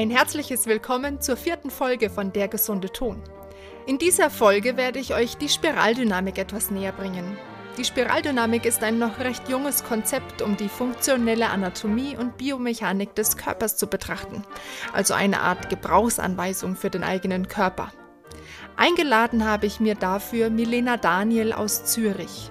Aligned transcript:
Ein 0.00 0.08
herzliches 0.08 0.64
Willkommen 0.64 1.20
zur 1.20 1.36
vierten 1.36 1.68
Folge 1.68 2.08
von 2.08 2.32
Der 2.32 2.48
gesunde 2.48 2.90
Ton. 2.90 3.22
In 3.84 3.98
dieser 3.98 4.30
Folge 4.30 4.78
werde 4.78 4.98
ich 4.98 5.12
euch 5.12 5.36
die 5.36 5.50
Spiraldynamik 5.50 6.38
etwas 6.38 6.70
näher 6.70 6.92
bringen. 6.92 7.36
Die 7.76 7.84
Spiraldynamik 7.84 8.64
ist 8.64 8.82
ein 8.82 8.98
noch 8.98 9.18
recht 9.18 9.50
junges 9.50 9.84
Konzept, 9.84 10.40
um 10.40 10.56
die 10.56 10.70
funktionelle 10.70 11.50
Anatomie 11.50 12.16
und 12.16 12.38
Biomechanik 12.38 13.14
des 13.14 13.36
Körpers 13.36 13.76
zu 13.76 13.88
betrachten, 13.88 14.42
also 14.94 15.12
eine 15.12 15.40
Art 15.40 15.68
Gebrauchsanweisung 15.68 16.76
für 16.76 16.88
den 16.88 17.04
eigenen 17.04 17.48
Körper. 17.48 17.92
Eingeladen 18.76 19.44
habe 19.44 19.66
ich 19.66 19.80
mir 19.80 19.96
dafür 19.96 20.48
Milena 20.48 20.96
Daniel 20.96 21.52
aus 21.52 21.84
Zürich. 21.84 22.50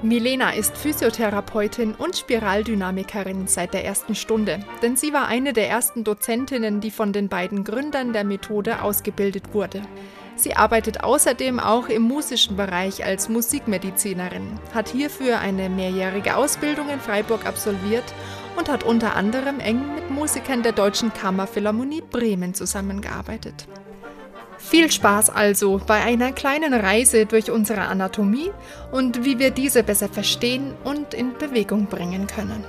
Milena 0.00 0.50
ist 0.50 0.78
Physiotherapeutin 0.78 1.94
und 1.94 2.16
Spiraldynamikerin 2.16 3.48
seit 3.48 3.74
der 3.74 3.84
ersten 3.84 4.14
Stunde, 4.14 4.60
denn 4.80 4.96
sie 4.96 5.12
war 5.12 5.26
eine 5.26 5.52
der 5.52 5.68
ersten 5.68 6.04
Dozentinnen, 6.04 6.80
die 6.80 6.92
von 6.92 7.12
den 7.12 7.28
beiden 7.28 7.64
Gründern 7.64 8.12
der 8.12 8.22
Methode 8.22 8.82
ausgebildet 8.82 9.54
wurde. 9.54 9.82
Sie 10.36 10.54
arbeitet 10.54 11.02
außerdem 11.02 11.58
auch 11.58 11.88
im 11.88 12.02
musischen 12.02 12.56
Bereich 12.56 13.04
als 13.04 13.28
Musikmedizinerin, 13.28 14.60
hat 14.72 14.88
hierfür 14.88 15.40
eine 15.40 15.68
mehrjährige 15.68 16.36
Ausbildung 16.36 16.88
in 16.90 17.00
Freiburg 17.00 17.44
absolviert 17.44 18.14
und 18.56 18.68
hat 18.68 18.84
unter 18.84 19.16
anderem 19.16 19.58
eng 19.58 19.96
mit 19.96 20.10
Musikern 20.10 20.62
der 20.62 20.72
Deutschen 20.72 21.12
Kammerphilharmonie 21.12 22.02
Bremen 22.08 22.54
zusammengearbeitet. 22.54 23.66
Viel 24.68 24.92
Spaß 24.92 25.30
also 25.30 25.80
bei 25.86 26.02
einer 26.02 26.32
kleinen 26.32 26.74
Reise 26.74 27.24
durch 27.24 27.50
unsere 27.50 27.80
Anatomie 27.86 28.50
und 28.92 29.24
wie 29.24 29.38
wir 29.38 29.50
diese 29.50 29.82
besser 29.82 30.10
verstehen 30.10 30.74
und 30.84 31.14
in 31.14 31.32
Bewegung 31.38 31.86
bringen 31.86 32.26
können. 32.26 32.62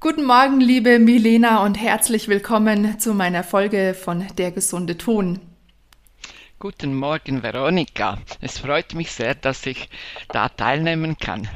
Guten 0.00 0.24
Morgen, 0.24 0.62
liebe 0.62 0.98
Milena, 0.98 1.62
und 1.62 1.74
herzlich 1.74 2.28
willkommen 2.28 2.98
zu 2.98 3.12
meiner 3.12 3.44
Folge 3.44 3.92
von 3.92 4.26
Der 4.38 4.50
gesunde 4.50 4.96
Ton. 4.96 5.40
Guten 6.58 6.94
Morgen, 6.94 7.42
Veronika. 7.42 8.16
Es 8.40 8.60
freut 8.60 8.94
mich 8.94 9.12
sehr, 9.12 9.34
dass 9.34 9.66
ich 9.66 9.90
da 10.30 10.48
teilnehmen 10.48 11.18
kann. 11.18 11.46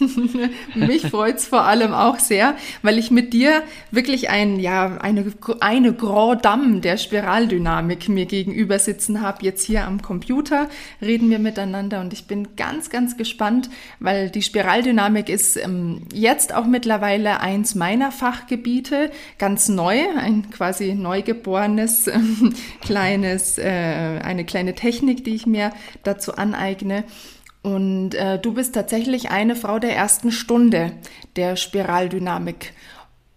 Mich 0.74 1.02
freut 1.06 1.36
es 1.36 1.46
vor 1.46 1.64
allem 1.64 1.92
auch 1.92 2.18
sehr, 2.18 2.56
weil 2.82 2.98
ich 2.98 3.10
mit 3.10 3.32
dir 3.32 3.62
wirklich 3.90 4.30
ein, 4.30 4.58
ja, 4.58 4.98
eine, 4.98 5.32
eine 5.60 5.92
Grand 5.92 6.44
Dame 6.44 6.80
der 6.80 6.96
Spiraldynamik 6.96 8.08
mir 8.08 8.26
gegenüber 8.26 8.78
sitzen 8.78 9.20
habe. 9.20 9.44
Jetzt 9.44 9.64
hier 9.64 9.86
am 9.86 10.02
Computer 10.02 10.68
reden 11.00 11.30
wir 11.30 11.38
miteinander 11.38 12.00
und 12.00 12.12
ich 12.12 12.26
bin 12.26 12.56
ganz, 12.56 12.90
ganz 12.90 13.16
gespannt, 13.16 13.70
weil 13.98 14.30
die 14.30 14.42
Spiraldynamik 14.42 15.28
ist 15.28 15.56
ähm, 15.56 16.02
jetzt 16.12 16.54
auch 16.54 16.66
mittlerweile 16.66 17.40
eins 17.40 17.74
meiner 17.74 18.12
Fachgebiete, 18.12 19.10
ganz 19.38 19.68
neu, 19.68 19.98
ein 20.18 20.50
quasi 20.50 20.94
neugeborenes 20.94 22.06
äh, 22.06 22.18
kleines, 22.80 23.58
äh, 23.58 24.20
eine 24.22 24.44
kleine 24.44 24.74
Technik, 24.74 25.24
die 25.24 25.34
ich 25.34 25.46
mir 25.46 25.72
dazu 26.02 26.34
aneigne. 26.36 27.04
Und 27.62 28.14
äh, 28.14 28.38
du 28.38 28.54
bist 28.54 28.74
tatsächlich 28.74 29.30
eine 29.30 29.54
Frau 29.54 29.78
der 29.78 29.94
ersten 29.94 30.32
Stunde 30.32 30.92
der 31.36 31.56
Spiraldynamik. 31.56 32.72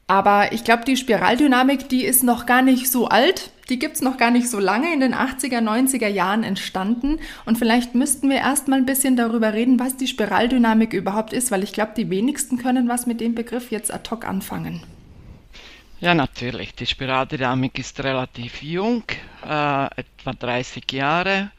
Aber 0.07 0.51
ich 0.51 0.63
glaube, 0.63 0.85
die 0.85 0.97
Spiraldynamik, 0.97 1.89
die 1.89 2.05
ist 2.05 2.23
noch 2.23 2.45
gar 2.45 2.61
nicht 2.61 2.91
so 2.91 3.07
alt. 3.07 3.51
Die 3.69 3.79
gibt's 3.79 4.01
noch 4.01 4.17
gar 4.17 4.31
nicht 4.31 4.49
so 4.49 4.59
lange, 4.59 4.93
in 4.93 4.99
den 4.99 5.13
80er, 5.13 5.59
90er 5.59 6.07
Jahren 6.07 6.43
entstanden. 6.43 7.19
Und 7.45 7.57
vielleicht 7.57 7.95
müssten 7.95 8.29
wir 8.29 8.37
erstmal 8.37 8.79
ein 8.79 8.85
bisschen 8.85 9.15
darüber 9.15 9.53
reden, 9.53 9.79
was 9.79 9.95
die 9.95 10.07
Spiraldynamik 10.07 10.93
überhaupt 10.93 11.31
ist, 11.31 11.51
weil 11.51 11.63
ich 11.63 11.71
glaube, 11.71 11.93
die 11.95 12.09
wenigsten 12.09 12.57
können 12.57 12.89
was 12.89 13.07
mit 13.07 13.21
dem 13.21 13.35
Begriff 13.35 13.71
jetzt 13.71 13.93
ad 13.93 14.09
hoc 14.11 14.25
anfangen. 14.25 14.83
Ja, 16.01 16.13
natürlich. 16.13 16.75
Die 16.75 16.85
Spiraldynamik 16.85 17.79
ist 17.79 18.03
relativ 18.03 18.61
jung, 18.61 19.03
äh, 19.45 19.85
etwa 19.95 20.33
30 20.37 20.91
Jahre. 20.91 21.51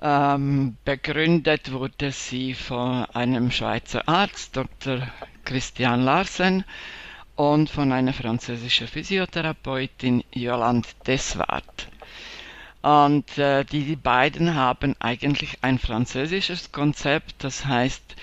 Ähm, 0.00 0.76
begründet 0.84 1.72
wurde 1.72 2.12
sie 2.12 2.54
von 2.54 3.04
einem 3.06 3.50
Schweizer 3.50 4.08
Arzt, 4.08 4.56
Dr. 4.56 5.08
Christian 5.44 6.02
Larsen, 6.04 6.64
und 7.34 7.70
von 7.70 7.92
einer 7.92 8.12
französischen 8.12 8.88
Physiotherapeutin, 8.88 10.24
Yolande 10.32 10.88
Deswart. 11.06 11.88
Und 12.82 13.38
äh, 13.38 13.64
die 13.64 13.96
beiden 13.96 14.54
haben 14.54 14.94
eigentlich 15.00 15.58
ein 15.62 15.78
französisches 15.78 16.72
Konzept, 16.72 17.44
das 17.44 17.64
heißt 17.64 18.16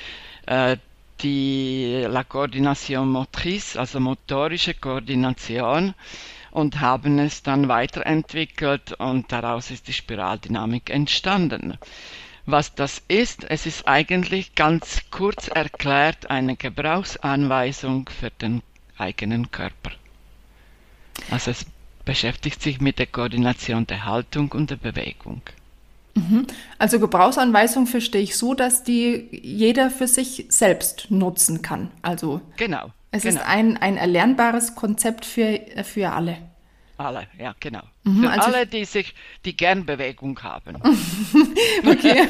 äh, 0.47 0.77
die 1.21 2.05
La 2.07 2.23
Coordination 2.23 3.09
Motrice, 3.09 3.77
also 3.79 3.99
motorische 3.99 4.73
Koordination, 4.73 5.93
und 6.55 6.79
haben 6.79 7.19
es 7.19 7.43
dann 7.43 7.67
weiterentwickelt 7.67 8.93
und 8.93 9.29
daraus 9.29 9.71
ist 9.71 9.89
die 9.89 9.93
Spiraldynamik 9.93 10.89
entstanden. 10.89 11.77
Was 12.45 12.73
das 12.73 13.01
ist, 13.09 13.43
es 13.49 13.65
ist 13.65 13.89
eigentlich 13.89 14.55
ganz 14.55 15.01
kurz 15.11 15.49
erklärt 15.49 16.29
eine 16.29 16.55
Gebrauchsanweisung 16.55 18.09
für 18.09 18.29
den 18.29 18.61
eigenen 18.97 19.51
Körper. 19.51 19.91
Also 21.29 21.51
es 21.51 21.65
beschäftigt 22.05 22.61
sich 22.61 22.79
mit 22.79 22.99
der 22.99 23.07
Koordination 23.07 23.85
der 23.85 24.05
Haltung 24.05 24.49
und 24.53 24.69
der 24.69 24.77
Bewegung. 24.77 25.41
Mhm. 26.13 26.47
Also 26.79 27.01
Gebrauchsanweisung 27.01 27.85
verstehe 27.85 28.21
ich 28.21 28.37
so, 28.37 28.53
dass 28.53 28.85
die 28.85 29.27
jeder 29.31 29.89
für 29.91 30.07
sich 30.07 30.45
selbst 30.47 31.07
nutzen 31.11 31.61
kann. 31.61 31.91
Also 32.01 32.39
genau. 32.55 32.93
Es 33.15 33.23
genau. 33.23 33.39
ist 33.39 33.47
ein, 33.47 33.77
ein 33.77 33.97
erlernbares 33.97 34.75
Konzept 34.75 35.25
für, 35.25 35.59
für 35.83 36.11
alle. 36.11 36.37
Alle, 36.97 37.27
ja, 37.37 37.53
genau. 37.59 37.81
Mhm, 38.03 38.23
Für 38.23 38.29
also 38.29 38.47
alle, 38.47 38.67
die 38.67 38.85
sich, 38.85 39.13
die 39.43 39.57
gern 39.57 39.85
Bewegung 39.85 40.41
haben. 40.41 40.75
okay. 41.85 42.27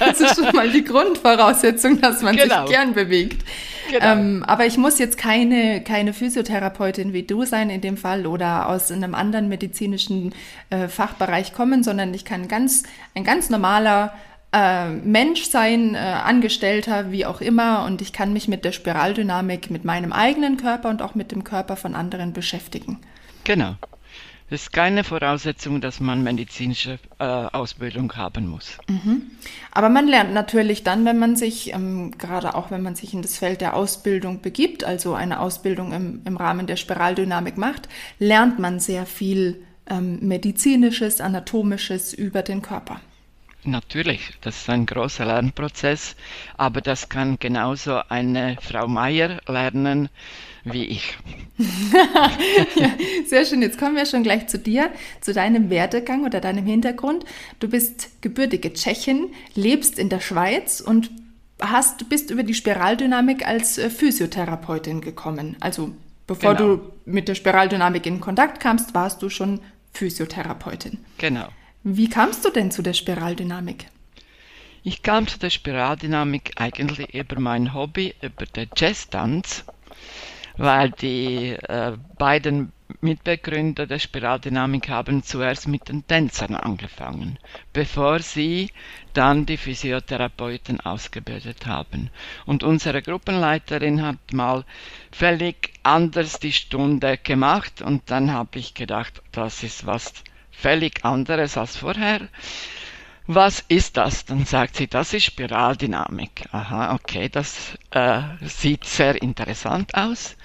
Das 0.00 0.20
ist 0.20 0.34
schon 0.34 0.54
mal 0.56 0.70
die 0.70 0.82
Grundvoraussetzung, 0.82 2.00
dass 2.00 2.20
man 2.20 2.36
genau. 2.36 2.66
sich 2.66 2.74
gern 2.74 2.94
bewegt. 2.94 3.44
Genau. 3.90 4.04
Ähm, 4.04 4.44
aber 4.44 4.66
ich 4.66 4.76
muss 4.76 4.98
jetzt 4.98 5.18
keine, 5.18 5.84
keine 5.84 6.12
Physiotherapeutin 6.12 7.12
wie 7.12 7.22
du 7.22 7.44
sein 7.44 7.70
in 7.70 7.80
dem 7.80 7.96
Fall 7.96 8.26
oder 8.26 8.68
aus 8.68 8.90
einem 8.90 9.14
anderen 9.14 9.48
medizinischen 9.48 10.34
äh, 10.70 10.88
Fachbereich 10.88 11.52
kommen, 11.52 11.84
sondern 11.84 12.12
ich 12.12 12.24
kann 12.24 12.48
ganz, 12.48 12.82
ein 13.14 13.22
ganz 13.22 13.50
normaler 13.50 14.14
äh, 14.52 14.88
Mensch 14.88 15.44
sein, 15.44 15.94
äh, 15.94 15.98
Angestellter, 15.98 17.10
wie 17.12 17.26
auch 17.26 17.40
immer, 17.40 17.84
und 17.84 18.00
ich 18.00 18.12
kann 18.12 18.32
mich 18.32 18.48
mit 18.48 18.64
der 18.64 18.72
Spiraldynamik, 18.72 19.70
mit 19.70 19.84
meinem 19.84 20.12
eigenen 20.12 20.56
Körper 20.56 20.88
und 20.88 21.02
auch 21.02 21.14
mit 21.14 21.32
dem 21.32 21.44
Körper 21.44 21.76
von 21.76 21.94
anderen 21.94 22.32
beschäftigen. 22.32 23.00
Genau. 23.44 23.76
Es 24.48 24.62
ist 24.62 24.72
keine 24.72 25.02
Voraussetzung, 25.02 25.80
dass 25.80 25.98
man 25.98 26.22
medizinische 26.22 27.00
äh, 27.18 27.24
Ausbildung 27.24 28.12
haben 28.14 28.46
muss. 28.46 28.78
Mhm. 28.88 29.22
Aber 29.72 29.88
man 29.88 30.06
lernt 30.06 30.32
natürlich 30.34 30.84
dann, 30.84 31.04
wenn 31.04 31.18
man 31.18 31.34
sich, 31.34 31.72
ähm, 31.72 32.12
gerade 32.16 32.54
auch 32.54 32.70
wenn 32.70 32.80
man 32.80 32.94
sich 32.94 33.12
in 33.12 33.22
das 33.22 33.38
Feld 33.38 33.60
der 33.60 33.74
Ausbildung 33.74 34.42
begibt, 34.42 34.84
also 34.84 35.14
eine 35.14 35.40
Ausbildung 35.40 35.92
im, 35.92 36.22
im 36.24 36.36
Rahmen 36.36 36.68
der 36.68 36.76
Spiraldynamik 36.76 37.58
macht, 37.58 37.88
lernt 38.20 38.60
man 38.60 38.78
sehr 38.78 39.04
viel 39.04 39.64
ähm, 39.90 40.20
medizinisches, 40.20 41.20
anatomisches 41.20 42.14
über 42.14 42.42
den 42.42 42.62
Körper. 42.62 43.00
Natürlich, 43.66 44.30
das 44.42 44.58
ist 44.58 44.70
ein 44.70 44.86
großer 44.86 45.24
Lernprozess, 45.24 46.14
aber 46.56 46.80
das 46.80 47.08
kann 47.08 47.36
genauso 47.40 48.00
eine 48.08 48.56
Frau 48.60 48.86
Meier 48.86 49.40
lernen 49.48 50.08
wie 50.64 50.84
ich. 50.84 51.16
ja, 52.76 52.90
sehr 53.26 53.44
schön. 53.44 53.62
Jetzt 53.62 53.78
kommen 53.78 53.96
wir 53.96 54.06
schon 54.06 54.22
gleich 54.22 54.46
zu 54.46 54.58
dir, 54.58 54.90
zu 55.20 55.32
deinem 55.32 55.68
Werdegang 55.68 56.24
oder 56.24 56.40
deinem 56.40 56.64
Hintergrund. 56.64 57.24
Du 57.58 57.68
bist 57.68 58.22
gebürtige 58.22 58.72
Tschechin, 58.72 59.30
lebst 59.54 59.98
in 59.98 60.10
der 60.10 60.20
Schweiz 60.20 60.80
und 60.80 61.10
hast, 61.60 62.08
bist 62.08 62.30
über 62.30 62.44
die 62.44 62.54
Spiraldynamik 62.54 63.46
als 63.46 63.78
äh, 63.78 63.90
Physiotherapeutin 63.90 65.00
gekommen. 65.00 65.56
Also 65.58 65.90
bevor 66.28 66.54
genau. 66.54 66.76
du 66.76 66.92
mit 67.04 67.26
der 67.26 67.34
Spiraldynamik 67.34 68.06
in 68.06 68.20
Kontakt 68.20 68.60
kamst, 68.60 68.94
warst 68.94 69.22
du 69.22 69.28
schon 69.28 69.60
Physiotherapeutin. 69.92 70.98
Genau. 71.18 71.48
Wie 71.88 72.08
kamst 72.08 72.44
du 72.44 72.50
denn 72.50 72.72
zu 72.72 72.82
der 72.82 72.94
Spiraldynamik? 72.94 73.86
Ich 74.82 75.04
kam 75.04 75.28
zu 75.28 75.38
der 75.38 75.50
Spiraldynamik 75.50 76.50
eigentlich 76.56 77.14
über 77.14 77.38
mein 77.38 77.74
Hobby, 77.74 78.12
über 78.20 78.44
den 78.44 78.68
Jazztanz, 78.76 79.64
weil 80.56 80.90
die 80.90 81.50
äh, 81.52 81.96
beiden 82.18 82.72
Mitbegründer 83.02 83.86
der 83.86 84.00
Spiraldynamik 84.00 84.88
haben 84.88 85.22
zuerst 85.22 85.68
mit 85.68 85.88
den 85.88 86.04
Tänzern 86.04 86.56
angefangen, 86.56 87.38
bevor 87.72 88.18
sie 88.18 88.72
dann 89.12 89.46
die 89.46 89.56
Physiotherapeuten 89.56 90.80
ausgebildet 90.80 91.66
haben. 91.66 92.10
Und 92.46 92.64
unsere 92.64 93.00
Gruppenleiterin 93.00 94.02
hat 94.02 94.32
mal 94.32 94.64
völlig 95.12 95.72
anders 95.84 96.40
die 96.40 96.50
Stunde 96.50 97.16
gemacht 97.16 97.80
und 97.80 98.10
dann 98.10 98.32
habe 98.32 98.58
ich 98.58 98.74
gedacht, 98.74 99.22
das 99.30 99.62
ist 99.62 99.86
was 99.86 100.12
völlig 100.56 101.04
anderes 101.04 101.56
als 101.56 101.76
vorher. 101.76 102.28
was 103.26 103.64
ist 103.68 103.96
das? 103.96 104.24
Dann 104.24 104.44
sagt 104.44 104.76
sie, 104.76 104.86
das 104.86 105.12
ist 105.12 105.24
Spiraldynamik. 105.24 106.44
Aha, 106.52 106.94
okay, 106.94 107.28
das 107.28 107.76
äh, 107.90 108.22
sieht 108.40 108.84
sehr 108.84 109.20
interessant 109.20 109.94
aus. 109.94 110.36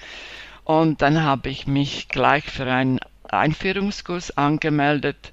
Und 0.64 1.00
dann 1.02 1.22
habe 1.22 1.48
ich 1.48 1.66
mich 1.66 2.08
gleich 2.08 2.44
für 2.44 2.66
einen 2.66 2.98
Einführungskurs 3.28 4.36
angemeldet 4.36 5.32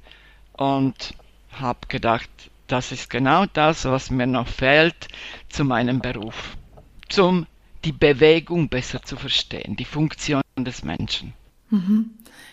und 0.53 1.13
habe 1.53 1.79
gedacht, 1.87 2.29
das 2.67 2.91
ist 2.91 3.09
genau 3.09 3.45
das, 3.47 3.85
was 3.85 4.11
mir 4.11 4.27
noch 4.27 4.47
fehlt 4.47 5.07
zu 5.49 5.65
meinem 5.65 5.99
Beruf, 5.99 6.55
um 7.17 7.47
die 7.83 7.91
Bewegung 7.91 8.69
besser 8.69 9.01
zu 9.01 9.15
verstehen, 9.15 9.75
die 9.75 9.85
Funktion 9.85 10.43
des 10.57 10.83
Menschen. 10.83 11.33
Mhm. 11.69 12.11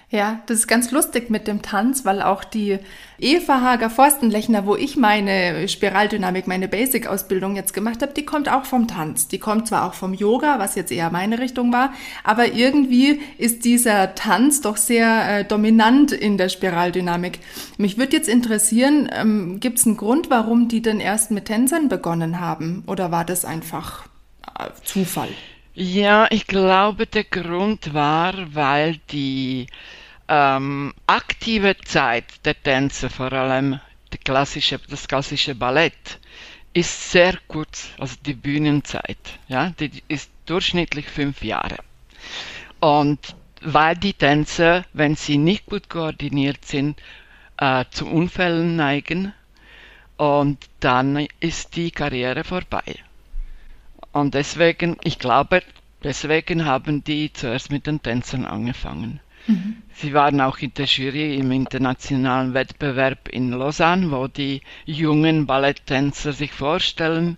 Ja, 0.08 0.40
das 0.46 0.58
ist 0.58 0.66
ganz 0.68 0.92
lustig 0.92 1.30
mit 1.30 1.48
dem 1.48 1.62
Tanz, 1.62 2.04
weil 2.04 2.22
auch 2.22 2.44
die 2.44 2.78
Eva 3.18 3.60
Hager 3.60 3.90
Forstenlechner, 3.90 4.64
wo 4.64 4.76
ich 4.76 4.96
meine 4.96 5.66
Spiraldynamik, 5.66 6.46
meine 6.46 6.68
Basic-Ausbildung 6.68 7.56
jetzt 7.56 7.74
gemacht 7.74 8.02
habe, 8.02 8.12
die 8.12 8.24
kommt 8.24 8.48
auch 8.48 8.66
vom 8.66 8.86
Tanz. 8.86 9.26
Die 9.26 9.40
kommt 9.40 9.66
zwar 9.66 9.84
auch 9.84 9.94
vom 9.94 10.14
Yoga, 10.14 10.60
was 10.60 10.76
jetzt 10.76 10.92
eher 10.92 11.10
meine 11.10 11.40
Richtung 11.40 11.72
war, 11.72 11.92
aber 12.22 12.52
irgendwie 12.52 13.20
ist 13.36 13.64
dieser 13.64 14.14
Tanz 14.14 14.60
doch 14.60 14.76
sehr 14.76 15.40
äh, 15.40 15.44
dominant 15.44 16.12
in 16.12 16.38
der 16.38 16.50
Spiraldynamik. 16.50 17.40
Mich 17.76 17.98
würde 17.98 18.16
jetzt 18.16 18.28
interessieren, 18.28 19.10
ähm, 19.12 19.58
gibt 19.58 19.78
es 19.78 19.86
einen 19.86 19.96
Grund, 19.96 20.30
warum 20.30 20.68
die 20.68 20.82
denn 20.82 21.00
erst 21.00 21.32
mit 21.32 21.46
Tänzern 21.46 21.88
begonnen 21.88 22.38
haben? 22.38 22.84
Oder 22.86 23.10
war 23.10 23.24
das 23.24 23.44
einfach 23.44 24.06
äh, 24.56 24.68
Zufall? 24.84 25.30
Ja, 25.78 26.26
ich 26.31 26.46
glaube, 26.46 27.06
der 27.06 27.25
Grund 27.25 27.93
war, 27.93 28.55
weil 28.55 28.96
die 29.11 29.67
ähm, 30.26 30.94
aktive 31.06 31.76
Zeit 31.84 32.25
der 32.46 32.62
Tänzer, 32.62 33.11
vor 33.11 33.31
allem 33.34 33.78
klassische, 34.25 34.81
das 34.88 35.06
klassische 35.06 35.55
Ballett, 35.55 36.19
ist 36.73 37.11
sehr 37.12 37.38
kurz, 37.46 37.90
also 37.99 38.17
die 38.25 38.32
Bühnenzeit, 38.32 39.19
ja, 39.49 39.69
die 39.78 40.02
ist 40.08 40.31
durchschnittlich 40.46 41.08
fünf 41.08 41.44
Jahre. 41.44 41.76
Und 42.81 43.37
weil 43.61 43.96
die 43.96 44.14
Tänzer, 44.14 44.87
wenn 44.94 45.14
sie 45.14 45.37
nicht 45.37 45.67
gut 45.67 45.90
koordiniert 45.90 46.64
sind, 46.64 46.99
äh, 47.58 47.84
zu 47.90 48.06
Unfällen 48.06 48.76
neigen 48.76 49.34
und 50.17 50.56
dann 50.81 51.26
ist 51.38 51.76
die 51.76 51.90
Karriere 51.90 52.44
vorbei. 52.44 52.96
Und 54.16 54.32
deswegen, 54.32 54.96
ich 55.04 55.18
glaube, 55.18 55.62
deswegen 56.02 56.64
haben 56.64 57.04
die 57.04 57.34
zuerst 57.34 57.70
mit 57.70 57.86
den 57.86 58.00
Tänzern 58.02 58.46
angefangen. 58.46 59.20
Mhm. 59.46 59.76
Sie 59.94 60.14
waren 60.14 60.40
auch 60.40 60.56
in 60.56 60.72
der 60.72 60.86
Jury 60.86 61.36
im 61.36 61.52
internationalen 61.52 62.54
Wettbewerb 62.54 63.28
in 63.28 63.50
Lausanne, 63.50 64.10
wo 64.10 64.26
die 64.26 64.62
jungen 64.86 65.44
Balletttänzer 65.44 66.32
sich 66.32 66.50
vorstellen. 66.50 67.36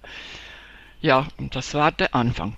Ja, 1.01 1.27
das 1.53 1.75
war 1.75 1.91
der 1.91 2.15
Anfang. 2.15 2.55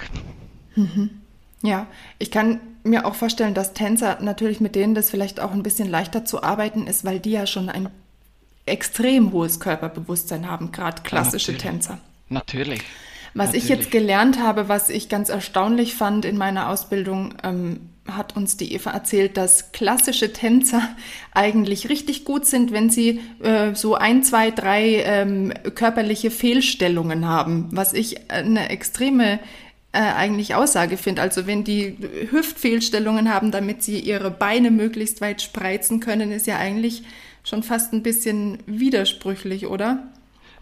Mhm. 0.76 1.22
Ja, 1.62 1.86
ich 2.18 2.30
kann 2.30 2.60
mir 2.84 3.06
auch 3.06 3.14
vorstellen, 3.14 3.54
dass 3.54 3.72
Tänzer 3.72 4.18
natürlich 4.20 4.60
mit 4.60 4.74
denen 4.74 4.94
das 4.94 5.08
vielleicht 5.08 5.40
auch 5.40 5.52
ein 5.52 5.62
bisschen 5.62 5.88
leichter 5.88 6.26
zu 6.26 6.42
arbeiten 6.42 6.86
ist, 6.86 7.06
weil 7.06 7.20
die 7.20 7.32
ja 7.32 7.46
schon 7.46 7.70
ein 7.70 7.88
extrem 8.66 9.32
hohes 9.32 9.60
Körperbewusstsein 9.60 10.46
haben, 10.46 10.72
gerade 10.72 11.00
klassische 11.00 11.52
ja, 11.52 11.56
natürlich. 11.56 11.72
Tänzer. 11.72 11.98
Natürlich. 12.28 12.82
Was 13.34 13.46
Natürlich. 13.48 13.64
ich 13.64 13.70
jetzt 13.70 13.90
gelernt 13.90 14.42
habe, 14.42 14.68
was 14.68 14.88
ich 14.88 15.08
ganz 15.08 15.28
erstaunlich 15.28 15.94
fand 15.94 16.24
in 16.24 16.36
meiner 16.36 16.68
Ausbildung, 16.68 17.34
ähm, 17.44 17.80
hat 18.08 18.36
uns 18.36 18.56
die 18.56 18.74
Eva 18.74 18.90
erzählt, 18.90 19.36
dass 19.36 19.72
klassische 19.72 20.32
Tänzer 20.32 20.82
eigentlich 21.32 21.88
richtig 21.88 22.24
gut 22.24 22.46
sind, 22.46 22.72
wenn 22.72 22.90
sie 22.90 23.20
äh, 23.42 23.74
so 23.74 23.94
ein, 23.94 24.24
zwei, 24.24 24.50
drei 24.50 25.02
ähm, 25.04 25.52
körperliche 25.74 26.30
Fehlstellungen 26.30 27.26
haben, 27.26 27.68
was 27.70 27.92
ich 27.92 28.30
eine 28.30 28.68
extreme 28.70 29.38
äh, 29.92 29.98
eigentlich 29.98 30.54
Aussage 30.54 30.96
finde. 30.96 31.22
Also 31.22 31.46
wenn 31.46 31.64
die 31.64 31.96
Hüftfehlstellungen 32.30 33.32
haben, 33.32 33.50
damit 33.50 33.82
sie 33.82 33.98
ihre 33.98 34.30
Beine 34.30 34.70
möglichst 34.70 35.20
weit 35.20 35.42
spreizen 35.42 36.00
können, 36.00 36.32
ist 36.32 36.46
ja 36.46 36.58
eigentlich 36.58 37.02
schon 37.42 37.62
fast 37.62 37.92
ein 37.92 38.02
bisschen 38.02 38.58
widersprüchlich, 38.66 39.66
oder? 39.66 40.04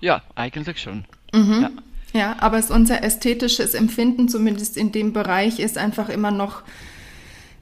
Ja, 0.00 0.23
eigentlich 0.35 0.81
schon. 0.81 1.05
Mhm. 1.32 1.62
Ja. 1.62 1.70
Ja, 2.12 2.37
aber 2.38 2.58
es, 2.58 2.70
unser 2.70 3.02
ästhetisches 3.02 3.75
Empfinden, 3.75 4.28
zumindest 4.28 4.76
in 4.76 4.93
dem 4.93 5.12
Bereich, 5.12 5.60
ist 5.60 5.76
einfach 5.76 6.08
immer 6.08 6.31
noch 6.31 6.62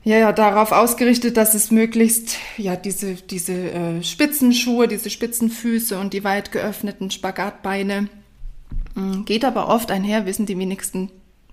ja, 0.05 0.19
ja, 0.19 0.33
darauf 0.33 0.71
ausgerichtet, 0.71 1.37
dass 1.37 1.55
es 1.55 1.73
möglichst 1.73 2.37
ja 2.59 2.77
diese, 2.77 3.15
diese 3.15 3.53
äh, 3.53 4.03
Spitzenschuhe, 4.05 4.87
diese 4.87 5.11
Spitzenfüße 5.11 5.99
und 5.99 6.13
die 6.13 6.23
weit 6.23 6.53
geöffneten 6.53 7.11
Spagatbeine 7.11 8.09
äh, 8.97 9.23
geht 9.25 9.45
aber 9.45 9.69
oft 9.69 9.91
einher, 9.91 10.25
wissen 10.25 10.47
die 10.47 10.57
wenigsten 10.57 11.11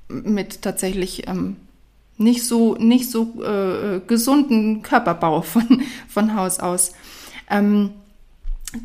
mit 0.08 0.62
tatsächlich 0.62 1.28
ähm, 1.28 1.56
nicht 2.20 2.44
so 2.44 2.76
nicht 2.76 3.10
so 3.10 3.44
äh, 3.44 4.02
gesunden 4.06 4.84
Körperbau 4.84 5.42
von 5.42 5.82
von 6.08 6.36
Haus 6.36 6.60
aus. 6.60 6.94
Ähm, 7.50 7.90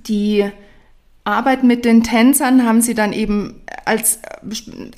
die 0.07 0.51
Arbeit 1.25 1.63
mit 1.63 1.85
den 1.85 2.03
Tänzern 2.03 2.65
haben 2.65 2.81
sie 2.81 2.95
dann 2.95 3.13
eben 3.13 3.61
als, 3.89 4.21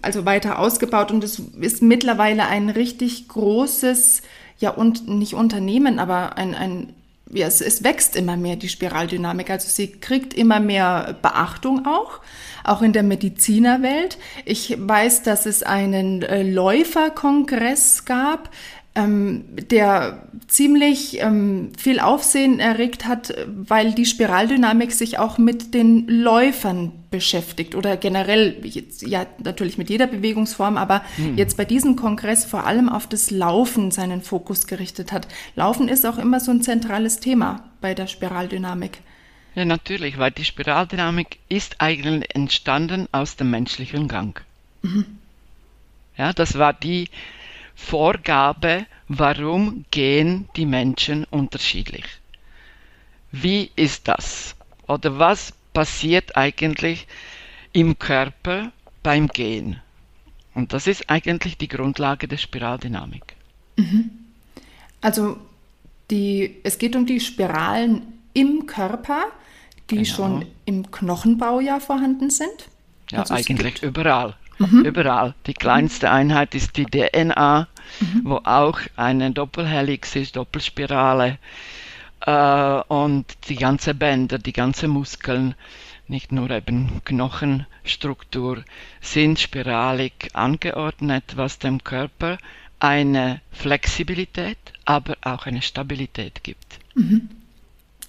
also 0.02 0.24
weiter 0.24 0.58
ausgebaut 0.58 1.10
und 1.10 1.24
es 1.24 1.40
ist 1.60 1.80
mittlerweile 1.80 2.46
ein 2.46 2.68
richtig 2.68 3.28
großes, 3.28 4.22
ja, 4.58 4.70
und 4.70 5.08
nicht 5.08 5.34
Unternehmen, 5.34 5.98
aber 5.98 6.36
ein, 6.36 6.54
ein 6.54 6.92
ja, 7.32 7.46
es, 7.46 7.60
es 7.60 7.84
wächst 7.84 8.16
immer 8.16 8.36
mehr, 8.36 8.56
die 8.56 8.68
Spiraldynamik. 8.68 9.50
Also 9.50 9.68
sie 9.68 9.92
kriegt 9.92 10.34
immer 10.34 10.58
mehr 10.58 11.16
Beachtung 11.22 11.86
auch, 11.86 12.20
auch 12.64 12.82
in 12.82 12.92
der 12.92 13.04
Medizinerwelt. 13.04 14.18
Ich 14.44 14.76
weiß, 14.78 15.22
dass 15.22 15.46
es 15.46 15.62
einen 15.62 16.22
äh, 16.22 16.42
Läuferkongress 16.42 18.04
gab, 18.04 18.50
ähm, 18.94 19.44
der 19.70 20.26
ziemlich 20.48 21.20
ähm, 21.20 21.72
viel 21.78 22.00
Aufsehen 22.00 22.58
erregt 22.58 23.06
hat, 23.06 23.32
weil 23.46 23.92
die 23.92 24.04
Spiraldynamik 24.04 24.90
sich 24.90 25.18
auch 25.18 25.38
mit 25.38 25.74
den 25.74 26.08
Läufern 26.08 26.92
beschäftigt 27.10 27.76
oder 27.76 27.96
generell, 27.96 28.56
jetzt, 28.64 29.02
ja 29.02 29.26
natürlich 29.38 29.78
mit 29.78 29.90
jeder 29.90 30.08
Bewegungsform, 30.08 30.76
aber 30.76 31.02
hm. 31.16 31.38
jetzt 31.38 31.56
bei 31.56 31.64
diesem 31.64 31.94
Kongress 31.94 32.44
vor 32.44 32.66
allem 32.66 32.88
auf 32.88 33.06
das 33.06 33.30
Laufen 33.30 33.92
seinen 33.92 34.22
Fokus 34.22 34.66
gerichtet 34.66 35.12
hat. 35.12 35.28
Laufen 35.54 35.88
ist 35.88 36.04
auch 36.04 36.18
immer 36.18 36.40
so 36.40 36.50
ein 36.50 36.62
zentrales 36.62 37.20
Thema 37.20 37.64
bei 37.80 37.94
der 37.94 38.08
Spiraldynamik. 38.08 38.98
Ja, 39.54 39.64
natürlich, 39.64 40.18
weil 40.18 40.30
die 40.32 40.44
Spiraldynamik 40.44 41.38
ist 41.48 41.76
eigentlich 41.78 42.34
entstanden 42.34 43.08
aus 43.12 43.36
dem 43.36 43.50
menschlichen 43.50 44.08
Gang. 44.08 44.40
Mhm. 44.82 45.06
Ja, 46.16 46.32
das 46.32 46.58
war 46.58 46.72
die 46.72 47.08
Vorgabe, 47.80 48.86
warum 49.08 49.84
gehen 49.90 50.48
die 50.54 50.66
Menschen 50.66 51.24
unterschiedlich? 51.24 52.04
Wie 53.32 53.70
ist 53.74 54.06
das? 54.06 54.54
Oder 54.86 55.18
was 55.18 55.52
passiert 55.72 56.36
eigentlich 56.36 57.08
im 57.72 57.98
Körper 57.98 58.70
beim 59.02 59.28
Gehen? 59.28 59.80
Und 60.54 60.72
das 60.72 60.86
ist 60.86 61.08
eigentlich 61.08 61.56
die 61.56 61.68
Grundlage 61.68 62.28
der 62.28 62.36
Spiraldynamik. 62.36 63.34
Mhm. 63.76 64.10
Also 65.00 65.38
die, 66.10 66.56
es 66.62 66.78
geht 66.78 66.94
um 66.94 67.06
die 67.06 67.20
Spiralen 67.20 68.02
im 68.34 68.66
Körper, 68.66 69.24
die 69.88 69.96
genau. 69.96 70.08
schon 70.08 70.46
im 70.66 70.90
Knochenbau 70.90 71.60
ja 71.60 71.80
vorhanden 71.80 72.30
sind. 72.30 72.68
Ja, 73.10 73.20
also 73.20 73.34
eigentlich 73.34 73.82
überall 73.82 74.36
mhm. 74.60 74.84
überall. 74.84 75.34
Die 75.46 75.54
kleinste 75.54 76.10
Einheit 76.10 76.54
ist 76.54 76.76
die 76.76 76.84
DNA, 76.84 77.66
mhm. 78.00 78.20
wo 78.24 78.36
auch 78.44 78.78
eine 78.96 79.32
Doppelhelix 79.32 80.16
ist, 80.16 80.36
Doppelspirale. 80.36 81.38
Äh, 82.20 82.80
und 82.88 83.26
die 83.48 83.56
ganze 83.56 83.94
Bänder, 83.94 84.38
die 84.38 84.52
ganze 84.52 84.86
Muskeln, 84.86 85.54
nicht 86.06 86.32
nur 86.32 86.50
eben 86.50 87.02
Knochenstruktur, 87.04 88.64
sind 89.00 89.38
spiralig 89.38 90.30
angeordnet, 90.34 91.24
was 91.36 91.58
dem 91.58 91.82
Körper 91.82 92.38
eine 92.80 93.40
Flexibilität, 93.52 94.58
aber 94.84 95.16
auch 95.22 95.46
eine 95.46 95.62
Stabilität 95.62 96.42
gibt. 96.42 96.78
Mhm. 96.94 97.28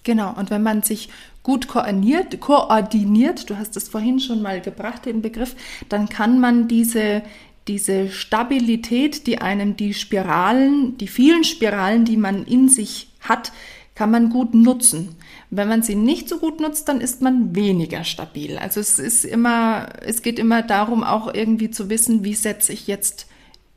Genau, 0.04 0.34
und 0.34 0.50
wenn 0.50 0.64
man 0.64 0.82
sich 0.82 1.10
gut 1.44 1.68
koordiniert, 1.68 2.40
koordiniert, 2.40 3.50
du 3.50 3.58
hast 3.58 3.76
es 3.78 3.90
vorhin 3.90 4.20
schon 4.20 4.42
mal 4.42 4.62
gebracht, 4.62 5.06
den 5.06 5.22
Begriff, 5.22 5.56
dann 5.90 6.08
kann 6.10 6.40
man 6.40 6.68
diese, 6.68 7.24
diese 7.68 8.10
Stabilität, 8.10 9.28
die 9.28 9.40
einem 9.40 9.76
die 9.76 9.94
Spiralen, 9.94 10.98
die 10.98 11.08
vielen 11.08 11.44
Spiralen, 11.44 12.06
die 12.06 12.18
man 12.18 12.46
in 12.46 12.70
sich 12.70 13.08
hat, 13.22 13.52
kann 13.96 14.12
man 14.12 14.30
gut 14.30 14.54
nutzen. 14.54 15.16
Wenn 15.50 15.68
man 15.68 15.84
sie 15.84 15.96
nicht 15.96 16.30
so 16.30 16.40
gut 16.40 16.60
nutzt, 16.60 16.88
dann 16.88 17.02
ist 17.02 17.22
man 17.22 17.56
weniger 17.56 18.04
stabil. 18.04 18.58
Also 18.58 18.80
es 18.80 19.00
ist 19.00 19.26
immer, 19.26 19.90
es 20.02 20.22
geht 20.22 20.40
immer 20.40 20.62
darum, 20.62 21.04
auch 21.04 21.34
irgendwie 21.34 21.72
zu 21.72 21.90
wissen, 21.90 22.24
wie 22.24 22.34
setze 22.34 22.72
ich 22.72 22.88
jetzt 22.88 23.28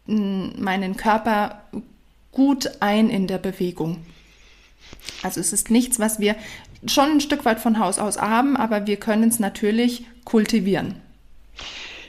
hm, 0.07 0.53
meinen 0.59 0.97
Körper 0.97 1.63
gut 2.31 2.71
ein 2.81 3.11
in 3.11 3.27
der 3.27 3.39
Bewegung. 3.39 3.99
Also 5.23 5.41
es 5.41 5.53
ist 5.53 5.71
nichts, 5.71 5.99
was 5.99 6.21
wir 6.21 6.37
schon 6.87 7.13
ein 7.13 7.21
Stück 7.21 7.45
weit 7.45 7.61
von 7.61 7.79
Haus 7.79 7.99
aus 7.99 8.21
haben, 8.21 8.57
aber 8.57 8.87
wir 8.87 8.97
können 8.97 9.29
es 9.29 9.39
natürlich 9.39 10.05
kultivieren. 10.25 11.01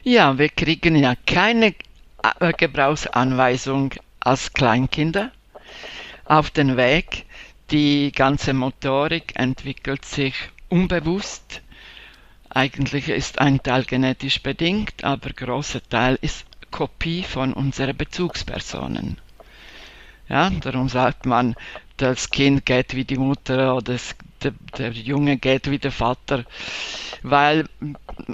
Ja, 0.03 0.37
wir 0.37 0.49
kriegen 0.49 0.95
ja 0.95 1.15
keine 1.25 1.73
äh, 2.39 2.53
Gebrauchsanweisung 2.53 3.93
als 4.19 4.53
Kleinkinder 4.53 5.31
auf 6.25 6.49
den 6.51 6.77
Weg. 6.77 7.25
Die 7.71 8.11
ganze 8.11 8.53
Motorik 8.53 9.33
entwickelt 9.35 10.05
sich 10.05 10.35
unbewusst. 10.69 11.61
Eigentlich 12.49 13.09
ist 13.09 13.39
ein 13.39 13.61
Teil 13.63 13.83
genetisch 13.85 14.41
bedingt, 14.41 15.03
aber 15.03 15.31
großer 15.31 15.81
Teil 15.89 16.17
ist 16.21 16.45
Kopie 16.71 17.23
von 17.23 17.53
unseren 17.53 17.97
Bezugspersonen. 17.97 19.17
Ja, 20.29 20.49
darum 20.49 20.89
sagt 20.89 21.25
man, 21.25 21.55
das 21.97 22.29
Kind 22.29 22.65
geht 22.65 22.95
wie 22.95 23.05
die 23.05 23.17
Mutter 23.17 23.75
oder 23.75 23.93
das, 23.93 24.15
der, 24.45 24.53
der 24.77 24.91
Junge 24.91 25.37
geht 25.37 25.69
wie 25.69 25.79
der 25.79 25.91
Vater, 25.91 26.45
weil 27.21 27.65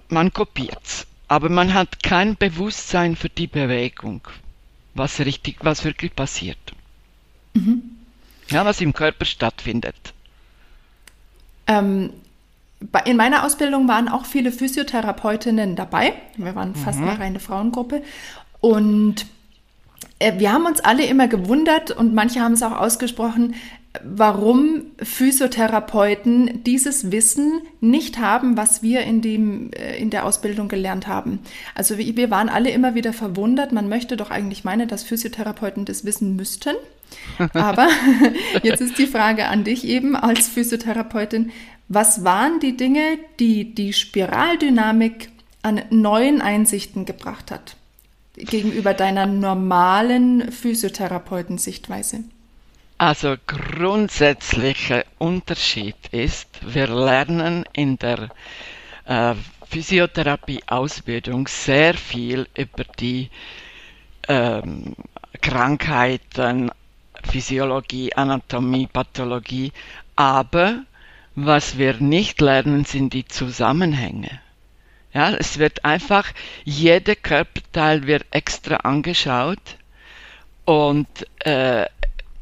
man 0.10 0.32
kopiert 0.32 1.08
aber 1.32 1.48
man 1.48 1.74
hat 1.74 2.04
kein 2.04 2.36
Bewusstsein 2.36 3.16
für 3.16 3.30
die 3.30 3.48
Bewegung, 3.48 4.20
was 4.96 5.22
richtig, 5.22 5.60
was 5.62 5.86
wirklich 5.86 6.14
passiert. 6.14 6.58
Mhm. 7.54 7.84
Ja, 8.50 8.66
was 8.66 8.82
im 8.82 8.92
Körper 8.92 9.24
stattfindet. 9.24 9.96
Ähm, 11.68 12.10
in 13.06 13.16
meiner 13.16 13.46
Ausbildung 13.46 13.88
waren 13.88 14.10
auch 14.10 14.26
viele 14.26 14.52
Physiotherapeutinnen 14.52 15.78
dabei. 15.78 16.12
Wir 16.36 16.54
waren 16.54 16.76
fast 16.76 17.00
mhm. 17.00 17.08
eine 17.08 17.20
reine 17.20 17.40
Frauengruppe. 17.40 18.04
Und 18.60 19.26
wir 20.38 20.52
haben 20.52 20.66
uns 20.66 20.80
alle 20.80 21.06
immer 21.06 21.28
gewundert 21.28 21.92
und 21.92 22.14
manche 22.14 22.42
haben 22.42 22.54
es 22.54 22.64
auch 22.64 22.78
ausgesprochen, 22.78 23.56
warum 24.04 24.84
Physiotherapeuten 25.02 26.64
dieses 26.64 27.12
Wissen 27.12 27.62
nicht 27.82 28.20
haben, 28.20 28.56
was 28.56 28.82
wir 28.82 29.02
in, 29.02 29.22
dem, 29.22 29.72
äh, 29.74 29.98
in 29.98 30.10
der 30.10 30.26
Ausbildung 30.26 30.70
gelernt 30.70 31.08
haben. 31.08 31.40
Also 31.76 31.98
wir 31.98 32.32
waren 32.32 32.50
alle 32.50 32.72
immer 32.72 32.96
wieder 32.96 33.12
verwundert. 33.12 33.74
Man 33.74 33.90
möchte 33.90 34.16
doch 34.16 34.32
eigentlich 34.32 34.64
meinen, 34.64 34.88
dass 34.88 35.04
Physiotherapeuten 35.04 35.86
das 35.86 36.06
wissen 36.06 36.36
müssten. 36.36 36.76
Aber 37.54 37.90
jetzt 38.64 38.82
ist 38.82 38.98
die 38.98 39.08
Frage 39.08 39.48
an 39.48 39.66
dich 39.66 39.86
eben 39.86 40.16
als 40.16 40.48
Physiotherapeutin. 40.48 41.52
Was 41.90 42.24
waren 42.24 42.62
die 42.62 42.78
Dinge, 42.78 43.18
die 43.40 43.76
die 43.76 43.92
Spiraldynamik 43.92 45.30
an 45.64 45.82
neuen 45.90 46.42
Einsichten 46.42 47.06
gebracht 47.06 47.52
hat 47.52 47.76
gegenüber 48.36 48.94
deiner 48.94 49.26
normalen 49.26 50.52
Physiotherapeuten-Sichtweise? 50.52 52.24
Also 52.98 53.36
grundsätzlicher 53.48 55.04
Unterschied 55.18 55.96
ist, 56.12 56.48
wir 56.62 56.88
lernen 56.88 57.66
in 57.74 57.98
der 57.98 58.30
äh, 59.06 59.34
Physiotherapie-Ausbildung 59.68 61.48
sehr 61.48 61.96
viel 61.96 62.48
über 62.56 62.84
die 63.00 63.30
ähm, 64.28 64.96
Krankheiten, 65.42 66.72
Physiologie, 67.24 68.14
Anatomie, 68.14 68.88
Pathologie, 68.88 69.72
aber 70.16 70.84
was 71.36 71.78
wir 71.78 71.96
nicht 71.96 72.42
lernen, 72.42 72.86
sind 72.86 73.14
die 73.14 73.26
Zusammenhänge. 73.26 74.42
Ja, 75.14 75.32
es 75.32 75.58
wird 75.58 75.84
einfach, 75.84 76.32
jeder 76.64 77.16
Körperteil 77.16 78.08
wird 78.08 78.26
extra 78.32 78.78
angeschaut 78.78 79.78
und 80.64 81.08
äh, 81.46 81.86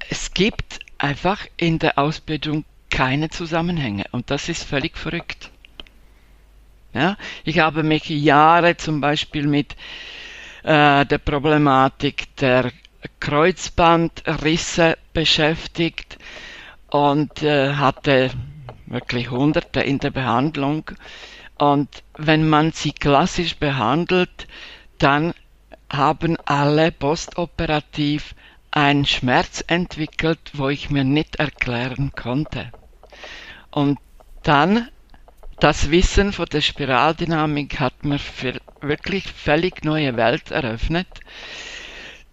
es 0.10 0.34
gibt 0.34 0.80
einfach 0.98 1.48
in 1.58 1.80
der 1.80 1.98
Ausbildung 1.98 2.66
keine 2.90 3.30
Zusammenhänge 3.30 4.06
und 4.12 4.30
das 4.30 4.50
ist 4.50 4.64
völlig 4.64 4.98
verrückt. 4.98 5.50
Ja, 6.94 7.18
ich 7.44 7.60
habe 7.60 7.84
mich 7.84 8.10
Jahre 8.10 8.78
zum 8.78 9.00
Beispiel 9.02 9.48
mit 9.48 9.76
äh, 10.64 11.06
der 11.06 11.18
Problematik 11.20 12.36
der 12.38 12.72
Kreuzbandrisse 13.20 14.98
beschäftigt 15.14 16.18
und 16.90 17.44
äh, 17.44 17.74
hatte 17.76 18.32
wirklich 18.88 19.30
Hunderte 19.30 19.82
in 19.82 20.00
der 20.00 20.10
Behandlung. 20.10 20.92
Und 21.60 22.04
wenn 22.18 22.48
man 22.48 22.72
sie 22.72 22.94
klassisch 22.94 23.58
behandelt, 23.58 24.48
dann 24.98 25.34
haben 25.92 26.38
alle 26.46 26.92
postoperativ 26.92 28.34
einen 28.72 29.06
Schmerz 29.06 29.64
entwickelt, 29.68 30.40
wo 30.54 30.70
ich 30.70 30.90
mir 30.90 31.04
nicht 31.04 31.36
erklären 31.36 32.14
konnte. 32.16 32.72
Und 33.72 34.00
dann 34.44 34.88
das 35.60 35.92
Wissen 35.92 36.32
von 36.32 36.46
der 36.46 36.62
Spiraldynamik 36.62 37.82
hat 37.82 38.06
mir 38.06 38.20
wirklich 38.80 39.30
völlig 39.30 39.84
neue 39.84 40.16
Welt 40.16 40.52
eröffnet, 40.52 41.08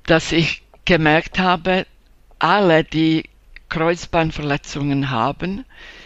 dass 0.05 0.31
ich 0.31 0.63
gemerkt 0.85 1.41
habe, 1.41 1.85
alle, 2.39 2.85
die 2.85 3.29
Kreuzbandverletzungen 3.69 5.11
haben, 5.11 5.65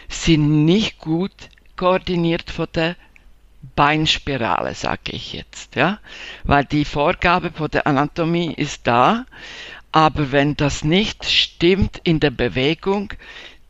sind 0.09 0.65
nicht 0.65 0.97
gut 0.97 1.31
koordiniert 1.75 2.49
von 2.49 2.67
der 2.73 2.95
Beinspirale, 3.75 4.73
sage 4.75 5.11
ich 5.11 5.33
jetzt, 5.33 5.75
ja, 5.75 5.99
weil 6.43 6.65
die 6.65 6.85
Vorgabe 6.85 7.51
von 7.51 7.69
der 7.69 7.87
Anatomie 7.87 8.53
ist 8.53 8.87
da, 8.87 9.25
aber 9.91 10.31
wenn 10.31 10.55
das 10.55 10.83
nicht 10.83 11.25
stimmt 11.25 11.99
in 12.03 12.19
der 12.19 12.31
Bewegung, 12.31 13.13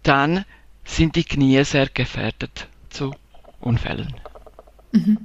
dann 0.03 0.45
sind 0.85 1.15
die 1.15 1.23
Knie 1.23 1.63
sehr 1.63 1.87
gefährdet 1.87 2.67
zu 2.89 3.13
Unfällen. 3.59 4.13
Mhm. 4.91 5.17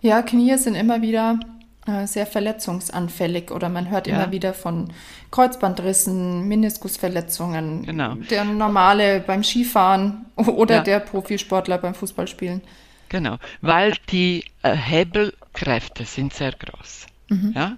Ja, 0.00 0.22
Knie 0.22 0.56
sind 0.56 0.74
immer 0.74 1.02
wieder 1.02 1.38
äh, 1.86 2.06
sehr 2.06 2.26
verletzungsanfällig 2.26 3.50
oder 3.50 3.68
man 3.68 3.90
hört 3.90 4.06
ja. 4.06 4.16
immer 4.16 4.32
wieder 4.32 4.54
von 4.54 4.92
Kreuzbandrissen, 5.30 6.46
Meniskusverletzungen. 6.48 7.84
Genau. 7.84 8.14
Der 8.14 8.44
normale 8.44 9.20
beim 9.20 9.42
Skifahren 9.42 10.26
oder 10.36 10.76
ja. 10.76 10.82
der 10.82 11.00
Profisportler 11.00 11.78
beim 11.78 11.94
Fußballspielen. 11.94 12.62
Genau, 13.10 13.38
weil 13.60 13.94
die 14.10 14.44
äh, 14.62 14.72
Hebelkräfte 14.74 16.04
sind 16.04 16.32
sehr 16.32 16.52
groß. 16.52 17.06
Mhm. 17.28 17.52
Ja? 17.54 17.76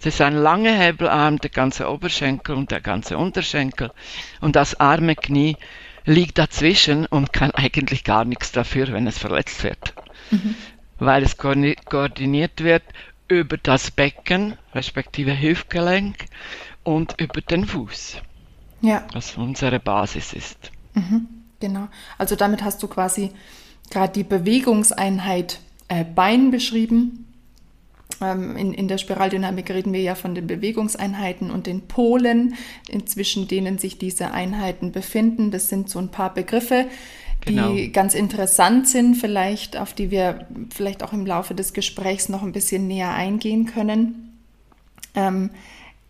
Es 0.00 0.06
ist 0.06 0.20
ein 0.20 0.34
langer 0.34 0.76
Hebelarm, 0.76 1.38
der 1.38 1.50
ganze 1.50 1.88
Oberschenkel 1.88 2.56
und 2.56 2.72
der 2.72 2.80
ganze 2.80 3.16
Unterschenkel. 3.16 3.92
Und 4.40 4.56
das 4.56 4.78
arme 4.80 5.14
Knie 5.14 5.56
liegt 6.04 6.38
dazwischen 6.38 7.06
und 7.06 7.32
kann 7.32 7.50
eigentlich 7.54 8.02
gar 8.02 8.24
nichts 8.24 8.50
dafür, 8.50 8.92
wenn 8.92 9.06
es 9.06 9.16
verletzt 9.16 9.62
wird. 9.62 9.94
Mhm. 10.32 10.56
Weil 10.98 11.22
es 11.22 11.36
koordiniert 11.38 12.62
wird 12.62 12.82
über 13.28 13.56
das 13.56 13.92
Becken, 13.92 14.58
respektive 14.74 15.40
Hüftgelenk 15.40 16.16
und 16.82 17.20
über 17.20 17.40
den 17.40 17.64
Fuß. 17.64 18.16
Ja. 18.80 19.06
Was 19.12 19.36
unsere 19.36 19.78
Basis 19.78 20.32
ist. 20.32 20.72
Mhm, 20.94 21.28
genau. 21.60 21.86
Also 22.18 22.34
damit 22.34 22.64
hast 22.64 22.82
du 22.82 22.88
quasi 22.88 23.32
gerade 23.90 24.12
die 24.12 24.24
Bewegungseinheit 24.24 25.60
äh, 25.88 26.04
Bein 26.04 26.50
beschrieben 26.50 27.24
ähm, 28.20 28.56
in, 28.56 28.74
in 28.74 28.88
der 28.88 28.98
Spiraldynamik 28.98 29.70
reden 29.70 29.92
wir 29.92 30.00
ja 30.00 30.14
von 30.14 30.34
den 30.34 30.46
Bewegungseinheiten 30.46 31.50
und 31.50 31.66
den 31.66 31.82
Polen, 31.82 32.54
zwischen 33.06 33.48
denen 33.48 33.78
sich 33.78 33.98
diese 33.98 34.30
Einheiten 34.30 34.92
befinden. 34.92 35.50
Das 35.50 35.68
sind 35.68 35.88
so 35.88 35.98
ein 35.98 36.08
paar 36.08 36.32
Begriffe, 36.32 36.86
die 37.48 37.54
genau. 37.54 37.74
ganz 37.92 38.14
interessant 38.14 38.88
sind, 38.88 39.16
vielleicht, 39.16 39.76
auf 39.76 39.92
die 39.92 40.10
wir 40.10 40.46
vielleicht 40.72 41.02
auch 41.02 41.12
im 41.12 41.26
Laufe 41.26 41.54
des 41.54 41.72
Gesprächs 41.72 42.28
noch 42.28 42.42
ein 42.42 42.52
bisschen 42.52 42.86
näher 42.86 43.12
eingehen 43.12 43.66
können. 43.66 44.38
Ähm, 45.14 45.50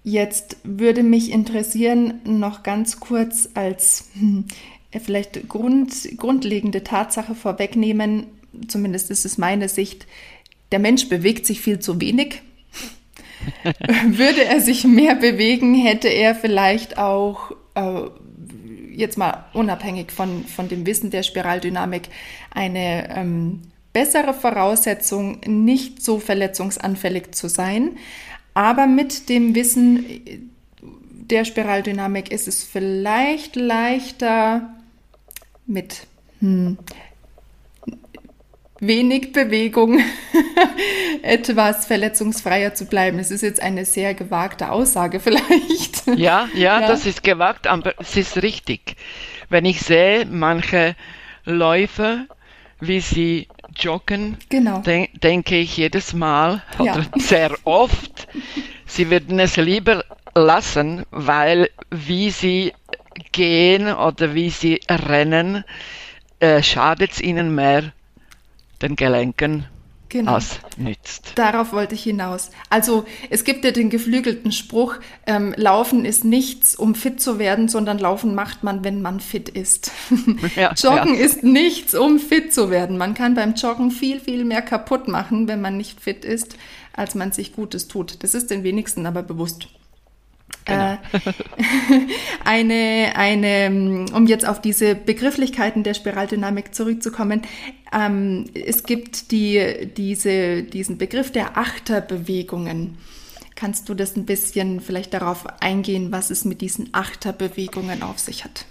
jetzt 0.02 0.58
würde 0.62 1.02
mich 1.02 1.30
interessieren, 1.30 2.20
noch 2.24 2.62
ganz 2.62 3.00
kurz 3.00 3.48
als 3.54 4.10
hm, 4.18 4.44
vielleicht 5.00 5.48
Grund, 5.48 5.92
grundlegende 6.16 6.84
Tatsache 6.84 7.34
vorwegnehmen, 7.34 8.26
zumindest 8.68 9.10
ist 9.10 9.24
es 9.24 9.38
meine 9.38 9.68
Sicht, 9.68 10.06
der 10.72 10.78
Mensch 10.78 11.08
bewegt 11.08 11.46
sich 11.46 11.60
viel 11.60 11.78
zu 11.78 12.00
wenig. 12.00 12.42
Würde 14.06 14.44
er 14.44 14.60
sich 14.60 14.84
mehr 14.84 15.14
bewegen, 15.14 15.74
hätte 15.74 16.08
er 16.08 16.34
vielleicht 16.34 16.98
auch, 16.98 17.52
äh, 17.74 18.02
jetzt 18.92 19.18
mal 19.18 19.44
unabhängig 19.52 20.12
von, 20.12 20.44
von 20.44 20.68
dem 20.68 20.86
Wissen 20.86 21.10
der 21.10 21.22
Spiraldynamik, 21.22 22.08
eine 22.50 23.14
ähm, 23.14 23.62
bessere 23.92 24.34
Voraussetzung, 24.34 25.40
nicht 25.46 26.02
so 26.02 26.18
verletzungsanfällig 26.18 27.32
zu 27.32 27.48
sein. 27.48 27.96
Aber 28.54 28.86
mit 28.86 29.28
dem 29.28 29.54
Wissen 29.54 30.50
der 31.30 31.44
Spiraldynamik 31.44 32.30
ist 32.30 32.48
es 32.48 32.64
vielleicht 32.64 33.56
leichter, 33.56 34.74
mit 35.66 36.06
hm, 36.40 36.78
wenig 38.80 39.32
Bewegung 39.32 40.00
etwas 41.22 41.86
verletzungsfreier 41.86 42.74
zu 42.74 42.86
bleiben. 42.86 43.18
Es 43.18 43.30
ist 43.30 43.42
jetzt 43.42 43.60
eine 43.62 43.84
sehr 43.84 44.14
gewagte 44.14 44.70
Aussage 44.70 45.20
vielleicht. 45.20 46.06
Ja, 46.06 46.48
ja, 46.54 46.80
ja, 46.80 46.86
das 46.86 47.06
ist 47.06 47.22
gewagt, 47.22 47.66
aber 47.66 47.94
es 47.98 48.16
ist 48.16 48.42
richtig. 48.42 48.96
Wenn 49.48 49.64
ich 49.64 49.80
sehe, 49.80 50.26
manche 50.26 50.96
Läufer, 51.44 52.26
wie 52.80 53.00
sie 53.00 53.48
joggen, 53.76 54.36
Genau. 54.48 54.78
de 54.80 55.08
denke 55.18 55.56
ich 55.56 55.76
jedes 55.76 56.12
Mal 56.12 56.62
Ja. 56.78 56.94
oder 56.94 57.06
sehr 57.16 57.50
oft, 57.64 58.28
sie 58.86 59.10
würden 59.10 59.38
es 59.38 59.56
lieber 59.56 60.04
lassen, 60.34 61.04
weil 61.10 61.70
wie 61.90 62.30
sie 62.30 62.72
gehen 63.34 63.92
oder 63.92 64.34
wie 64.34 64.50
sie 64.50 64.80
rennen, 64.88 65.64
äh, 66.40 66.62
schadet 66.62 67.12
es 67.12 67.20
ihnen 67.20 67.54
mehr 67.54 67.92
den 68.80 68.96
Gelenken 68.96 69.66
Genau. 70.10 70.34
als 70.34 70.60
nützt. 70.76 71.32
Darauf 71.34 71.72
wollte 71.72 71.96
ich 71.96 72.04
hinaus. 72.04 72.50
Also 72.70 73.04
es 73.30 73.42
gibt 73.42 73.64
ja 73.64 73.72
den 73.72 73.90
geflügelten 73.90 74.52
Spruch, 74.52 74.94
ähm, 75.26 75.52
Laufen 75.56 76.04
ist 76.04 76.24
nichts, 76.24 76.76
um 76.76 76.94
fit 76.94 77.20
zu 77.20 77.40
werden, 77.40 77.66
sondern 77.66 77.98
Laufen 77.98 78.36
macht 78.36 78.62
man, 78.62 78.84
wenn 78.84 79.02
man 79.02 79.18
fit 79.18 79.48
ist. 79.48 79.90
Ja, 80.54 80.72
Joggen 80.74 81.14
ja. 81.14 81.20
ist 81.20 81.42
nichts, 81.42 81.94
um 81.96 82.20
fit 82.20 82.54
zu 82.54 82.70
werden. 82.70 82.96
Man 82.96 83.14
kann 83.14 83.34
beim 83.34 83.54
Joggen 83.54 83.90
viel, 83.90 84.20
viel 84.20 84.44
mehr 84.44 84.62
kaputt 84.62 85.08
machen, 85.08 85.48
wenn 85.48 85.60
man 85.60 85.76
nicht 85.76 86.00
fit 86.00 86.24
ist, 86.24 86.56
als 86.92 87.16
man 87.16 87.32
sich 87.32 87.52
Gutes 87.52 87.88
tut. 87.88 88.22
Das 88.22 88.34
ist 88.34 88.52
den 88.52 88.62
wenigsten 88.62 89.06
aber 89.06 89.24
bewusst. 89.24 89.66
Genau. 90.64 90.92
Äh, 90.92 90.96
eine, 92.44 93.12
eine, 93.16 94.06
um 94.14 94.26
jetzt 94.26 94.46
auf 94.46 94.60
diese 94.60 94.94
Begrifflichkeiten 94.94 95.82
der 95.82 95.94
Spiraldynamik 95.94 96.74
zurückzukommen, 96.74 97.42
ähm, 97.92 98.46
es 98.54 98.84
gibt 98.84 99.30
die, 99.30 99.88
diese, 99.96 100.62
diesen 100.62 100.98
Begriff 100.98 101.30
der 101.30 101.58
Achterbewegungen. 101.58 102.96
Kannst 103.54 103.88
du 103.88 103.94
das 103.94 104.16
ein 104.16 104.26
bisschen 104.26 104.80
vielleicht 104.80 105.14
darauf 105.14 105.46
eingehen, 105.60 106.10
was 106.10 106.30
es 106.30 106.44
mit 106.44 106.60
diesen 106.60 106.92
Achterbewegungen 106.92 108.02
auf 108.02 108.18
sich 108.18 108.44
hat? 108.44 108.66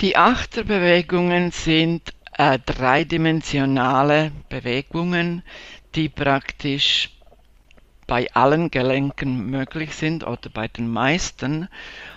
Die 0.00 0.16
Achterbewegungen 0.16 1.50
sind 1.50 2.14
äh, 2.38 2.58
dreidimensionale 2.64 4.32
Bewegungen, 4.48 5.42
die 5.94 6.08
praktisch 6.08 7.10
bei 8.10 8.26
allen 8.34 8.72
Gelenken 8.72 9.46
möglich 9.46 9.94
sind 9.94 10.26
oder 10.26 10.50
bei 10.52 10.66
den 10.66 10.90
meisten. 10.90 11.68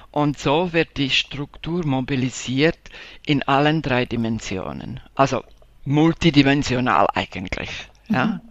Und 0.09 0.39
so 0.39 0.73
wird 0.73 0.97
die 0.97 1.11
Struktur 1.11 1.85
mobilisiert 1.85 2.79
in 3.27 3.43
allen 3.43 3.83
drei 3.83 4.05
Dimensionen. 4.05 5.01
Also 5.13 5.43
multidimensional 5.85 7.05
eigentlich. 7.13 7.69
Ja? 8.09 8.41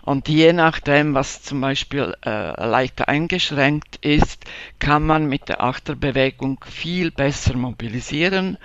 Und 0.00 0.28
je 0.28 0.54
nachdem, 0.54 1.12
was 1.12 1.42
zum 1.42 1.60
Beispiel 1.60 2.14
äh, 2.24 2.66
leicht 2.66 3.08
eingeschränkt 3.08 3.96
ist, 3.96 4.46
kann 4.78 5.04
man 5.04 5.26
mit 5.26 5.50
der 5.50 5.62
Achterbewegung 5.62 6.64
viel 6.66 7.10
besser 7.10 7.58
mobilisieren 7.58 8.56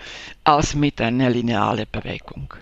als 0.46 0.74
mit 0.74 1.02
einer 1.02 1.30
linearen 1.30 1.86
Bewegung. 1.92 2.54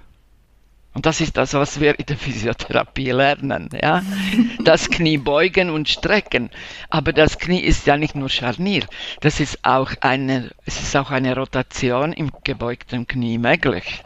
Und 0.97 1.05
das 1.05 1.21
ist 1.21 1.37
das, 1.37 1.53
was 1.53 1.79
wir 1.79 1.99
in 1.99 2.07
der 2.07 2.17
Physiotherapie 2.17 3.11
lernen. 3.11 3.69
Ja? 3.79 4.01
Das 4.63 4.89
Knie 4.89 5.17
beugen 5.19 5.69
und 5.69 5.87
strecken. 5.87 6.49
Aber 6.89 7.13
das 7.13 7.37
Knie 7.37 7.59
ist 7.59 7.85
ja 7.85 7.97
nicht 7.97 8.15
nur 8.15 8.29
Scharnier. 8.29 8.83
Das 9.21 9.39
ist 9.39 9.63
auch 9.63 9.91
eine, 10.01 10.49
es 10.65 10.81
ist 10.81 10.95
auch 10.97 11.11
eine 11.11 11.35
Rotation 11.35 12.13
im 12.13 12.31
gebeugten 12.43 13.05
Knie 13.05 13.37
möglich. 13.37 14.03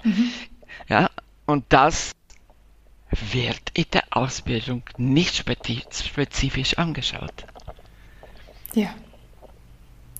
Ja? 0.89 1.09
Und 1.45 1.63
das 1.69 2.11
wird 3.31 3.61
in 3.73 3.85
der 3.93 4.03
Ausbildung 4.09 4.83
nicht 4.97 5.33
spezi- 5.33 5.85
spezifisch 6.05 6.77
angeschaut. 6.77 7.45
Ja. 8.73 8.93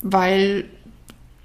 Weil, 0.02 0.70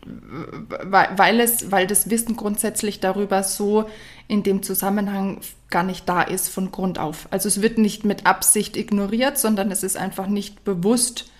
weil, 0.06 1.40
es, 1.40 1.70
weil 1.70 1.86
das 1.86 2.10
Wissen 2.10 2.36
grundsätzlich 2.36 3.00
darüber 3.00 3.42
so 3.42 3.88
in 4.28 4.42
dem 4.42 4.62
Zusammenhang 4.62 5.40
gar 5.70 5.82
nicht 5.82 6.08
da 6.08 6.22
ist 6.22 6.48
von 6.48 6.70
Grund 6.70 6.98
auf. 6.98 7.28
Also 7.30 7.48
es 7.48 7.62
wird 7.62 7.78
nicht 7.78 8.04
mit 8.04 8.26
Absicht 8.26 8.76
ignoriert, 8.76 9.38
sondern 9.38 9.70
es 9.70 9.82
ist 9.82 9.96
einfach 9.96 10.26
nicht 10.26 10.64
bewusst 10.64 11.30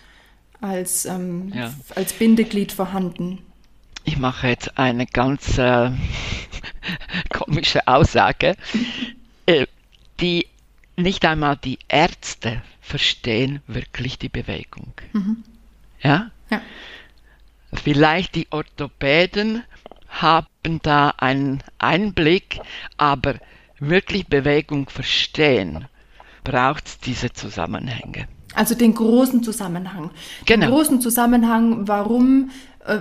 als, 0.61 1.05
ähm, 1.05 1.53
Ja. 1.55 1.73
als 1.95 2.13
Bindeglied 2.13 2.73
vorhanden. 2.73 3.39
Ich 4.05 4.19
mache 4.19 4.49
jetzt 4.49 4.79
eine 4.79 5.07
ganz 5.07 5.59
äh, 5.59 5.91
komische 7.31 7.87
Aussage, 7.89 8.57
äh, 9.47 9.67
die 10.21 10.47
nicht 10.97 11.25
einmal 11.25 11.57
die 11.57 11.79
Ärzte 11.89 12.63
verstehen 12.81 13.61
wirklich 13.67 14.19
die 14.19 14.29
Bewegung. 14.29 14.93
Ja? 16.01 16.31
Ja. 16.51 16.61
Vielleicht 17.73 18.35
die 18.35 18.47
Orthopäden 18.51 19.63
haben 20.09 20.81
da 20.83 21.13
einen 21.19 21.63
Einblick, 21.79 22.61
aber 22.97 23.35
wirklich 23.79 24.27
Bewegung 24.29 24.89
verstehen, 24.89 25.87
braucht 26.45 26.87
es 26.87 26.99
diese 26.99 27.33
Zusammenhänge. 27.33 28.27
Also 28.55 28.75
den 28.75 28.95
großen 28.95 29.43
Zusammenhang. 29.43 30.11
Den 30.49 30.61
Genau. 30.61 30.71
großen 30.75 31.01
Zusammenhang, 31.03 31.87
warum, 31.87 32.51
äh, 32.87 33.01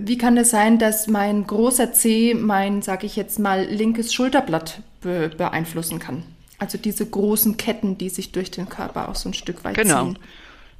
wie 0.00 0.18
kann 0.18 0.36
es 0.36 0.50
sein, 0.50 0.78
dass 0.78 1.06
mein 1.06 1.46
großer 1.46 1.92
C 1.94 2.34
mein, 2.34 2.82
sag 2.82 3.02
ich 3.04 3.16
jetzt 3.16 3.38
mal, 3.38 3.64
linkes 3.64 4.12
Schulterblatt 4.12 4.80
be 5.00 5.30
beeinflussen 5.36 5.98
kann? 5.98 6.24
Also 6.58 6.76
diese 6.76 7.06
großen 7.06 7.56
Ketten, 7.56 7.96
die 7.96 8.10
sich 8.10 8.32
durch 8.32 8.50
den 8.50 8.68
Körper 8.68 9.08
auch 9.08 9.14
so 9.16 9.30
ein 9.30 9.34
Stück 9.34 9.64
weit 9.64 9.76
Genau. 9.76 10.04
ziehen. 10.04 10.18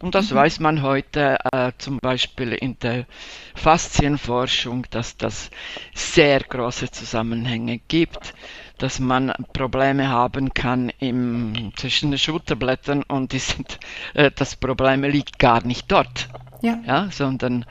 Und 0.03 0.17
das 0.17 0.35
weiß 0.35 0.59
man 0.59 0.83
heute 0.83 1.39
äh, 1.53 1.71
zum 1.79 1.99
Beispiel 2.01 2.53
in 2.55 2.77
der 2.81 3.07
Faszienforschung, 3.55 4.85
dass 4.91 5.17
das 5.17 5.49
sehr 5.95 6.41
große 6.41 6.91
Zusammenhänge 6.91 7.79
gibt, 7.87 8.35
dass 8.79 8.99
man 8.99 9.33
Probleme 9.53 10.09
haben 10.09 10.53
kann 10.55 10.91
im, 10.99 11.73
zwischen 11.77 12.11
den 12.11 12.19
Schulterblättern 12.19 13.05
und 13.05 13.33
die 13.33 13.39
sind, 13.39 13.79
äh, 14.15 14.33
das 14.35 14.57
Problem 14.57 15.05
liegt 15.05 15.39
gar 15.39 15.65
nicht 15.65 15.91
dort, 15.93 16.29
Ja, 16.63 16.81
ja, 16.85 17.09
sondern 17.13 17.65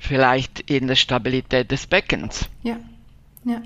vielleicht 0.00 0.68
in 0.68 0.88
der 0.88 0.96
Stabilität 0.96 1.70
des 1.70 1.86
Beckens. 1.86 2.48
ja, 2.64 2.78
ja. 3.44 3.62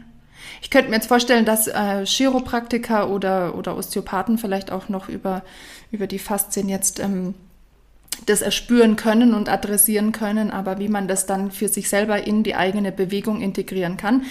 Ich 0.63 0.69
könnte 0.71 0.91
mir 0.91 0.97
jetzt 0.97 1.07
vorstellen, 1.09 1.47
dass 1.47 1.69
äh, 1.69 2.05
Chiropraktiker 2.05 3.09
oder, 3.09 3.55
oder 3.55 3.77
Osteopathen 3.77 4.37
vielleicht 4.37 4.71
auch 4.71 4.89
noch 4.91 5.09
über, 5.09 5.43
über 5.91 6.07
die 6.07 6.19
Faszien 6.19 6.69
jetzt 6.69 6.99
ähm, 6.99 7.35
das 8.27 8.43
erspüren 8.43 8.97
können 8.97 9.35
und 9.35 9.49
adressieren 9.49 10.13
können, 10.13 10.51
aber 10.51 10.79
wie 10.79 10.89
man 10.89 11.09
das 11.09 11.27
dann 11.27 11.51
für 11.51 11.69
sich 11.69 11.89
selber 11.89 12.27
in 12.27 12.43
die 12.43 12.55
eigene 12.55 12.93
Bewegung 12.93 13.41
integrieren 13.41 13.97
kann, 13.97 14.23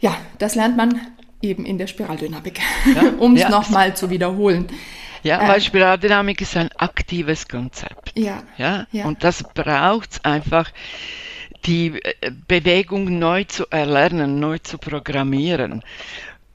ja, 0.00 0.16
das 0.38 0.54
lernt 0.54 0.76
man 0.76 1.00
eben 1.42 1.64
in 1.64 1.78
der 1.78 1.86
Spiraldynamik, 1.86 2.60
Ja, 2.94 3.02
um 3.18 3.34
es 3.34 3.42
ja. 3.42 3.48
nochmal 3.50 3.96
zu 3.96 4.10
wiederholen. 4.10 4.66
Ja, 5.22 5.42
Äh. 5.42 5.48
weil 5.48 5.60
Spiraldynamik 5.60 6.40
ist 6.40 6.56
ein 6.56 6.70
aktives 6.76 7.48
Konzept. 7.48 8.12
Ja, 8.16 8.42
Ja, 8.58 8.86
Ja. 8.92 9.06
und 9.06 9.24
das 9.24 9.42
braucht 9.42 10.24
einfach, 10.24 10.70
die 11.64 12.00
äh, 12.02 12.30
Bewegung 12.46 13.18
neu 13.18 13.44
zu 13.44 13.66
erlernen, 13.70 14.38
neu 14.38 14.58
zu 14.58 14.78
programmieren. 14.78 15.82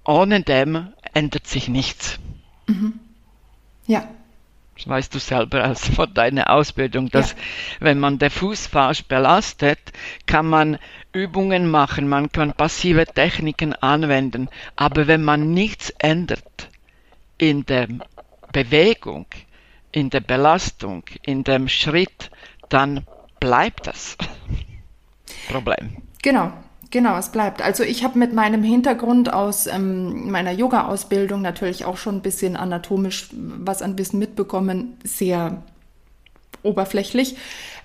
Ohne 0.05 0.41
dem 0.41 0.87
ändert 1.13 1.47
sich 1.47 1.67
nichts. 1.67 2.17
ja, 3.87 4.07
Das 4.81 4.87
weißt 4.87 5.13
du 5.13 5.19
selber 5.19 5.69
aus 5.69 5.87
von 5.89 6.11
deiner 6.11 6.49
Ausbildung, 6.49 7.11
dass 7.11 7.35
wenn 7.79 7.99
man 7.99 8.17
den 8.17 8.31
Fuß 8.31 8.65
falsch 8.65 9.03
belastet, 9.03 9.77
kann 10.25 10.47
man 10.47 10.79
Übungen 11.13 11.69
machen, 11.69 12.07
man 12.07 12.31
kann 12.31 12.53
passive 12.53 13.05
Techniken 13.05 13.73
anwenden, 13.73 14.49
aber 14.75 15.05
wenn 15.05 15.23
man 15.23 15.51
nichts 15.51 15.91
ändert 15.99 16.69
in 17.37 17.63
der 17.67 17.89
Bewegung, 18.51 19.27
in 19.91 20.09
der 20.09 20.21
Belastung, 20.21 21.03
in 21.21 21.43
dem 21.43 21.67
Schritt, 21.67 22.31
dann 22.69 23.05
bleibt 23.39 23.85
das 23.85 24.17
Problem. 25.47 25.97
Genau, 26.23 26.53
genau, 26.91 27.17
es 27.17 27.29
bleibt. 27.29 27.61
Also 27.61 27.83
ich 27.83 28.03
habe 28.03 28.19
mit 28.19 28.33
meinem 28.33 28.63
Hintergrund 28.63 29.33
aus 29.33 29.67
ähm, 29.67 30.29
meiner 30.29 30.51
Yoga-Ausbildung 30.51 31.41
natürlich 31.41 31.85
auch 31.85 31.97
schon 31.97 32.17
ein 32.17 32.21
bisschen 32.21 32.55
anatomisch 32.55 33.29
was 33.33 33.81
an 33.81 33.97
Wissen 33.97 34.19
mitbekommen, 34.19 34.97
sehr 35.03 35.63
oberflächlich. 36.63 37.37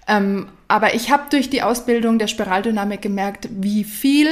Ähm, 0.08 0.48
aber 0.68 0.94
ich 0.94 1.10
habe 1.10 1.24
durch 1.30 1.50
die 1.50 1.62
Ausbildung 1.62 2.18
der 2.18 2.26
Spiraldynamik 2.26 3.02
gemerkt, 3.02 3.48
wie 3.50 3.84
viel, 3.84 4.28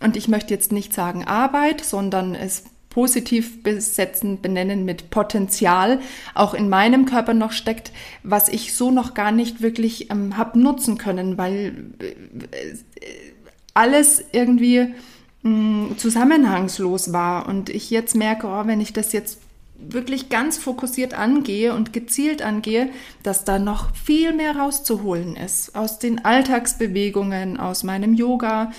und 0.00 0.16
ich 0.16 0.28
möchte 0.28 0.54
jetzt 0.54 0.72
nicht 0.72 0.92
sagen 0.92 1.24
Arbeit, 1.24 1.80
sondern 1.80 2.34
es 2.34 2.64
positiv 2.92 3.62
besetzen, 3.62 4.42
benennen 4.42 4.84
mit 4.84 5.08
Potenzial 5.08 6.00
auch 6.34 6.52
in 6.52 6.68
meinem 6.68 7.06
Körper 7.06 7.32
noch 7.32 7.52
steckt, 7.52 7.90
was 8.22 8.50
ich 8.50 8.74
so 8.74 8.90
noch 8.90 9.14
gar 9.14 9.32
nicht 9.32 9.62
wirklich 9.62 10.10
ähm, 10.10 10.36
habe 10.36 10.58
nutzen 10.58 10.98
können, 10.98 11.38
weil 11.38 11.94
äh, 12.00 13.31
alles 13.74 14.24
irgendwie 14.32 14.94
mh, 15.42 15.96
zusammenhangslos 15.96 17.12
war 17.12 17.48
und 17.48 17.70
ich 17.70 17.90
jetzt 17.90 18.14
merke, 18.14 18.46
oh, 18.46 18.66
wenn 18.66 18.80
ich 18.80 18.92
das 18.92 19.12
jetzt 19.12 19.38
wirklich 19.78 20.28
ganz 20.28 20.58
fokussiert 20.58 21.14
angehe 21.14 21.74
und 21.74 21.92
gezielt 21.92 22.42
angehe, 22.42 22.90
dass 23.22 23.44
da 23.44 23.58
noch 23.58 23.94
viel 23.96 24.32
mehr 24.32 24.56
rauszuholen 24.56 25.36
ist 25.36 25.74
aus 25.74 25.98
den 25.98 26.24
Alltagsbewegungen, 26.24 27.58
aus 27.58 27.82
meinem 27.82 28.14
Yoga, 28.14 28.72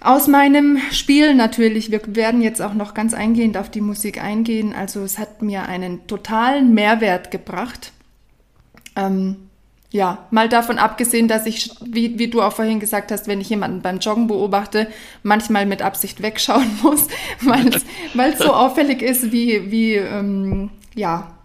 aus 0.00 0.26
meinem 0.26 0.78
Spiel 0.90 1.34
natürlich. 1.34 1.90
Wir 1.90 2.00
werden 2.14 2.40
jetzt 2.40 2.62
auch 2.62 2.74
noch 2.74 2.94
ganz 2.94 3.14
eingehend 3.14 3.56
auf 3.56 3.70
die 3.70 3.80
Musik 3.80 4.22
eingehen. 4.22 4.72
Also 4.72 5.02
es 5.02 5.18
hat 5.18 5.42
mir 5.42 5.64
einen 5.64 6.06
totalen 6.06 6.74
Mehrwert 6.74 7.30
gebracht. 7.30 7.92
Ähm, 8.94 9.45
ja, 9.90 10.26
mal 10.30 10.48
davon 10.48 10.78
abgesehen, 10.78 11.28
dass 11.28 11.46
ich, 11.46 11.70
wie, 11.80 12.18
wie 12.18 12.28
du 12.28 12.42
auch 12.42 12.52
vorhin 12.52 12.80
gesagt 12.80 13.12
hast, 13.12 13.28
wenn 13.28 13.40
ich 13.40 13.48
jemanden 13.48 13.82
beim 13.82 13.98
Joggen 13.98 14.26
beobachte, 14.26 14.88
manchmal 15.22 15.66
mit 15.66 15.82
Absicht 15.82 16.22
wegschauen 16.22 16.78
muss, 16.82 17.06
weil 17.40 18.32
es 18.32 18.38
so 18.38 18.52
auffällig 18.52 19.02
ist, 19.02 19.32
wie, 19.32 19.70
wie 19.70 19.94
ähm, 19.94 20.70
ja, 20.94 21.36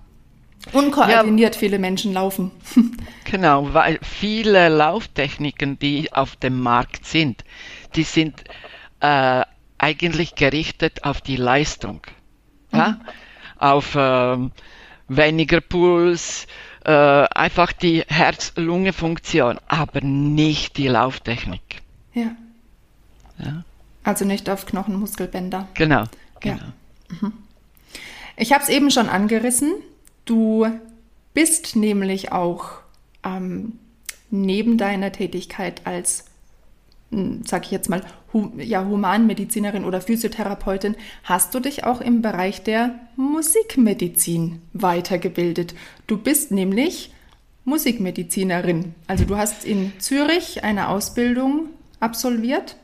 unkoordiniert 0.73 1.55
ja, 1.55 1.59
viele 1.59 1.79
Menschen 1.79 2.13
laufen. 2.13 2.51
genau, 3.25 3.73
weil 3.73 3.99
viele 4.01 4.69
Lauftechniken, 4.69 5.79
die 5.79 6.11
auf 6.11 6.35
dem 6.35 6.59
Markt 6.59 7.05
sind, 7.05 7.43
die 7.95 8.03
sind 8.03 8.43
äh, 8.99 9.43
eigentlich 9.77 10.35
gerichtet 10.35 11.03
auf 11.03 11.21
die 11.21 11.35
Leistung. 11.35 12.01
Ja? 12.71 12.89
Mhm. 12.89 13.01
Auf 13.57 13.95
ähm, 13.95 14.51
weniger 15.07 15.61
Puls, 15.61 16.47
äh, 16.85 16.91
einfach 16.91 17.71
die 17.71 18.03
Herz-Lunge-Funktion, 18.07 19.59
aber 19.67 20.01
nicht 20.01 20.77
die 20.77 20.87
Lauftechnik. 20.87 21.81
Ja. 22.13 22.31
ja. 23.37 23.63
Also 24.03 24.25
nicht 24.25 24.49
auf 24.49 24.65
Knochenmuskelbänder. 24.65 25.67
Genau. 25.73 26.05
genau. 26.39 26.57
Ja. 26.57 27.17
Mhm. 27.21 27.33
Ich 28.37 28.53
habe 28.53 28.63
es 28.63 28.69
eben 28.69 28.89
schon 28.89 29.09
angerissen. 29.09 29.73
Du 30.25 30.67
bist 31.33 31.75
nämlich 31.75 32.31
auch 32.31 32.79
ähm, 33.23 33.77
neben 34.31 34.77
deiner 34.77 35.11
Tätigkeit 35.11 35.85
als 35.85 36.25
sag 37.43 37.65
ich 37.65 37.71
jetzt 37.71 37.89
mal, 37.89 38.03
ja, 38.57 38.85
Humanmedizinerin 38.85 39.83
oder 39.83 39.99
Physiotherapeutin, 39.99 40.95
hast 41.23 41.53
du 41.53 41.59
dich 41.59 41.83
auch 41.83 41.99
im 41.99 42.21
Bereich 42.21 42.63
der 42.63 42.95
Musikmedizin 43.17 44.61
weitergebildet. 44.73 45.75
Du 46.07 46.17
bist 46.17 46.51
nämlich 46.51 47.13
Musikmedizinerin. 47.65 48.95
Also 49.07 49.25
du 49.25 49.37
hast 49.37 49.65
in 49.65 49.93
Zürich 49.99 50.63
eine 50.63 50.87
Ausbildung 50.87 51.67
absolviert. 51.99 52.77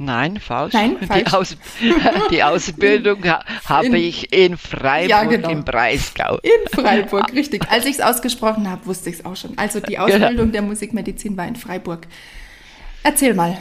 Nein, 0.00 0.38
falsch. 0.38 0.74
Nein, 0.74 0.96
falsch. 1.04 1.24
Die, 1.24 1.32
Aus 1.32 1.56
die 2.30 2.42
Ausbildung 2.44 3.24
ha 3.24 3.44
habe 3.64 3.98
ich 3.98 4.32
in 4.32 4.56
Freiburg 4.56 5.10
ja, 5.10 5.24
genau. 5.24 5.50
im 5.50 5.64
Breisgau. 5.64 6.38
In 6.42 6.70
Freiburg, 6.72 7.34
richtig. 7.34 7.68
Als 7.68 7.84
ich 7.84 7.96
es 7.96 8.00
ausgesprochen 8.00 8.70
habe, 8.70 8.86
wusste 8.86 9.10
ich 9.10 9.16
es 9.16 9.24
auch 9.24 9.34
schon. 9.34 9.58
Also 9.58 9.80
die 9.80 9.94
genau. 9.94 10.04
Ausbildung 10.04 10.36
genau. 10.36 10.52
der 10.52 10.62
Musikmedizin 10.62 11.36
war 11.36 11.48
in 11.48 11.56
Freiburg. 11.56 12.06
Erzähl 13.02 13.34
mal. 13.34 13.58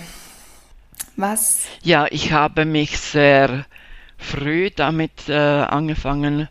Was? 1.16 1.68
Ja, 1.84 2.08
ich 2.10 2.32
habe 2.32 2.66
mich 2.66 2.98
sehr 3.00 3.66
früh 4.18 4.70
damit 4.72 5.30
äh, 5.30 5.34
angefangen 5.34 6.48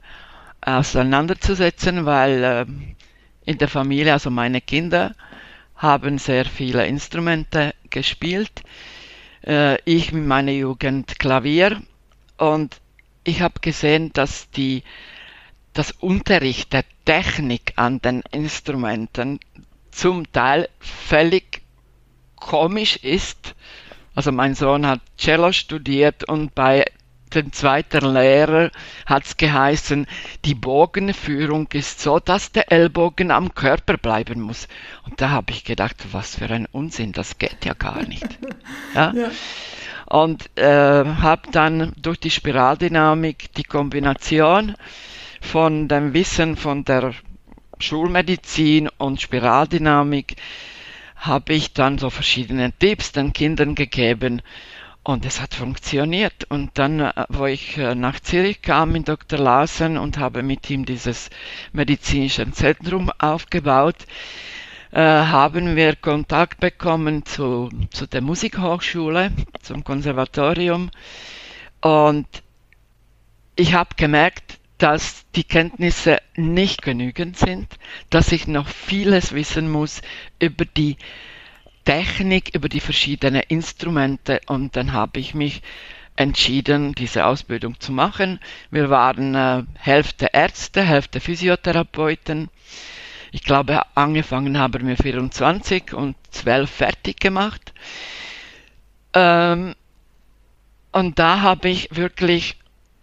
auseinanderzusetzen, 0.60 2.06
weil 2.06 2.44
äh, 2.44 2.66
in 3.44 3.58
der 3.58 3.68
Familie, 3.68 4.12
also 4.12 4.30
meine 4.30 4.60
Kinder, 4.60 5.14
haben 5.76 6.18
sehr 6.18 6.44
viele 6.44 6.86
Instrumente 6.86 7.74
gespielt. 7.90 8.62
Äh, 9.46 9.80
ich 9.84 10.12
mit 10.12 10.26
meiner 10.26 10.52
Jugend 10.52 11.18
Klavier 11.18 11.80
und 12.38 12.80
ich 13.24 13.40
habe 13.40 13.60
gesehen, 13.60 14.12
dass 14.12 14.50
die 14.50 14.82
das 15.72 15.92
Unterricht 15.92 16.72
der 16.72 16.84
Technik 17.04 17.72
an 17.76 18.00
den 18.00 18.22
Instrumenten 18.32 19.38
zum 19.90 20.30
Teil 20.32 20.68
völlig 20.80 21.65
komisch 22.46 22.96
ist, 22.96 23.54
also 24.14 24.32
mein 24.32 24.54
Sohn 24.54 24.86
hat 24.86 25.00
Cello 25.18 25.52
studiert 25.52 26.24
und 26.24 26.54
bei 26.54 26.84
dem 27.34 27.52
zweiten 27.52 28.14
Lehrer 28.14 28.70
hat 29.04 29.24
es 29.24 29.36
geheißen, 29.36 30.06
die 30.44 30.54
Bogenführung 30.54 31.68
ist 31.72 32.00
so, 32.00 32.20
dass 32.20 32.52
der 32.52 32.70
Ellbogen 32.70 33.32
am 33.32 33.52
Körper 33.54 33.98
bleiben 33.98 34.40
muss. 34.40 34.68
Und 35.04 35.20
da 35.20 35.30
habe 35.30 35.50
ich 35.50 35.64
gedacht, 35.64 35.96
was 36.12 36.36
für 36.36 36.48
ein 36.48 36.66
Unsinn, 36.70 37.12
das 37.12 37.38
geht 37.38 37.64
ja 37.64 37.74
gar 37.74 38.02
nicht. 38.06 38.26
Ja? 38.94 39.12
ja. 39.14 39.30
Und 40.06 40.56
äh, 40.56 41.04
habe 41.04 41.50
dann 41.50 41.92
durch 41.96 42.20
die 42.20 42.30
Spiraldynamik 42.30 43.52
die 43.54 43.64
Kombination 43.64 44.76
von 45.40 45.88
dem 45.88 46.14
Wissen 46.14 46.56
von 46.56 46.84
der 46.84 47.12
Schulmedizin 47.80 48.88
und 48.98 49.20
Spiraldynamik 49.20 50.36
habe 51.26 51.54
ich 51.54 51.72
dann 51.72 51.98
so 51.98 52.10
verschiedene 52.10 52.72
Tipps 52.72 53.12
den 53.12 53.32
Kindern 53.32 53.74
gegeben 53.74 54.42
und 55.06 55.24
es 55.24 55.40
hat 55.40 55.54
funktioniert. 55.54 56.44
Und 56.48 56.78
dann, 56.78 57.00
äh, 57.00 57.12
wo 57.28 57.46
ich 57.46 57.78
äh, 57.78 57.94
nach 57.94 58.18
Zürich 58.18 58.60
kam 58.60 58.94
in 58.96 59.04
Dr. 59.04 59.38
Larsen 59.38 59.98
und 59.98 60.18
habe 60.18 60.42
mit 60.42 60.68
ihm 60.68 60.84
dieses 60.84 61.30
medizinische 61.72 62.50
Zentrum 62.50 63.10
aufgebaut, 63.18 64.06
äh, 64.90 65.00
haben 65.00 65.76
wir 65.76 65.94
Kontakt 65.94 66.58
bekommen 66.58 67.24
zu, 67.24 67.68
zu 67.90 68.06
der 68.06 68.20
Musikhochschule, 68.20 69.30
zum 69.62 69.84
Konservatorium. 69.84 70.90
Und 71.80 72.26
ich 73.54 73.74
habe 73.74 73.90
gemerkt, 73.96 74.58
dass 74.78 75.24
die 75.34 75.44
Kenntnisse 75.44 76.18
nicht 76.36 76.82
genügend 76.82 77.38
sind, 77.38 77.66
dass 78.10 78.32
ich 78.32 78.46
noch 78.46 78.68
vieles 78.68 79.32
wissen 79.32 79.70
muss 79.70 80.02
über 80.38 80.64
die 80.64 80.96
Technik, 81.84 82.54
über 82.54 82.68
die 82.68 82.80
verschiedenen 82.80 83.42
Instrumente 83.48 84.40
und 84.46 84.76
dann 84.76 84.92
habe 84.92 85.20
ich 85.20 85.34
mich 85.34 85.62
entschieden, 86.16 86.94
diese 86.94 87.26
Ausbildung 87.26 87.78
zu 87.78 87.92
machen. 87.92 88.40
Wir 88.70 88.90
waren 88.90 89.34
äh, 89.34 89.62
Hälfte 89.78 90.30
Ärzte, 90.32 90.82
Hälfte 90.82 91.20
Physiotherapeuten. 91.20 92.48
Ich 93.32 93.44
glaube, 93.44 93.82
angefangen 93.94 94.58
haben 94.58 94.86
wir 94.88 94.96
24 94.96 95.92
und 95.92 96.16
12 96.30 96.70
fertig 96.70 97.20
gemacht. 97.20 97.72
Ähm, 99.12 99.74
und 100.92 101.18
da 101.18 101.42
habe 101.42 101.68
ich 101.68 101.94
wirklich 101.94 102.56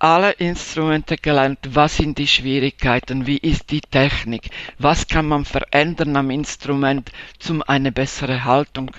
alle 0.03 0.31
Instrumente 0.31 1.15
gelernt, 1.15 1.59
was 1.69 1.95
sind 1.95 2.17
die 2.17 2.27
Schwierigkeiten, 2.27 3.25
wie 3.25 3.37
ist 3.37 3.71
die 3.71 3.79
Technik, 3.79 4.49
was 4.77 5.07
kann 5.07 5.25
man 5.25 5.45
verändern 5.45 6.17
am 6.17 6.29
Instrument, 6.29 7.09
um 7.47 7.63
eine 7.63 7.93
bessere 7.93 8.43
Haltung 8.43 8.91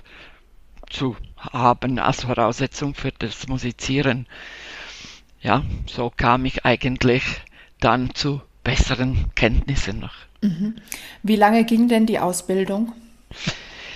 zu 0.88 1.14
haben 1.36 1.98
als 1.98 2.24
Voraussetzung 2.24 2.94
für 2.94 3.12
das 3.12 3.46
Musizieren. 3.48 4.26
Ja, 5.42 5.62
so 5.86 6.10
kam 6.16 6.46
ich 6.46 6.64
eigentlich 6.64 7.22
dann 7.80 8.14
zu 8.14 8.40
besseren 8.62 9.26
Kenntnissen 9.34 10.00
noch. 10.00 10.14
Mhm. 10.40 10.76
Wie 11.22 11.36
lange 11.36 11.64
ging 11.64 11.86
denn 11.86 12.06
die 12.06 12.18
Ausbildung? 12.18 12.94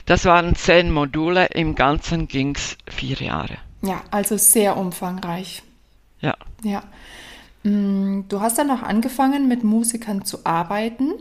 Das 0.04 0.26
waren 0.26 0.54
zehn 0.56 0.90
Module, 0.90 1.46
im 1.54 1.74
Ganzen 1.74 2.28
ging 2.28 2.54
es 2.54 2.76
vier 2.86 3.16
Jahre. 3.16 3.56
Ja, 3.80 4.02
also 4.10 4.36
sehr 4.36 4.76
umfangreich. 4.76 5.62
Ja. 6.20 6.34
Ja. 6.62 6.82
Mm, 7.62 8.22
du 8.28 8.40
hast 8.40 8.58
dann 8.58 8.70
auch 8.70 8.82
angefangen, 8.82 9.48
mit 9.48 9.64
Musikern 9.64 10.24
zu 10.24 10.44
arbeiten. 10.44 11.12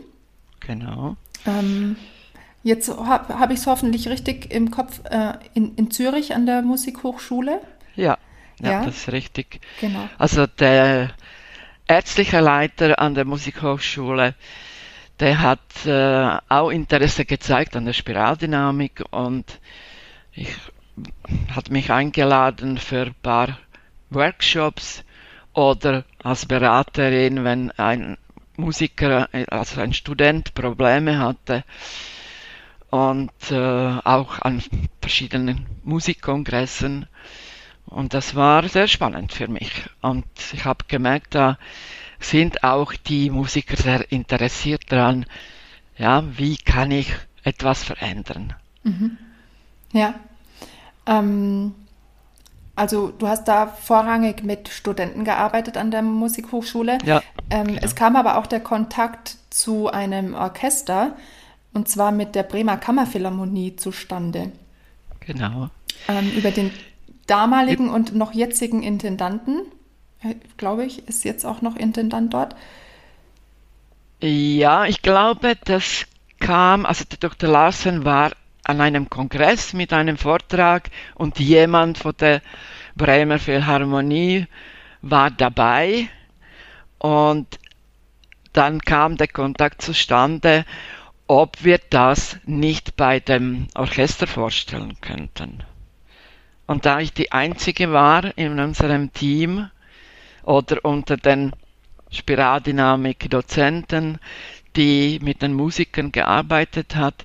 Genau. 0.60 1.16
Ähm, 1.46 1.96
jetzt 2.62 2.88
habe 2.88 3.38
hab 3.38 3.50
ich 3.50 3.60
es 3.60 3.66
hoffentlich 3.66 4.08
richtig 4.08 4.52
im 4.52 4.70
Kopf, 4.70 5.00
äh, 5.04 5.34
in, 5.54 5.74
in 5.76 5.90
Zürich 5.90 6.34
an 6.34 6.46
der 6.46 6.62
Musikhochschule. 6.62 7.60
Ja, 7.96 8.18
ja, 8.60 8.72
ja, 8.72 8.84
das 8.84 8.96
ist 8.96 9.12
richtig. 9.12 9.60
Genau. 9.80 10.08
Also 10.18 10.46
der 10.46 11.10
ärztliche 11.86 12.40
Leiter 12.40 12.98
an 12.98 13.14
der 13.14 13.24
Musikhochschule, 13.24 14.34
der 15.20 15.40
hat 15.40 15.86
äh, 15.86 16.38
auch 16.48 16.70
Interesse 16.70 17.24
gezeigt 17.24 17.76
an 17.76 17.86
der 17.86 17.92
Spiraldynamik 17.92 19.04
und 19.10 19.58
ich 20.32 20.54
hat 21.54 21.70
mich 21.70 21.90
eingeladen 21.90 22.78
für 22.78 23.06
ein 23.06 23.14
paar 23.22 23.58
Workshops 24.10 25.04
oder 25.52 26.04
als 26.22 26.46
Beraterin, 26.46 27.44
wenn 27.44 27.70
ein 27.72 28.16
Musiker, 28.56 29.28
also 29.48 29.80
ein 29.80 29.92
Student 29.92 30.54
Probleme 30.54 31.18
hatte 31.18 31.64
und 32.90 33.30
äh, 33.50 33.98
auch 34.04 34.40
an 34.40 34.62
verschiedenen 35.00 35.66
Musikkongressen. 35.84 37.06
Und 37.86 38.14
das 38.14 38.34
war 38.34 38.68
sehr 38.68 38.88
spannend 38.88 39.32
für 39.32 39.48
mich. 39.48 39.70
Und 40.00 40.26
ich 40.52 40.64
habe 40.64 40.84
gemerkt, 40.88 41.34
da 41.34 41.58
sind 42.18 42.64
auch 42.64 42.92
die 42.92 43.30
Musiker 43.30 43.76
sehr 43.76 44.10
interessiert 44.10 44.82
daran, 44.88 45.26
ja, 45.96 46.24
wie 46.36 46.56
kann 46.56 46.90
ich 46.90 47.12
etwas 47.44 47.84
verändern. 47.84 48.54
Mhm. 48.82 49.18
Ja. 49.92 50.14
Ähm, 51.06 51.74
also 52.78 53.08
du 53.08 53.26
hast 53.26 53.48
da 53.48 53.66
vorrangig 53.66 54.44
mit 54.44 54.68
Studenten 54.68 55.24
gearbeitet 55.24 55.76
an 55.76 55.90
der 55.90 56.02
Musikhochschule. 56.02 56.98
Ja. 57.04 57.22
Ähm, 57.50 57.66
genau. 57.66 57.80
Es 57.82 57.94
kam 57.94 58.16
aber 58.16 58.38
auch 58.38 58.46
der 58.46 58.60
Kontakt 58.60 59.36
zu 59.50 59.90
einem 59.90 60.34
Orchester 60.34 61.16
und 61.72 61.88
zwar 61.88 62.12
mit 62.12 62.34
der 62.34 62.44
Bremer 62.44 62.76
Kammerphilharmonie 62.76 63.76
zustande. 63.76 64.52
Genau. 65.20 65.70
Ähm, 66.08 66.30
über 66.36 66.50
den 66.50 66.70
damaligen 67.26 67.90
und 67.90 68.14
noch 68.14 68.32
jetzigen 68.32 68.82
Intendanten, 68.82 69.62
äh, 70.22 70.34
glaube 70.56 70.84
ich, 70.84 71.06
ist 71.08 71.24
jetzt 71.24 71.44
auch 71.44 71.62
noch 71.62 71.76
Intendant 71.76 72.32
dort. 72.32 72.56
Ja, 74.20 74.86
ich 74.86 75.02
glaube, 75.02 75.56
das 75.64 76.06
kam, 76.40 76.86
also 76.86 77.04
der 77.04 77.18
Dr. 77.18 77.48
Larsen 77.48 78.04
war 78.04 78.32
an 78.68 78.80
einem 78.80 79.08
Kongress 79.08 79.72
mit 79.72 79.92
einem 79.92 80.18
Vortrag 80.18 80.90
und 81.14 81.38
jemand 81.38 81.98
von 81.98 82.14
der 82.20 82.42
Bremer 82.94 83.38
Philharmonie 83.38 84.46
war 85.00 85.30
dabei 85.30 86.08
und 86.98 87.46
dann 88.52 88.80
kam 88.80 89.16
der 89.16 89.28
Kontakt 89.28 89.82
zustande, 89.82 90.64
ob 91.26 91.64
wir 91.64 91.80
das 91.90 92.38
nicht 92.44 92.96
bei 92.96 93.20
dem 93.20 93.68
Orchester 93.74 94.26
vorstellen 94.26 94.98
könnten. 95.00 95.62
Und 96.66 96.84
da 96.84 97.00
ich 97.00 97.14
die 97.14 97.32
Einzige 97.32 97.92
war 97.92 98.36
in 98.36 98.58
unserem 98.58 99.12
Team 99.12 99.70
oder 100.42 100.84
unter 100.84 101.16
den 101.16 101.52
Spiraldynamik-Dozenten, 102.10 104.18
die 104.76 105.20
mit 105.22 105.40
den 105.40 105.54
Musikern 105.54 106.12
gearbeitet 106.12 106.96
hat, 106.96 107.24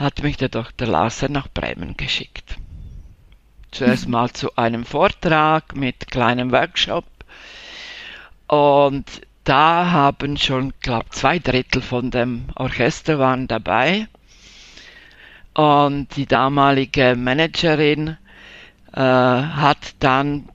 hat 0.00 0.22
mich 0.22 0.38
der 0.38 0.48
Dr. 0.48 0.88
Larsen 0.88 1.32
nach 1.32 1.48
Bremen 1.48 1.96
geschickt. 1.96 2.56
Zuerst 3.70 4.08
mal 4.08 4.30
zu 4.30 4.56
einem 4.56 4.84
Vortrag 4.84 5.76
mit 5.76 6.10
kleinem 6.10 6.50
Workshop 6.50 7.04
und 8.48 9.04
da 9.44 9.90
haben 9.90 10.36
schon, 10.38 10.72
glaube 10.80 11.10
zwei 11.10 11.38
Drittel 11.38 11.82
von 11.82 12.10
dem 12.10 12.46
Orchester 12.56 13.18
waren 13.18 13.46
dabei 13.46 14.08
und 15.54 16.08
die 16.16 16.26
damalige 16.26 17.14
Managerin 17.16 18.16
äh, 18.92 19.00
hat 19.00 19.94
dann 19.98 20.48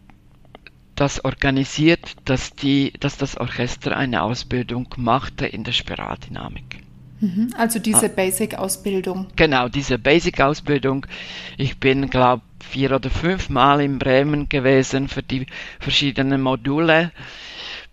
das 0.96 1.24
organisiert, 1.24 2.16
dass, 2.26 2.52
die, 2.54 2.94
dass 3.00 3.18
das 3.18 3.38
Orchester 3.38 3.96
eine 3.96 4.24
Ausbildung 4.24 4.88
machte 4.98 5.46
in 5.46 5.64
der 5.64 5.74
Spiraldynamik. 5.74 6.85
Mhm, 7.21 7.49
also 7.58 7.80
diese 7.80 8.08
ah. 8.08 8.13
Basic-Ausbildung. 8.15 9.28
Genau, 9.36 9.69
diese 9.69 9.97
Basic-Ausbildung. 9.97 11.06
Ich 11.58 11.80
bin, 11.80 12.10
glaube 12.10 12.41
vier 12.60 12.91
oder 12.91 13.10
fünf 13.10 13.49
Mal 13.49 13.82
in 13.82 13.99
Bremen 13.99 14.49
gewesen 14.49 15.08
für 15.08 15.23
die 15.23 15.45
verschiedenen 15.80 16.41
Module, 16.41 17.12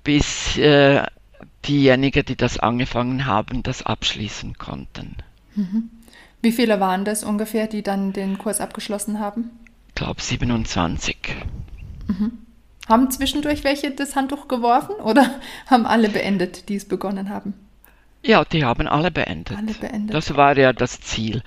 bis 0.03 0.57
äh, 0.57 1.03
diejenigen, 1.67 2.25
die 2.25 2.37
das 2.37 2.59
angefangen 2.59 3.27
haben, 3.27 3.63
das 3.63 3.85
abschließen 3.85 4.59
konnten. 4.59 5.17
Mhm. 5.55 5.91
Wie 6.41 6.53
viele 6.53 6.81
waren 6.81 7.05
das 7.05 7.23
ungefähr, 7.23 7.69
die 7.69 7.83
dann 7.83 8.13
den 8.13 8.39
Kurs 8.39 8.61
abgeschlossen 8.61 9.21
haben? 9.21 9.51
Ich 9.89 9.95
glaube 9.95 10.21
27. 10.21 11.17
Mhm. 12.09 12.39
Haben 12.89 13.11
zwischendurch 13.11 13.63
welche 13.63 13.93
das 13.93 14.17
Handtuch 14.17 14.49
geworfen 14.49 14.97
oder 14.97 15.41
haben 15.67 15.87
alle 15.87 16.09
beendet, 16.09 16.69
die 16.69 16.77
es 16.77 16.87
begonnen 16.87 17.29
haben? 17.29 17.55
Ja, 18.23 18.45
die 18.45 18.65
haben 18.65 18.87
alle 18.87 19.11
beendet. 19.11 19.57
Alle 19.57 19.75
beendet. 19.75 20.15
Das 20.15 20.37
war 20.37 20.57
ja 20.57 20.73
das 20.73 21.01
Ziel. 21.01 21.43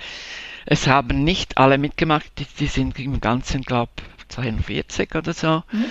Es 0.66 0.88
haben 0.88 1.24
nicht 1.24 1.58
alle 1.58 1.78
mitgemacht, 1.78 2.26
die, 2.38 2.46
die 2.60 2.68
sind 2.68 3.00
im 3.00 3.22
Ganzen, 3.22 3.62
glaube 3.62 3.92
ich, 3.98 4.28
42 4.30 5.14
oder 5.16 5.34
so. 5.34 5.64
Mhm. 5.72 5.86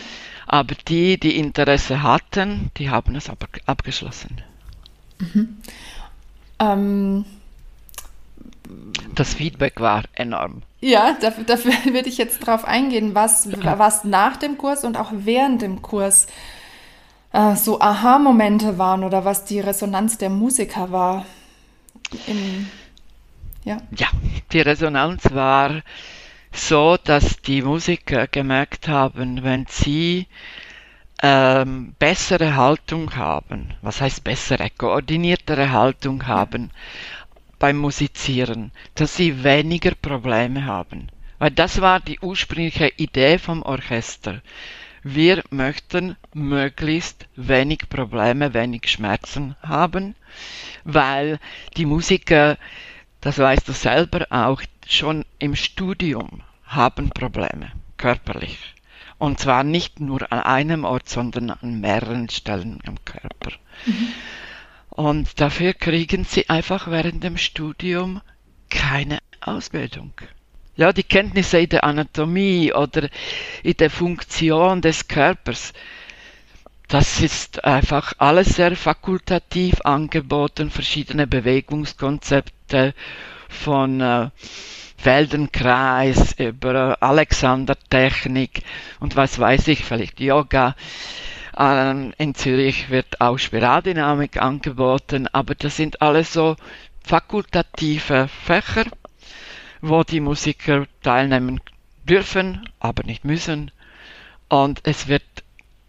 Aber 0.46 0.74
die, 0.88 1.18
die 1.18 1.38
Interesse 1.38 2.02
hatten, 2.02 2.70
die 2.76 2.90
haben 2.90 3.14
es 3.14 3.30
aber 3.30 3.46
abgeschlossen. 3.66 4.42
Mhm. 5.18 5.56
Ähm, 6.58 7.24
das 9.14 9.34
Feedback 9.34 9.80
war 9.80 10.04
enorm. 10.14 10.62
Ja, 10.80 11.16
dafür, 11.20 11.44
dafür 11.44 11.72
würde 11.92 12.08
ich 12.08 12.18
jetzt 12.18 12.40
drauf 12.40 12.64
eingehen, 12.64 13.14
was, 13.14 13.48
was 13.62 14.04
nach 14.04 14.36
dem 14.36 14.58
Kurs 14.58 14.84
und 14.84 14.96
auch 14.96 15.12
während 15.12 15.62
dem 15.62 15.82
Kurs 15.82 16.26
äh, 17.34 17.56
so 17.56 17.80
Aha-Momente 17.80 18.78
waren 18.78 19.04
oder 19.04 19.24
was 19.24 19.44
die 19.44 19.60
Resonanz 19.60 20.16
der 20.16 20.30
Musiker 20.30 20.90
war. 20.92 21.26
In, 22.26 22.68
ja. 23.64 23.78
ja, 23.96 24.08
die 24.52 24.60
Resonanz 24.60 25.24
war 25.32 25.82
so, 26.52 26.96
dass 26.96 27.40
die 27.42 27.62
Musiker 27.62 28.28
gemerkt 28.28 28.86
haben, 28.86 29.42
wenn 29.42 29.66
sie 29.68 30.28
ähm, 31.22 31.94
bessere 31.98 32.54
Haltung 32.54 33.16
haben, 33.16 33.74
was 33.82 34.00
heißt 34.00 34.22
bessere, 34.22 34.70
koordiniertere 34.70 35.72
Haltung 35.72 36.26
haben 36.28 36.70
beim 37.58 37.78
Musizieren, 37.78 38.70
dass 38.94 39.16
sie 39.16 39.42
weniger 39.42 39.92
Probleme 39.94 40.66
haben. 40.66 41.08
Weil 41.38 41.50
das 41.50 41.80
war 41.80 41.98
die 41.98 42.20
ursprüngliche 42.20 42.92
Idee 42.96 43.38
vom 43.38 43.62
Orchester. 43.62 44.40
Wir 45.06 45.44
möchten 45.50 46.16
möglichst 46.32 47.28
wenig 47.36 47.90
Probleme, 47.90 48.54
wenig 48.54 48.90
Schmerzen 48.90 49.54
haben, 49.60 50.14
weil 50.84 51.38
die 51.76 51.84
Musiker, 51.84 52.56
das 53.20 53.38
weißt 53.38 53.68
du 53.68 53.72
selber 53.72 54.26
auch, 54.30 54.62
schon 54.88 55.26
im 55.38 55.56
Studium 55.56 56.40
haben 56.64 57.10
Probleme, 57.10 57.72
körperlich. 57.98 58.58
Und 59.18 59.38
zwar 59.40 59.62
nicht 59.62 60.00
nur 60.00 60.32
an 60.32 60.40
einem 60.40 60.84
Ort, 60.84 61.10
sondern 61.10 61.50
an 61.50 61.80
mehreren 61.82 62.30
Stellen 62.30 62.80
am 62.86 62.96
Körper. 63.04 63.52
Mhm. 63.84 64.08
Und 64.88 65.38
dafür 65.38 65.74
kriegen 65.74 66.24
sie 66.24 66.48
einfach 66.48 66.90
während 66.90 67.22
dem 67.22 67.36
Studium 67.36 68.22
keine 68.70 69.18
Ausbildung. 69.42 70.14
Ja, 70.76 70.92
die 70.92 71.04
Kenntnisse 71.04 71.58
in 71.60 71.68
der 71.68 71.84
Anatomie 71.84 72.72
oder 72.72 73.08
in 73.62 73.76
der 73.76 73.90
Funktion 73.90 74.80
des 74.82 75.06
Körpers, 75.06 75.72
das 76.88 77.20
ist 77.20 77.64
einfach 77.64 78.12
alles 78.18 78.56
sehr 78.56 78.74
fakultativ 78.74 79.80
angeboten, 79.82 80.70
verschiedene 80.70 81.28
Bewegungskonzepte 81.28 82.92
von 83.48 84.00
äh, 84.00 84.30
Feldenkreis 84.96 86.32
über 86.38 86.96
Alexander-Technik 87.00 88.62
und 88.98 89.14
was 89.16 89.38
weiß 89.38 89.68
ich, 89.68 89.84
vielleicht 89.84 90.18
Yoga. 90.18 90.74
Ähm, 91.56 92.12
in 92.18 92.34
Zürich 92.34 92.90
wird 92.90 93.20
auch 93.20 93.38
Spiraldynamik 93.38 94.42
angeboten, 94.42 95.28
aber 95.32 95.54
das 95.54 95.76
sind 95.76 96.02
alles 96.02 96.32
so 96.32 96.56
fakultative 97.04 98.28
Fächer, 98.28 98.86
wo 99.88 100.02
die 100.02 100.20
Musiker 100.20 100.86
teilnehmen 101.02 101.60
dürfen, 102.08 102.68
aber 102.80 103.04
nicht 103.04 103.24
müssen. 103.24 103.70
Und 104.48 104.80
es 104.84 105.08
wird 105.08 105.22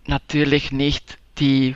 natürlich 0.05 0.71
nicht 0.71 1.17
die, 1.39 1.75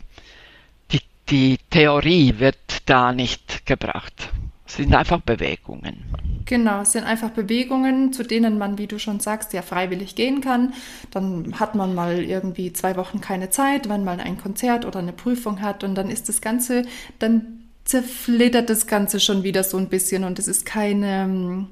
die, 0.91 1.01
die 1.29 1.58
Theorie 1.69 2.36
wird 2.39 2.58
da 2.86 3.12
nicht 3.13 3.65
gebracht. 3.65 4.29
Es 4.65 4.75
sind 4.75 4.93
einfach 4.93 5.21
Bewegungen. 5.21 6.03
Genau, 6.45 6.82
es 6.82 6.91
sind 6.91 7.03
einfach 7.03 7.32
Bewegungen, 7.32 8.13
zu 8.13 8.23
denen 8.23 8.60
man, 8.60 8.77
wie 8.77 8.86
du 8.86 8.99
schon 8.99 9.19
sagst, 9.19 9.53
ja 9.53 9.62
freiwillig 9.62 10.15
gehen 10.15 10.41
kann. 10.41 10.73
Dann 11.10 11.60
hat 11.60 11.73
man 11.73 11.95
mal 11.95 12.19
irgendwie 12.23 12.71
zwei 12.73 12.95
Wochen 12.95 13.19
keine 13.19 13.49
Zeit, 13.49 13.89
wenn 13.89 14.03
man 14.03 14.19
ein 14.19 14.38
Konzert 14.38 14.86
oder 14.86 14.99
eine 14.99 15.13
Prüfung 15.13 15.62
hat 15.62 15.84
und 15.84 15.95
dann 15.95 16.10
ist 16.10 16.29
das 16.29 16.41
Ganze, 16.41 16.84
dann 17.17 17.60
zerflittert 17.84 18.69
das 18.69 18.86
Ganze 18.86 19.19
schon 19.19 19.41
wieder 19.41 19.63
so 19.63 19.77
ein 19.77 19.89
bisschen 19.89 20.23
und 20.23 20.38
es 20.38 20.47
ist 20.47 20.65
keine, 20.67 21.67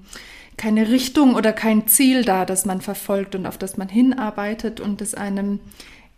keine 0.57 0.89
Richtung 0.89 1.35
oder 1.35 1.53
kein 1.53 1.87
Ziel 1.87 2.25
da, 2.25 2.45
das 2.45 2.65
man 2.65 2.81
verfolgt 2.81 3.35
und 3.35 3.45
auf 3.45 3.57
das 3.57 3.77
man 3.77 3.89
hinarbeitet 3.89 4.79
und 4.79 5.01
es 5.01 5.13
einem 5.13 5.59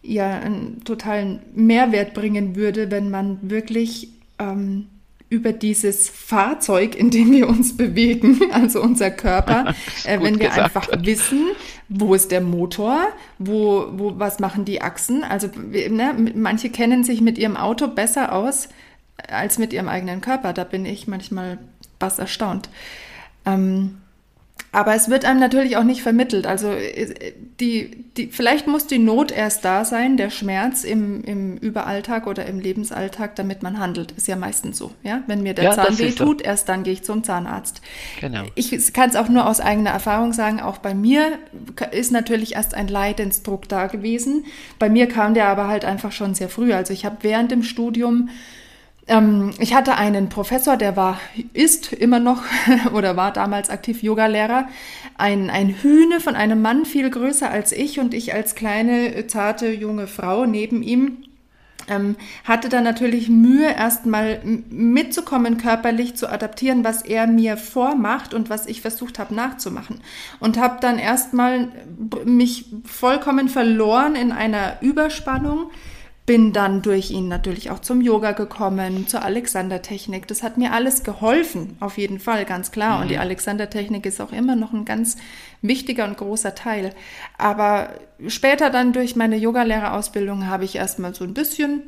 ja 0.01 0.39
einen 0.39 0.83
totalen 0.85 1.41
Mehrwert 1.53 2.13
bringen 2.13 2.55
würde, 2.55 2.89
wenn 2.89 3.09
man 3.11 3.37
wirklich 3.49 4.09
ähm, 4.39 4.87
über 5.29 5.51
dieses 5.51 6.09
Fahrzeug, 6.09 6.95
in 6.95 7.11
dem 7.11 7.31
wir 7.31 7.47
uns 7.47 7.77
bewegen, 7.77 8.39
also 8.51 8.81
unser 8.81 9.11
Körper, 9.11 9.75
äh, 10.05 10.19
wenn 10.21 10.39
wir 10.39 10.49
gesagt. 10.49 10.75
einfach 10.75 10.87
wissen, 11.03 11.47
wo 11.89 12.15
ist 12.15 12.31
der 12.31 12.41
Motor, 12.41 13.09
wo, 13.37 13.87
wo, 13.91 14.17
was 14.17 14.39
machen 14.39 14.65
die 14.65 14.81
Achsen. 14.81 15.23
Also 15.23 15.49
ne, 15.57 16.31
manche 16.33 16.69
kennen 16.69 17.03
sich 17.03 17.21
mit 17.21 17.37
ihrem 17.37 17.57
Auto 17.57 17.87
besser 17.87 18.33
aus 18.33 18.69
als 19.27 19.57
mit 19.57 19.73
ihrem 19.73 19.89
eigenen 19.89 20.21
Körper. 20.21 20.53
Da 20.53 20.63
bin 20.63 20.85
ich 20.85 21.07
manchmal 21.07 21.57
was 21.99 22.19
erstaunt. 22.19 22.69
Ähm, 23.45 23.97
aber 24.71 24.93
es 24.93 25.09
wird 25.09 25.25
einem 25.25 25.39
natürlich 25.39 25.77
auch 25.77 25.83
nicht 25.83 26.03
vermittelt. 26.03 26.45
Also 26.45 26.69
äh, 26.69 27.33
die, 27.59 28.05
die, 28.17 28.27
vielleicht 28.27 28.67
muss 28.67 28.85
die 28.85 28.99
Not 28.99 29.31
erst 29.31 29.65
da 29.65 29.83
sein, 29.83 30.15
der 30.15 30.29
Schmerz 30.29 30.83
im, 30.83 31.23
im 31.23 31.57
Überalltag 31.57 32.27
oder 32.27 32.45
im 32.45 32.59
Lebensalltag, 32.59 33.35
damit 33.35 33.63
man 33.63 33.79
handelt. 33.79 34.11
Ist 34.11 34.27
ja 34.27 34.35
meistens 34.35 34.77
so. 34.77 34.91
Ja? 35.03 35.23
Wenn 35.25 35.41
mir 35.41 35.55
der 35.55 35.65
ja, 35.65 35.71
Zahn 35.73 35.97
weh 35.97 36.11
tut, 36.11 36.39
so. 36.39 36.45
erst 36.45 36.69
dann 36.69 36.83
gehe 36.83 36.93
ich 36.93 37.03
zum 37.03 37.23
Zahnarzt. 37.23 37.81
Genau. 38.21 38.43
Ich 38.55 38.93
kann 38.93 39.09
es 39.09 39.15
auch 39.15 39.29
nur 39.29 39.47
aus 39.47 39.59
eigener 39.59 39.89
Erfahrung 39.89 40.33
sagen, 40.33 40.59
auch 40.59 40.77
bei 40.77 40.93
mir 40.93 41.39
ist 41.91 42.11
natürlich 42.11 42.53
erst 42.53 42.75
ein 42.75 42.87
Leidensdruck 42.87 43.67
da 43.67 43.87
gewesen. 43.87 44.45
Bei 44.77 44.89
mir 44.89 45.07
kam 45.07 45.33
der 45.33 45.47
aber 45.47 45.67
halt 45.67 45.83
einfach 45.83 46.11
schon 46.11 46.35
sehr 46.35 46.49
früh. 46.49 46.73
Also 46.73 46.93
ich 46.93 47.05
habe 47.05 47.17
während 47.21 47.51
dem 47.51 47.63
Studium 47.63 48.29
Ähm, 49.09 49.51
ich 49.59 49.73
hatte 49.73 49.95
einen 49.95 50.29
Professor, 50.29 50.77
der 50.77 50.95
war, 50.95 51.19
ist 51.53 51.91
immer 51.91 52.19
noch 52.19 52.43
oder 52.93 53.17
war 53.17 53.33
damals 53.33 53.69
aktiv 53.69 54.03
Yogalehrer. 54.03 54.69
Ein, 55.17 55.49
ein 55.49 55.69
Hühne 55.69 56.21
von 56.21 56.35
einem 56.35 56.61
Mann 56.61 56.85
viel 56.85 57.09
größer 57.09 57.49
als 57.49 57.71
ich 57.71 57.99
und 57.99 58.13
ich 58.13 58.33
als 58.33 58.55
kleine, 58.55 59.27
zarte 59.27 59.69
junge 59.69 60.07
Frau 60.07 60.45
neben 60.45 60.83
ihm 60.83 61.23
ähm, 61.89 62.15
hatte 62.43 62.69
dann 62.69 62.83
natürlich 62.83 63.29
Mühe, 63.29 63.73
erstmal 63.73 64.41
mitzukommen, 64.43 65.57
körperlich 65.57 66.15
zu 66.15 66.29
adaptieren, 66.29 66.83
was 66.83 67.01
er 67.01 67.27
mir 67.27 67.57
vormacht 67.57 68.33
und 68.33 68.49
was 68.49 68.67
ich 68.67 68.81
versucht 68.81 69.19
habe 69.19 69.33
nachzumachen. 69.33 70.01
Und 70.39 70.59
habe 70.59 70.77
dann 70.79 70.99
erstmal 70.99 71.69
mich 72.25 72.65
vollkommen 72.85 73.49
verloren 73.49 74.15
in 74.15 74.31
einer 74.31 74.77
Überspannung 74.81 75.71
bin 76.29 76.53
dann 76.53 76.83
durch 76.83 77.09
ihn 77.09 77.27
natürlich 77.27 77.71
auch 77.71 77.79
zum 77.79 78.01
Yoga 78.01 78.33
gekommen, 78.33 79.07
zur 79.07 79.23
Alexander-Technik. 79.23 80.27
Das 80.27 80.43
hat 80.43 80.59
mir 80.59 80.73
alles 80.73 81.01
geholfen, 81.01 81.75
auf 81.79 81.97
jeden 81.97 82.19
Fall, 82.19 82.45
ganz 82.45 82.69
klar. 82.69 82.97
Mhm. 82.97 83.01
Und 83.01 83.07
die 83.07 83.15
mhm. 83.15 83.21
Alexander-Technik 83.21 84.05
ist 84.05 84.21
auch 84.21 84.31
immer 84.31 84.55
noch 84.55 84.71
ein 84.71 84.85
ganz 84.85 85.17
wichtiger 85.63 86.05
und 86.05 86.17
großer 86.17 86.53
Teil. 86.53 86.93
Aber 87.39 87.95
später 88.27 88.69
dann 88.69 88.93
durch 88.93 89.15
meine 89.15 89.37
Yogalehrerausbildung 89.37 90.45
habe 90.45 90.65
ich 90.65 90.75
erstmal 90.75 91.15
so 91.15 91.23
ein 91.23 91.33
bisschen 91.33 91.81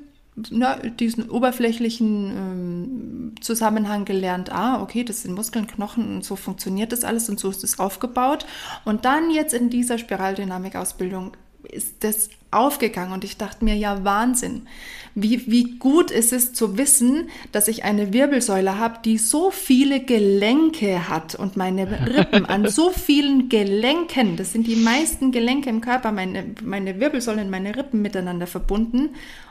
na, 0.50 0.78
diesen 0.78 1.30
oberflächlichen 1.30 2.32
ähm, 2.36 3.36
Zusammenhang 3.42 4.06
gelernt, 4.06 4.52
ah, 4.52 4.82
okay, 4.82 5.04
das 5.04 5.22
sind 5.22 5.36
Muskeln, 5.36 5.68
Knochen 5.68 6.16
und 6.16 6.26
so 6.26 6.36
funktioniert 6.36 6.94
das 6.94 7.04
alles 7.04 7.30
und 7.30 7.40
so 7.40 7.52
ist 7.52 7.64
es 7.64 7.78
aufgebaut. 7.78 8.48
Und 8.86 9.06
dann 9.06 9.30
jetzt 9.30 9.54
in 9.54 9.70
dieser 9.70 10.00
Spiraldynamik-Ausbildung 10.00 11.34
ist 11.72 12.04
das 12.04 12.30
aufgegangen 12.52 13.14
und 13.14 13.24
ich 13.24 13.38
dachte 13.38 13.64
mir, 13.64 13.76
ja, 13.76 14.04
Wahnsinn. 14.04 14.68
Wie, 15.16 15.50
wie 15.52 15.78
gut 15.78 16.10
ist 16.12 16.32
es 16.32 16.54
zu 16.54 16.78
wissen, 16.78 17.30
dass 17.52 17.68
ich 17.68 17.84
eine 17.84 18.14
Wirbelsäule 18.14 18.78
habe, 18.78 19.00
die 19.04 19.18
so 19.18 19.52
viele 19.52 20.02
Gelenke 20.02 21.10
hat 21.10 21.36
und 21.36 21.58
meine 21.58 22.16
Rippen 22.16 22.46
an 22.46 22.70
so 22.70 22.92
vielen 22.92 23.50
Gelenken, 23.50 24.38
das 24.38 24.54
sind 24.54 24.68
die 24.68 24.78
meisten 24.78 25.32
Gelenke 25.32 25.70
im 25.70 25.82
Körper, 25.82 26.12
meine, 26.12 26.46
meine 26.64 27.00
Wirbelsäule 27.00 27.42
und 27.42 27.50
meine 27.50 27.76
Rippen 27.76 28.02
miteinander 28.02 28.48
verbunden. 28.48 29.10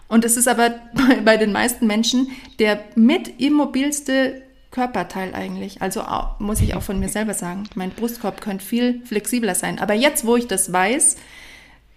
Und 0.09 0.25
es 0.25 0.37
ist 0.37 0.49
aber 0.49 0.75
bei, 1.25 1.37
den 1.37 1.53
meisten 1.53 1.87
Menschen 1.87 2.29
der 2.59 2.85
mit 2.95 3.41
immobilste 3.41 4.43
Körperteil 4.71 5.35
eigentlich. 5.35 5.83
Also 5.83 6.05
muss 6.39 6.61
ich 6.61 6.75
auch 6.75 6.83
von 6.83 6.99
mir 6.99 7.09
selber 7.09 7.35
sagen, 7.35 7.69
mein 7.75 7.91
Brustkorb 7.91 8.41
könnte 8.41 8.65
viel 8.65 9.03
flexibler 9.05 9.55
sein. 9.55 9.79
Aber 9.79 9.95
jetzt, 9.95 10.27
wo 10.27 10.37
ich 10.37 10.47
das 10.47 10.73
weiß, 10.73 11.17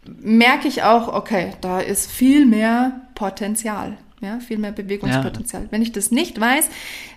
merke 0.06 0.68
ich 0.68 0.84
auch, 0.84 1.08
okay, 1.08 1.54
da 1.62 1.80
ist 1.80 2.12
viel 2.12 2.46
mehr 2.46 3.02
Potenzial, 3.16 3.98
ja, 4.22 4.40
viel 4.40 4.58
mehr 4.58 4.72
Bewegungspotenzial. 4.72 5.64
Ja. 5.64 5.68
Wenn 5.72 5.82
ich 5.82 5.92
das 5.92 6.12
nicht 6.12 6.40
weiß, 6.40 6.70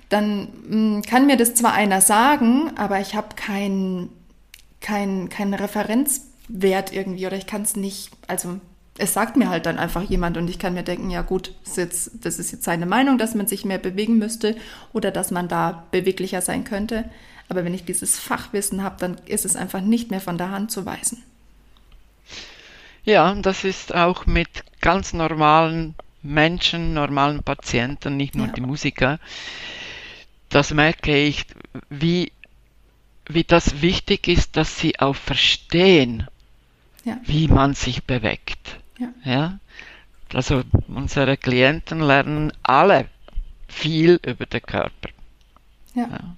dann 0.09 0.49
mh, 0.69 0.99
mm, 0.99 1.03
kann 1.03 1.27
mir 1.27 1.37
das 1.37 1.55
zwar 1.55 1.73
einer 1.73 2.01
sagen, 2.01 2.71
aber 2.77 3.01
ich 3.01 3.15
habe 3.15 3.35
keinen 3.35 4.11
kein, 4.81 5.29
kein 5.29 5.53
Referenzwert 5.53 6.93
irgendwie 6.93 7.27
oder 7.27 7.37
ich 7.37 7.47
kann 7.47 7.63
es 7.63 7.75
nicht, 7.77 8.11
also 8.29 8.61
es 8.99 9.13
sagt 9.13 9.37
mir 9.37 9.49
halt 9.49 9.67
dann 9.67 9.79
einfach 9.79 10.03
jemand 10.03 10.37
und 10.37 10.49
ich 10.49 10.59
kann 10.59 10.75
mir 10.75 10.85
denken, 10.85 11.11
ja 11.11 11.23
gut, 11.23 11.53
das 11.65 11.73
ist, 11.73 11.77
jetzt, 11.77 12.11
das 12.25 12.39
ist 12.39 12.53
jetzt 12.53 12.65
seine 12.65 12.87
Meinung, 12.87 13.19
dass 13.19 13.35
man 13.35 13.47
sich 13.47 13.65
mehr 13.65 13.79
bewegen 13.79 14.19
müsste 14.19 14.57
oder 14.93 15.11
dass 15.11 15.31
man 15.31 15.49
da 15.49 15.87
beweglicher 15.91 16.41
sein 16.41 16.65
könnte. 16.65 17.05
Aber 17.49 17.65
wenn 17.65 17.75
ich 17.75 17.85
dieses 17.85 18.19
Fachwissen 18.19 18.83
habe, 18.83 18.97
dann 18.99 19.17
ist 19.27 19.45
es 19.45 19.55
einfach 19.55 19.81
nicht 19.81 20.11
mehr 20.11 20.21
von 20.21 20.39
der 20.39 20.51
Hand 20.51 20.71
zu 20.71 20.87
weisen. 20.87 21.23
Ja, 23.07 23.33
das 23.37 23.63
ist 23.63 23.95
auch 23.95 24.27
mit 24.27 24.49
ganz 24.81 25.13
normalen 25.13 25.95
Menschen, 26.23 26.93
normalen 26.93 27.43
Patienten, 27.45 28.17
nicht 28.17 28.35
nur 28.35 28.49
ja. 28.49 28.53
die 28.53 28.61
Musiker. 28.61 29.21
Das 30.49 30.75
merke 30.75 31.17
ich, 31.17 31.47
wie, 31.89 32.33
wie 33.29 33.45
das 33.45 33.81
wichtig 33.81 34.27
ist, 34.27 34.57
dass 34.57 34.79
sie 34.79 34.99
auch 34.99 35.15
verstehen, 35.15 36.27
ja. 37.05 37.19
wie 37.25 37.47
man 37.47 37.75
sich 37.75 38.03
bewegt. 38.03 38.81
Ja. 38.99 39.09
ja. 39.25 39.59
Also 40.35 40.65
unsere 40.89 41.37
Klienten 41.37 42.01
lernen 42.01 42.53
alle 42.65 43.09
viel 43.69 44.19
über 44.27 44.47
den 44.47 44.63
Körper. 44.63 45.11
Ja. 45.95 46.35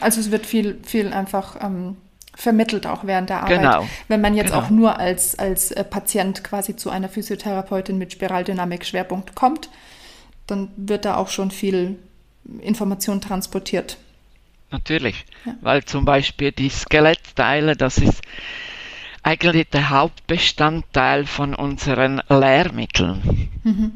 Also 0.00 0.20
es 0.20 0.32
wird 0.32 0.46
viel, 0.46 0.80
viel 0.82 1.12
einfach 1.12 1.56
ähm, 1.60 1.96
vermittelt 2.34 2.86
auch 2.86 3.04
während 3.04 3.30
der 3.30 3.42
Arbeit. 3.42 3.60
Genau. 3.60 3.88
Wenn 4.08 4.20
man 4.20 4.34
jetzt 4.34 4.52
genau. 4.52 4.62
auch 4.62 4.70
nur 4.70 4.98
als, 4.98 5.38
als 5.38 5.70
äh, 5.70 5.84
Patient 5.84 6.42
quasi 6.42 6.76
zu 6.76 6.90
einer 6.90 7.08
Physiotherapeutin 7.08 7.98
mit 7.98 8.12
Spiraldynamik-Schwerpunkt 8.12 9.34
kommt, 9.34 9.68
dann 10.46 10.70
wird 10.76 11.04
da 11.04 11.16
auch 11.16 11.28
schon 11.28 11.50
viel 11.50 11.98
Information 12.60 13.20
transportiert. 13.20 13.98
Natürlich, 14.70 15.26
ja. 15.44 15.54
weil 15.60 15.84
zum 15.84 16.04
Beispiel 16.04 16.50
die 16.50 16.70
Skelettteile, 16.70 17.76
das 17.76 17.98
ist 17.98 18.22
eigentlich 19.22 19.68
der 19.68 19.90
Hauptbestandteil 19.90 21.26
von 21.26 21.54
unseren 21.54 22.22
Lehrmitteln. 22.28 23.50
Mhm. 23.62 23.92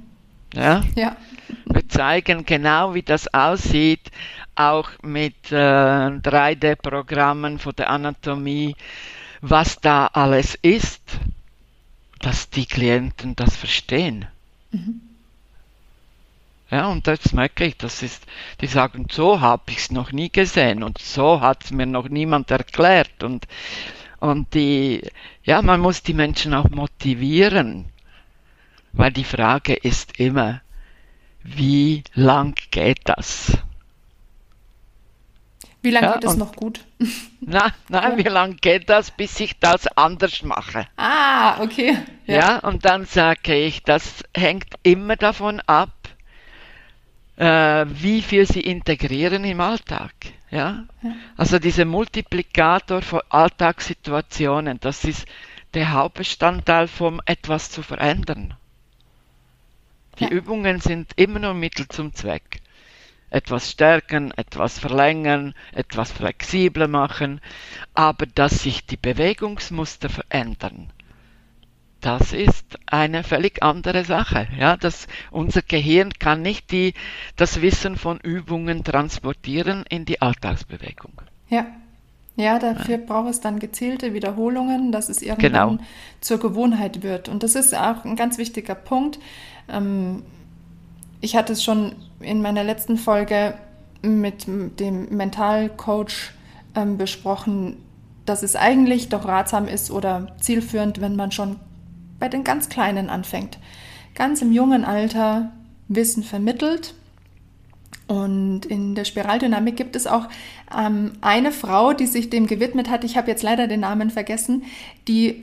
Ja? 0.55 0.83
ja. 0.95 1.17
Wir 1.65 1.89
zeigen 1.89 2.45
genau, 2.45 2.95
wie 2.95 3.03
das 3.03 3.33
aussieht, 3.33 4.11
auch 4.55 4.91
mit 5.03 5.53
äh, 5.53 5.55
3D-Programmen 5.55 7.59
von 7.59 7.75
der 7.77 7.91
Anatomie, 7.91 8.75
was 9.41 9.81
da 9.81 10.07
alles 10.07 10.59
ist, 10.63 11.03
dass 12.21 12.51
die 12.51 12.67
Klienten 12.67 13.37
das 13.37 13.57
verstehen. 13.57 14.27
Mhm. 14.73 15.01
Ja, 16.71 16.89
und 16.89 17.07
das 17.07 17.33
merke 17.33 17.65
ich, 17.65 17.77
das 17.77 18.03
ist, 18.03 18.27
die 18.61 18.67
sagen, 18.67 19.07
so 19.11 19.41
habe 19.41 19.63
ich 19.69 19.79
es 19.79 19.91
noch 19.93 20.11
nie 20.11 20.31
gesehen 20.31 20.83
und 20.83 20.99
so 20.99 21.41
hat 21.41 21.65
es 21.65 21.71
mir 21.71 21.87
noch 21.87 22.09
niemand 22.09 22.51
erklärt. 22.51 23.23
Und, 23.23 23.47
und 24.19 24.53
die, 24.55 25.03
ja, 25.45 25.63
man 25.63 25.81
muss 25.81 26.03
die 26.03 26.15
Menschen 26.15 26.55
auch 26.55 26.69
motivieren, 26.71 27.87
weil 28.93 29.13
die 29.13 29.25
Frage 29.25 29.75
ist 29.75 30.19
immer, 30.19 30.61
wie 31.55 32.03
lang 32.15 32.55
geht 32.71 33.01
das? 33.05 33.59
Wie 35.83 35.91
lange 35.91 36.07
ja, 36.07 36.13
geht 36.15 36.25
es 36.25 36.37
noch 36.37 36.57
gut? 36.57 36.81
Na, 37.41 37.73
na 37.89 38.11
ja. 38.11 38.17
wie 38.17 38.23
lange 38.23 38.57
geht 38.57 38.89
das, 38.89 39.13
bis 39.13 39.39
ich 39.39 39.59
das 39.61 39.87
anders 39.97 40.43
mache? 40.43 40.89
Ah, 40.97 41.63
okay. 41.63 41.97
Ja, 42.27 42.35
ja 42.35 42.59
und 42.59 42.85
dann 42.85 43.05
sage 43.05 43.55
ich, 43.55 43.85
das 43.85 44.25
hängt 44.37 44.75
immer 44.83 45.15
davon 45.15 45.61
ab, 45.61 45.93
äh, 47.37 47.87
wie 47.89 48.21
viel 48.23 48.47
sie 48.47 48.63
integrieren 48.63 49.45
im 49.45 49.61
Alltag. 49.61 50.13
Ja? 50.51 50.87
ja? 51.03 51.13
Also 51.37 51.61
dieser 51.61 51.85
Multiplikator 51.85 53.03
von 53.03 53.21
Alltagssituationen, 53.29 54.81
das 54.81 55.05
ist 55.05 55.27
der 55.75 55.93
Hauptbestandteil 55.93 56.89
vom 56.89 57.21
etwas 57.27 57.71
zu 57.71 57.83
verändern. 57.83 58.55
Die 60.19 60.25
ja. 60.25 60.31
Übungen 60.31 60.81
sind 60.81 61.13
immer 61.17 61.39
nur 61.39 61.55
Mittel 61.55 61.89
zum 61.89 62.15
Zweck 62.15 62.61
etwas 63.31 63.71
stärken, 63.71 64.31
etwas 64.37 64.79
verlängern, 64.79 65.55
etwas 65.73 66.13
flexibler 66.13 66.89
machen, 66.89 67.41
aber 67.93 68.27
dass 68.27 68.63
sich 68.63 68.87
die 68.87 68.97
Bewegungsmuster 68.97 70.09
verändern, 70.09 70.91
das 72.01 72.33
ist 72.33 72.79
eine 72.87 73.25
völlig 73.25 73.63
andere 73.63 74.05
Sache. 74.05 74.47
Ja, 74.59 74.77
das, 74.77 75.09
unser 75.31 75.63
Gehirn 75.63 76.13
kann 76.13 76.43
nicht 76.43 76.71
die, 76.71 76.95
das 77.35 77.63
Wissen 77.63 77.97
von 77.97 78.21
Übungen 78.21 78.85
transportieren 78.85 79.85
in 79.89 80.05
die 80.05 80.23
Alltagsbewegung. 80.23 81.13
Ja. 81.49 81.67
Ja, 82.39 82.59
dafür 82.59 82.99
braucht 82.99 83.31
es 83.31 83.41
dann 83.41 83.59
gezielte 83.59 84.13
Wiederholungen, 84.13 84.93
dass 84.93 85.09
es 85.09 85.23
irgendwann 85.23 85.79
genau. 85.79 85.85
zur 86.21 86.39
Gewohnheit 86.39 87.03
wird. 87.03 87.31
Und 87.31 87.43
das 87.43 87.55
ist 87.55 87.75
auch 87.75 88.05
ein 88.05 88.15
ganz 88.15 88.37
wichtiger 88.37 88.75
Punkt. 88.75 89.19
Ähm, 89.69 90.23
ich 91.21 91.37
hatte 91.37 91.53
es 91.53 91.63
schon 91.65 91.97
in 92.21 92.43
meiner 92.43 92.65
letzten 92.65 92.99
Folge 92.99 93.55
mit 94.03 94.47
dem 94.47 95.09
Mentalcoach 95.17 96.33
ähm, 96.75 96.97
besprochen, 96.99 97.79
dass 98.25 98.43
es 98.43 98.57
eigentlich 98.57 99.09
doch 99.09 99.27
ratsam 99.27 99.69
ist 99.69 99.91
oder 99.91 100.37
zielführend, 100.41 101.01
wenn 101.01 101.17
man 101.17 101.33
schon 101.33 101.57
bei 102.19 102.29
den 102.29 102.45
ganz 102.45 102.69
Kleinen 102.69 103.09
anfängt. 103.09 103.59
Ganz 104.15 104.43
im 104.43 104.53
jungen 104.53 104.85
Alter 104.85 105.53
Wissen 105.89 106.23
vermittelt. 106.23 106.95
Und 108.09 108.67
in 108.67 108.95
der 108.95 109.05
Spiraldynamik 109.05 109.77
gibt 109.77 109.97
es 109.97 110.07
auch 110.07 110.29
ähm, 110.77 111.13
eine 111.21 111.51
Frau, 111.51 111.93
die 111.93 112.07
sich 112.07 112.31
dem 112.31 112.47
gewidmet 112.47 112.89
hat. 112.89 113.03
Ich 113.03 113.17
habe 113.17 113.29
jetzt 113.29 113.43
leider 113.43 113.67
den 113.67 113.81
Namen 113.81 114.11
vergessen, 114.11 114.63
die 115.09 115.43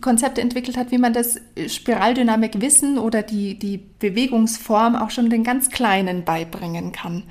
Konzepte 0.00 0.40
entwickelt 0.40 0.76
hat, 0.76 0.90
wie 0.90 0.98
man 0.98 1.12
das 1.12 1.40
Spiraldynamik-Wissen 1.66 2.98
oder 2.98 3.22
die, 3.22 3.58
die 3.58 3.78
Bewegungsform 3.78 4.96
auch 4.96 5.10
schon 5.10 5.30
den 5.30 5.44
ganz 5.44 5.70
Kleinen 5.70 6.24
beibringen 6.24 6.92
kann. 6.92 7.24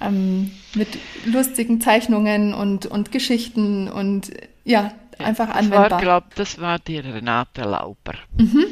Ähm, 0.00 0.50
mit 0.74 0.88
lustigen 1.24 1.80
Zeichnungen 1.80 2.52
und, 2.52 2.86
und 2.86 3.12
Geschichten 3.12 3.88
und 3.88 4.30
ja, 4.64 4.92
einfach 5.18 5.48
anwendbar. 5.48 5.98
Ich 5.98 6.04
glaube, 6.04 6.26
das 6.34 6.60
war 6.60 6.78
die 6.78 6.98
Renate 6.98 7.62
Lauper. 7.62 8.14
Mhm. 8.36 8.66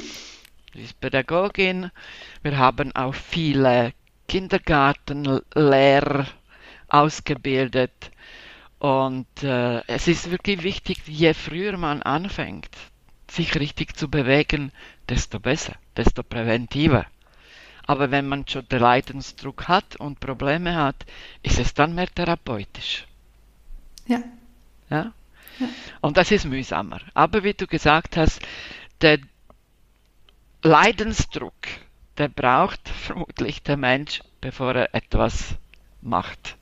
Sie 0.74 0.82
ist 0.82 1.00
Pädagogin. 1.00 1.90
Wir 2.42 2.58
haben 2.58 2.94
auch 2.94 3.14
viele 3.14 3.92
Kindergartenlehrer 4.28 6.26
ausgebildet. 6.88 8.10
Und 8.78 9.42
äh, 9.42 9.82
es 9.86 10.08
ist 10.08 10.30
wirklich 10.30 10.62
wichtig, 10.62 10.98
je 11.06 11.32
früher 11.32 11.78
man 11.78 12.02
anfängt, 12.02 12.68
sich 13.34 13.54
richtig 13.56 13.96
zu 13.96 14.08
bewegen, 14.08 14.72
desto 15.08 15.40
besser, 15.40 15.74
desto 15.96 16.22
präventiver. 16.22 17.06
Aber 17.86 18.10
wenn 18.10 18.26
man 18.26 18.46
schon 18.48 18.66
den 18.68 18.80
Leidensdruck 18.80 19.68
hat 19.68 19.96
und 19.96 20.20
Probleme 20.20 20.74
hat, 20.76 21.04
ist 21.42 21.58
es 21.58 21.74
dann 21.74 21.94
mehr 21.94 22.08
therapeutisch. 22.08 23.06
Ja. 24.06 24.22
ja? 24.88 25.12
ja. 25.58 25.68
Und 26.00 26.16
das 26.16 26.30
ist 26.30 26.46
mühsamer. 26.46 27.00
Aber 27.12 27.44
wie 27.44 27.54
du 27.54 27.66
gesagt 27.66 28.16
hast, 28.16 28.40
der 29.02 29.18
Leidensdruck, 30.62 31.54
der 32.16 32.28
braucht 32.28 32.88
vermutlich 33.06 33.62
der 33.62 33.76
Mensch, 33.76 34.20
bevor 34.40 34.74
er 34.74 34.94
etwas 34.94 35.56
macht. 36.00 36.56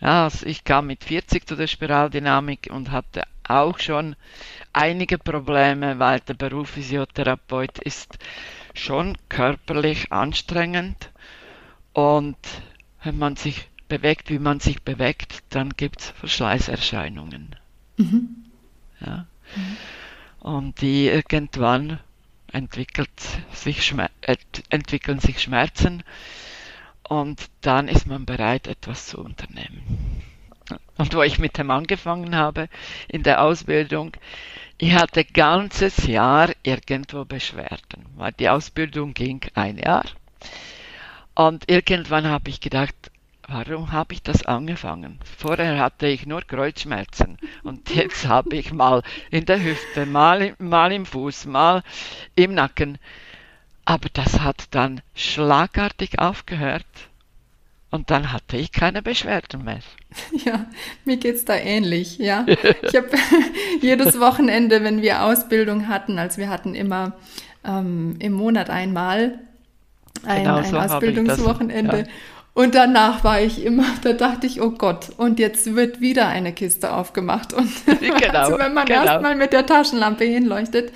Ja, 0.00 0.24
also 0.24 0.46
ich 0.46 0.64
kam 0.64 0.86
mit 0.86 1.04
40 1.04 1.46
zu 1.46 1.56
der 1.56 1.66
Spiraldynamik 1.66 2.68
und 2.70 2.90
hatte 2.90 3.24
auch 3.46 3.78
schon 3.78 4.16
einige 4.72 5.18
Probleme, 5.18 5.98
weil 5.98 6.20
der 6.20 6.34
Beruf 6.34 6.70
Physiotherapeut 6.70 7.78
ist 7.80 8.18
schon 8.74 9.16
körperlich 9.28 10.12
anstrengend 10.12 11.10
und 11.92 12.36
wenn 13.02 13.18
man 13.18 13.36
sich 13.36 13.68
bewegt, 13.88 14.30
wie 14.30 14.38
man 14.38 14.60
sich 14.60 14.82
bewegt, 14.82 15.42
dann 15.50 15.70
gibt 15.70 16.00
es 16.00 16.10
Verschleißerscheinungen. 16.10 17.56
Mhm. 17.96 18.44
Ja. 19.00 19.26
Mhm. 19.56 19.76
Und 20.40 20.80
die 20.80 21.06
irgendwann 21.08 21.98
entwickelt 22.52 23.10
sich 23.52 23.94
entwickeln 24.70 25.18
sich 25.18 25.42
Schmerzen 25.42 26.02
und 27.10 27.50
dann 27.60 27.88
ist 27.88 28.06
man 28.06 28.24
bereit, 28.24 28.68
etwas 28.68 29.08
zu 29.08 29.18
unternehmen. 29.18 29.82
Und 30.96 31.12
wo 31.12 31.22
ich 31.22 31.40
mit 31.40 31.58
dem 31.58 31.72
angefangen 31.72 32.36
habe 32.36 32.68
in 33.08 33.24
der 33.24 33.42
Ausbildung, 33.42 34.12
ich 34.78 34.94
hatte 34.94 35.24
ganzes 35.24 36.06
Jahr 36.06 36.50
irgendwo 36.62 37.24
Beschwerden, 37.24 38.06
weil 38.14 38.30
die 38.32 38.48
Ausbildung 38.48 39.12
ging 39.12 39.40
ein 39.54 39.76
Jahr. 39.76 40.04
Und 41.34 41.68
irgendwann 41.68 42.26
habe 42.26 42.48
ich 42.48 42.60
gedacht, 42.60 42.94
warum 43.48 43.90
habe 43.90 44.14
ich 44.14 44.22
das 44.22 44.46
angefangen? 44.46 45.18
Vorher 45.36 45.80
hatte 45.80 46.06
ich 46.06 46.26
nur 46.26 46.42
Kreuzschmerzen 46.42 47.38
und 47.64 47.92
jetzt 47.92 48.28
habe 48.28 48.54
ich 48.54 48.72
mal 48.72 49.02
in 49.32 49.46
der 49.46 49.60
Hüfte, 49.60 50.06
mal, 50.06 50.54
mal 50.60 50.92
im 50.92 51.06
Fuß, 51.06 51.46
mal 51.46 51.82
im 52.36 52.54
Nacken. 52.54 52.98
Aber 53.84 54.08
das 54.12 54.40
hat 54.40 54.64
dann 54.70 55.00
schlagartig 55.14 56.18
aufgehört 56.18 56.86
und 57.90 58.10
dann 58.10 58.32
hatte 58.32 58.56
ich 58.56 58.72
keine 58.72 59.02
Beschwerden 59.02 59.64
mehr. 59.64 59.80
Ja, 60.44 60.66
mir 61.04 61.16
geht 61.16 61.36
es 61.36 61.44
da 61.44 61.54
ähnlich, 61.54 62.18
ja. 62.18 62.46
Ich 62.82 62.96
habe 62.96 63.10
jedes 63.80 64.18
Wochenende, 64.20 64.82
wenn 64.82 65.02
wir 65.02 65.22
Ausbildung 65.22 65.88
hatten, 65.88 66.18
also 66.18 66.38
wir 66.38 66.48
hatten 66.48 66.74
immer 66.74 67.12
ähm, 67.64 68.16
im 68.18 68.32
Monat 68.32 68.70
einmal 68.70 69.38
ein, 70.24 70.42
genau, 70.42 70.56
ein 70.56 70.74
Ausbildungswochenende. 70.74 71.98
Ja. 71.98 72.04
Und 72.52 72.74
danach 72.74 73.22
war 73.22 73.40
ich 73.40 73.64
immer, 73.64 73.86
da 74.02 74.12
dachte 74.12 74.46
ich, 74.46 74.60
oh 74.60 74.72
Gott, 74.72 75.10
und 75.16 75.38
jetzt 75.38 75.76
wird 75.76 76.00
wieder 76.00 76.26
eine 76.26 76.52
Kiste 76.52 76.92
aufgemacht. 76.92 77.52
Und 77.52 77.70
genau, 77.86 78.38
also 78.38 78.58
wenn 78.58 78.74
man 78.74 78.86
genau. 78.86 79.04
erstmal 79.04 79.36
mit 79.36 79.52
der 79.52 79.66
Taschenlampe 79.66 80.24
hinleuchtet, 80.24 80.92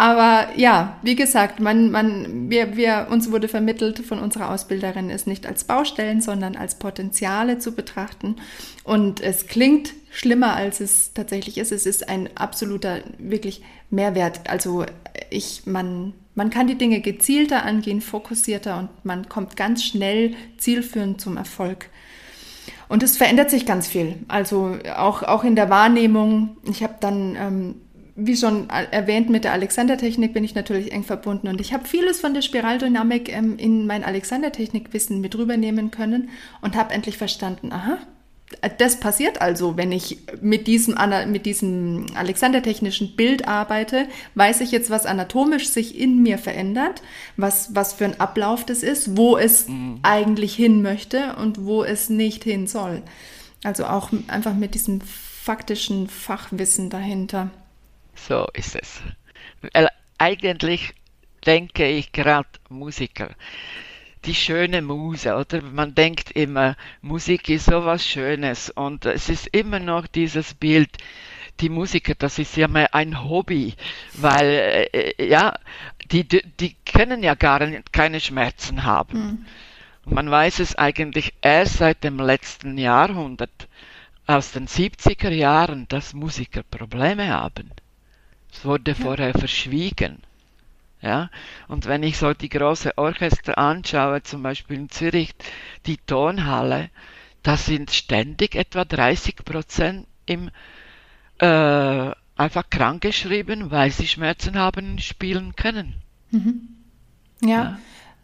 aber 0.00 0.48
ja, 0.56 0.96
wie 1.02 1.14
gesagt, 1.14 1.60
man, 1.60 1.90
man, 1.90 2.48
wir, 2.48 2.74
wir, 2.74 3.08
uns 3.10 3.30
wurde 3.30 3.48
vermittelt 3.48 3.98
von 3.98 4.18
unserer 4.18 4.50
Ausbilderin, 4.50 5.10
es 5.10 5.26
nicht 5.26 5.44
als 5.46 5.64
Baustellen, 5.64 6.22
sondern 6.22 6.56
als 6.56 6.76
Potenziale 6.76 7.58
zu 7.58 7.72
betrachten. 7.72 8.36
Und 8.82 9.20
es 9.20 9.46
klingt 9.46 9.92
schlimmer, 10.10 10.56
als 10.56 10.80
es 10.80 11.12
tatsächlich 11.12 11.58
ist. 11.58 11.70
Es 11.70 11.84
ist 11.84 12.08
ein 12.08 12.30
absoluter, 12.34 13.00
wirklich 13.18 13.62
Mehrwert. 13.90 14.48
Also 14.48 14.86
ich, 15.28 15.66
man, 15.66 16.14
man 16.34 16.48
kann 16.48 16.66
die 16.66 16.78
Dinge 16.78 17.02
gezielter 17.02 17.64
angehen, 17.66 18.00
fokussierter 18.00 18.78
und 18.78 18.88
man 19.04 19.28
kommt 19.28 19.54
ganz 19.58 19.84
schnell 19.84 20.34
zielführend 20.56 21.20
zum 21.20 21.36
Erfolg. 21.36 21.90
Und 22.88 23.02
es 23.02 23.18
verändert 23.18 23.50
sich 23.50 23.66
ganz 23.66 23.86
viel. 23.86 24.16
Also 24.28 24.78
auch, 24.96 25.22
auch 25.24 25.44
in 25.44 25.56
der 25.56 25.68
Wahrnehmung. 25.68 26.56
Ich 26.64 26.82
habe 26.82 26.94
dann 27.00 27.36
ähm, 27.36 27.74
wie 28.16 28.36
schon 28.36 28.68
erwähnt, 28.70 29.30
mit 29.30 29.44
der 29.44 29.52
Alexander-Technik 29.52 30.32
bin 30.32 30.44
ich 30.44 30.54
natürlich 30.54 30.92
eng 30.92 31.04
verbunden 31.04 31.48
und 31.48 31.60
ich 31.60 31.72
habe 31.72 31.86
vieles 31.86 32.20
von 32.20 32.34
der 32.34 32.42
Spiraldynamik 32.42 33.32
ähm, 33.32 33.58
in 33.58 33.86
mein 33.86 34.04
Alexander-Technik-Wissen 34.04 35.20
mit 35.20 35.36
rübernehmen 35.36 35.90
können 35.90 36.30
und 36.60 36.76
habe 36.76 36.94
endlich 36.94 37.18
verstanden, 37.18 37.72
aha, 37.72 37.98
das 38.78 38.98
passiert 38.98 39.40
also, 39.40 39.76
wenn 39.76 39.92
ich 39.92 40.18
mit 40.40 40.66
diesem, 40.66 40.96
mit 41.28 41.46
diesem 41.46 42.06
Alexander-technischen 42.14 43.14
Bild 43.14 43.46
arbeite, 43.46 44.06
weiß 44.34 44.60
ich 44.60 44.72
jetzt, 44.72 44.90
was 44.90 45.06
anatomisch 45.06 45.68
sich 45.68 45.98
in 45.98 46.22
mir 46.22 46.36
verändert, 46.36 47.02
was, 47.36 47.74
was 47.74 47.92
für 47.92 48.06
ein 48.06 48.18
Ablauf 48.20 48.66
das 48.66 48.82
ist, 48.82 49.16
wo 49.16 49.36
es 49.36 49.68
mhm. 49.68 50.00
eigentlich 50.02 50.54
hin 50.54 50.82
möchte 50.82 51.36
und 51.36 51.64
wo 51.64 51.84
es 51.84 52.10
nicht 52.10 52.42
hin 52.42 52.66
soll. 52.66 53.02
Also 53.62 53.86
auch 53.86 54.10
einfach 54.26 54.54
mit 54.54 54.74
diesem 54.74 55.00
faktischen 55.00 56.08
Fachwissen 56.08 56.90
dahinter. 56.90 57.50
So 58.28 58.46
ist 58.52 58.76
es. 58.76 59.02
Eigentlich 60.18 60.94
denke 61.46 61.86
ich 61.86 62.12
gerade 62.12 62.48
Musiker. 62.68 63.30
Die 64.26 64.34
schöne 64.34 64.82
Muse, 64.82 65.34
oder? 65.34 65.62
Man 65.62 65.94
denkt 65.94 66.30
immer, 66.32 66.76
Musik 67.00 67.48
ist 67.48 67.64
so 67.66 67.84
was 67.86 68.06
Schönes 68.06 68.68
und 68.68 69.06
es 69.06 69.30
ist 69.30 69.46
immer 69.48 69.78
noch 69.78 70.06
dieses 70.06 70.52
Bild, 70.52 70.90
die 71.60 71.70
Musiker, 71.70 72.14
das 72.14 72.38
ist 72.38 72.56
ja 72.56 72.68
mal 72.68 72.88
ein 72.92 73.24
Hobby, 73.24 73.74
weil, 74.14 74.88
äh, 74.92 75.26
ja, 75.26 75.54
die, 76.10 76.24
die 76.24 76.76
können 76.84 77.22
ja 77.22 77.34
gar 77.34 77.60
keine 77.92 78.20
Schmerzen 78.20 78.84
haben. 78.84 79.46
Mhm. 80.04 80.12
Man 80.14 80.30
weiß 80.30 80.58
es 80.60 80.76
eigentlich 80.76 81.32
erst 81.40 81.78
seit 81.78 82.04
dem 82.04 82.18
letzten 82.18 82.76
Jahrhundert, 82.76 83.68
aus 84.26 84.52
den 84.52 84.68
70er 84.68 85.30
Jahren, 85.30 85.88
dass 85.88 86.14
Musiker 86.14 86.62
Probleme 86.62 87.28
haben. 87.28 87.70
Es 88.52 88.64
wurde 88.64 88.94
vorher 88.94 89.32
verschwiegen. 89.32 90.22
Ja, 91.02 91.30
und 91.66 91.86
wenn 91.86 92.02
ich 92.02 92.18
so 92.18 92.34
die 92.34 92.50
große 92.50 92.98
Orchester 92.98 93.56
anschaue, 93.56 94.22
zum 94.22 94.42
Beispiel 94.42 94.76
in 94.76 94.90
Zürich, 94.90 95.34
die 95.86 95.96
Tonhalle, 95.96 96.90
da 97.42 97.56
sind 97.56 97.90
ständig 97.90 98.54
etwa 98.54 98.84
30 98.84 99.36
Prozent 99.36 100.06
im, 100.26 100.50
äh, 101.38 102.10
einfach 102.36 102.68
krankgeschrieben, 102.68 103.70
weil 103.70 103.90
sie 103.90 104.06
Schmerzen 104.06 104.58
haben, 104.58 104.98
spielen 104.98 105.56
können. 105.56 105.94
Mhm. 106.30 106.68
Ja. 107.40 107.48
ja. 107.48 107.78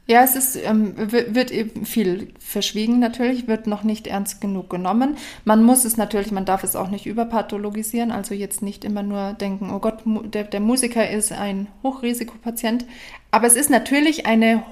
Ja, 0.08 0.22
es 0.22 0.36
ist, 0.36 0.56
ähm, 0.56 0.94
wird 0.96 1.50
eben 1.50 1.84
viel 1.84 2.28
verschwiegen 2.38 3.00
natürlich, 3.00 3.48
wird 3.48 3.66
noch 3.66 3.82
nicht 3.82 4.06
ernst 4.06 4.40
genug 4.40 4.70
genommen. 4.70 5.16
Man 5.44 5.64
muss 5.64 5.84
es 5.84 5.96
natürlich, 5.96 6.30
man 6.30 6.44
darf 6.44 6.62
es 6.62 6.76
auch 6.76 6.90
nicht 6.90 7.06
überpathologisieren, 7.06 8.12
also 8.12 8.32
jetzt 8.32 8.62
nicht 8.62 8.84
immer 8.84 9.02
nur 9.02 9.32
denken, 9.32 9.70
oh 9.72 9.80
Gott, 9.80 10.02
der, 10.06 10.44
der 10.44 10.60
Musiker 10.60 11.10
ist 11.10 11.32
ein 11.32 11.66
Hochrisikopatient. 11.82 12.86
Aber 13.32 13.48
es 13.48 13.56
ist 13.56 13.68
natürlich 13.68 14.26
eine 14.26 14.62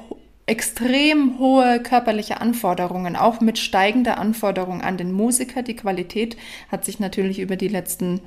extrem 0.46 1.38
hohe 1.40 1.80
körperliche 1.82 2.40
Anforderungen, 2.40 3.16
auch 3.16 3.40
mit 3.40 3.58
steigender 3.58 4.18
Anforderung 4.18 4.82
an 4.82 4.96
den 4.96 5.10
Musiker. 5.10 5.62
Die 5.62 5.74
Qualität 5.74 6.36
hat 6.70 6.84
sich 6.84 7.00
natürlich 7.00 7.40
über 7.40 7.56
die 7.56 7.68
letzten 7.68 8.20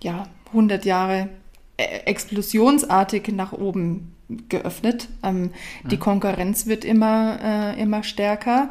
ja, 0.00 0.28
100 0.48 0.84
Jahre 0.84 1.28
äh, 1.76 2.00
explosionsartig 2.04 3.28
nach 3.28 3.52
oben 3.52 4.14
geöffnet. 4.48 5.08
Ähm, 5.22 5.50
ja. 5.82 5.90
Die 5.90 5.96
Konkurrenz 5.96 6.66
wird 6.66 6.84
immer, 6.84 7.38
äh, 7.42 7.80
immer 7.80 8.02
stärker. 8.02 8.70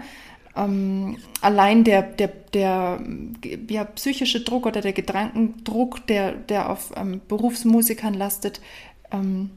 Ähm, 0.55 1.17
allein 1.41 1.83
der, 1.83 2.01
der, 2.01 2.27
der 2.53 3.01
ja, 3.69 3.83
psychische 3.85 4.41
Druck 4.41 4.65
oder 4.65 4.81
der 4.81 4.93
Gedankendruck, 4.93 6.05
der, 6.07 6.33
der 6.33 6.69
auf 6.69 6.91
ähm, 6.95 7.21
Berufsmusikern 7.27 8.13
lastet, 8.13 8.61
ähm, 9.11 9.51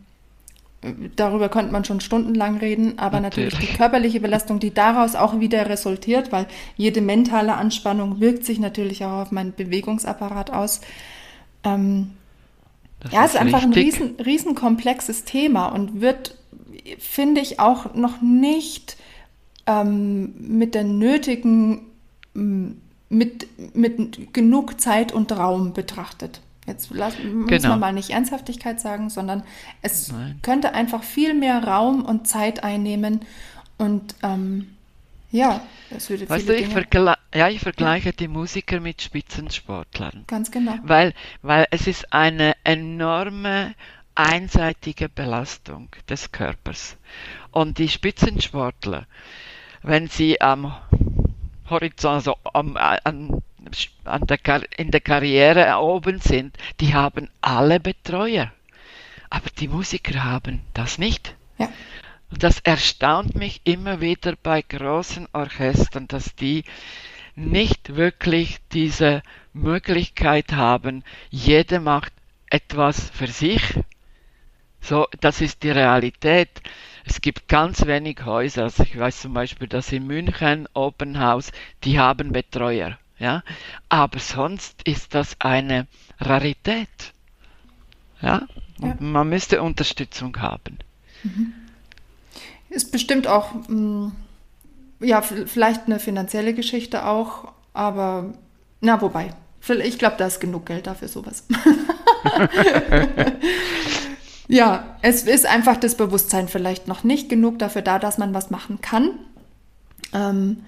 darüber 1.17 1.49
könnte 1.49 1.73
man 1.73 1.85
schon 1.85 2.01
stundenlang 2.01 2.59
reden, 2.59 2.99
aber 2.99 3.21
natürlich. 3.21 3.55
natürlich. 3.55 3.73
die 3.73 3.77
körperliche 3.77 4.21
Belastung, 4.21 4.61
die 4.61 4.73
daraus 4.73 5.15
auch 5.15 5.41
wieder 5.41 5.69
resultiert, 5.69 6.33
weil 6.33 6.47
jede 6.77 7.01
mentale 7.01 7.55
Anspannung 7.55 8.21
wirkt 8.21 8.45
sich 8.45 8.59
natürlich 8.59 9.05
auch 9.05 9.23
auf 9.23 9.33
meinen 9.33 9.55
Bewegungsapparat 9.55 10.53
aus. 10.53 10.81
Ähm, 11.65 12.11
das 13.05 13.13
ja, 13.13 13.25
ist 13.25 13.31
es 13.31 13.35
ist 13.35 13.41
einfach 13.41 13.63
ein 13.63 13.73
riesen, 13.73 14.17
riesen 14.17 14.55
komplexes 14.55 15.25
Thema 15.25 15.67
und 15.67 16.01
wird, 16.01 16.37
finde 16.99 17.41
ich, 17.41 17.61
auch 17.61 17.95
noch 17.95 18.21
nicht 18.21 18.97
ähm, 19.67 20.35
mit 20.39 20.75
der 20.75 20.85
nötigen, 20.85 21.83
mit, 22.35 23.47
mit 23.77 24.33
genug 24.33 24.81
Zeit 24.81 25.13
und 25.13 25.31
Raum 25.33 25.73
betrachtet. 25.73 26.41
Jetzt 26.67 26.91
lass, 26.93 27.15
muss 27.23 27.49
genau. 27.49 27.69
man 27.71 27.81
mal 27.81 27.93
nicht 27.93 28.11
Ernsthaftigkeit 28.11 28.81
sagen, 28.81 29.11
sondern 29.11 29.43
es 29.83 30.11
Nein. 30.11 30.39
könnte 30.41 30.73
einfach 30.73 31.03
viel 31.03 31.35
mehr 31.35 31.63
Raum 31.63 32.05
und 32.05 32.27
Zeit 32.27 32.65
einnehmen 32.65 33.21
und 33.77 34.15
ähm, 34.23 34.69
ja, 35.35 35.67
es 35.91 36.09
würde 36.09 36.31
weißt 36.31 36.47
viele 36.47 36.59
du, 36.59 36.63
ich, 36.63 36.69
vergle 36.69 37.17
ja, 37.35 37.49
ich 37.49 37.59
vergleiche 37.59 38.11
ja. 38.11 38.13
die 38.13 38.29
Musiker 38.29 38.79
mit 38.79 39.03
Spitzensportlern. 39.03 40.23
Ganz 40.29 40.53
genau. 40.53 40.79
Weil, 40.85 41.13
weil 41.43 41.67
es 41.73 41.89
ist 41.89 42.13
eine 42.13 42.55
enorme 42.63 43.75
einseitige 44.15 45.09
Belastung 45.09 45.89
des 46.09 46.31
Körpers. 46.31 46.97
Und 47.51 47.79
die 47.79 47.89
Spitzensportler, 47.89 49.07
wenn 49.83 50.07
sie 50.07 50.41
am 50.41 50.73
Horizont, 51.69 52.15
also 52.15 52.37
am, 52.53 52.77
an, 52.77 53.43
an 54.05 54.27
der, 54.29 54.39
in 54.79 54.93
der 54.93 55.01
Karriere 55.01 55.77
oben 55.81 56.21
sind, 56.21 56.57
die 56.79 56.95
haben 56.95 57.29
alle 57.41 57.81
Betreuer. 57.81 58.53
Aber 59.31 59.51
die 59.59 59.67
Musiker 59.67 60.23
haben 60.23 60.61
das 60.75 60.99
nicht. 60.99 61.35
Ja. 61.59 61.69
Das 62.31 62.61
erstaunt 62.61 63.35
mich 63.35 63.61
immer 63.65 64.01
wieder 64.01 64.35
bei 64.43 64.63
großen 64.63 65.29
Orchestern, 65.33 66.09
dass 66.09 66.35
die 66.35 66.65
nicht 67.37 67.97
wirklich 67.97 68.59
diese 68.73 69.23
Möglichkeit 69.53 70.53
haben, 70.53 71.05
jeder 71.31 71.81
macht 71.81 72.13
etwas 72.51 73.11
für 73.11 73.29
sich. 73.29 73.79
So, 74.81 75.09
das 75.21 75.41
ist 75.41 75.63
die 75.63 75.71
Realität. 75.71 76.51
Es 77.05 77.21
gibt 77.21 77.49
ganz 77.49 77.87
wenig 77.87 78.25
Häuser. 78.25 78.65
Also 78.65 78.83
ich 78.83 78.99
weiß 78.99 79.23
zum 79.23 79.35
Beispiel, 79.35 79.69
dass 79.69 79.93
in 79.93 80.07
München 80.07 80.69
Open 80.75 81.19
House, 81.19 81.53
die 81.85 81.99
haben 81.99 82.33
Betreuer. 82.33 82.99
Ja? 83.19 83.43
Aber 83.89 84.19
sonst 84.19 84.83
ist 84.83 85.15
das 85.15 85.41
eine 85.41 85.87
Rarität. 86.21 87.13
Ja? 88.21 88.47
ja. 88.81 88.97
Man 89.01 89.29
müsste 89.29 89.63
Unterstützung 89.63 90.37
haben. 90.39 90.79
Mhm. 91.23 91.55
Ist 92.75 92.93
bestimmt 92.93 93.27
auch, 93.27 93.55
mh, 93.69 93.69
mm, 93.69 94.13
ja, 95.01 95.23
vielleicht 95.23 95.87
eine 95.87 95.99
finanzielle 95.99 96.55
Geschichte 96.55 97.07
auch, 97.07 97.53
aber 97.73 98.35
na, 98.81 99.01
wobei, 99.01 99.31
ich 99.83 99.99
glaube, 99.99 100.17
da 100.19 100.27
ist 100.27 100.41
genug 100.41 100.67
Geld 100.67 100.87
dafür 100.87 101.09
sowas. 101.09 101.45
ja, 104.49 104.97
es 105.03 105.25
ist 105.25 105.47
einfach 105.47 105.77
das 105.77 105.97
Bewusstsein 105.97 106.49
vielleicht 106.49 106.89
noch 106.89 107.05
nicht 107.05 107.29
genug 107.29 107.59
dafür 107.59 107.83
da, 107.83 107.99
dass 107.99 108.19
man 108.19 108.35
was 108.35 108.51
machen 108.51 108.81
kann. 108.81 109.11
Ähm, 110.13 110.65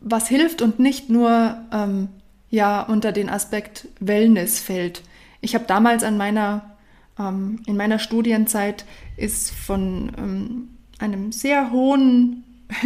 was 0.00 0.28
hilft 0.28 0.62
und 0.62 0.78
nicht 0.78 1.10
nur 1.10 1.56
ähm, 1.72 2.08
ja 2.50 2.82
unter 2.82 3.12
den 3.12 3.28
Aspekt 3.28 3.88
Wellness 4.00 4.60
fällt. 4.60 5.02
Ich 5.40 5.54
habe 5.54 5.64
damals 5.66 6.02
an 6.02 6.16
meiner 6.16 6.76
ähm, 7.18 7.62
in 7.66 7.76
meiner 7.76 7.98
Studienzeit 7.98 8.84
ist 9.16 9.50
von 9.50 10.12
ähm, 10.16 10.68
einem 10.98 11.32
sehr 11.32 11.70
hohen, 11.70 12.44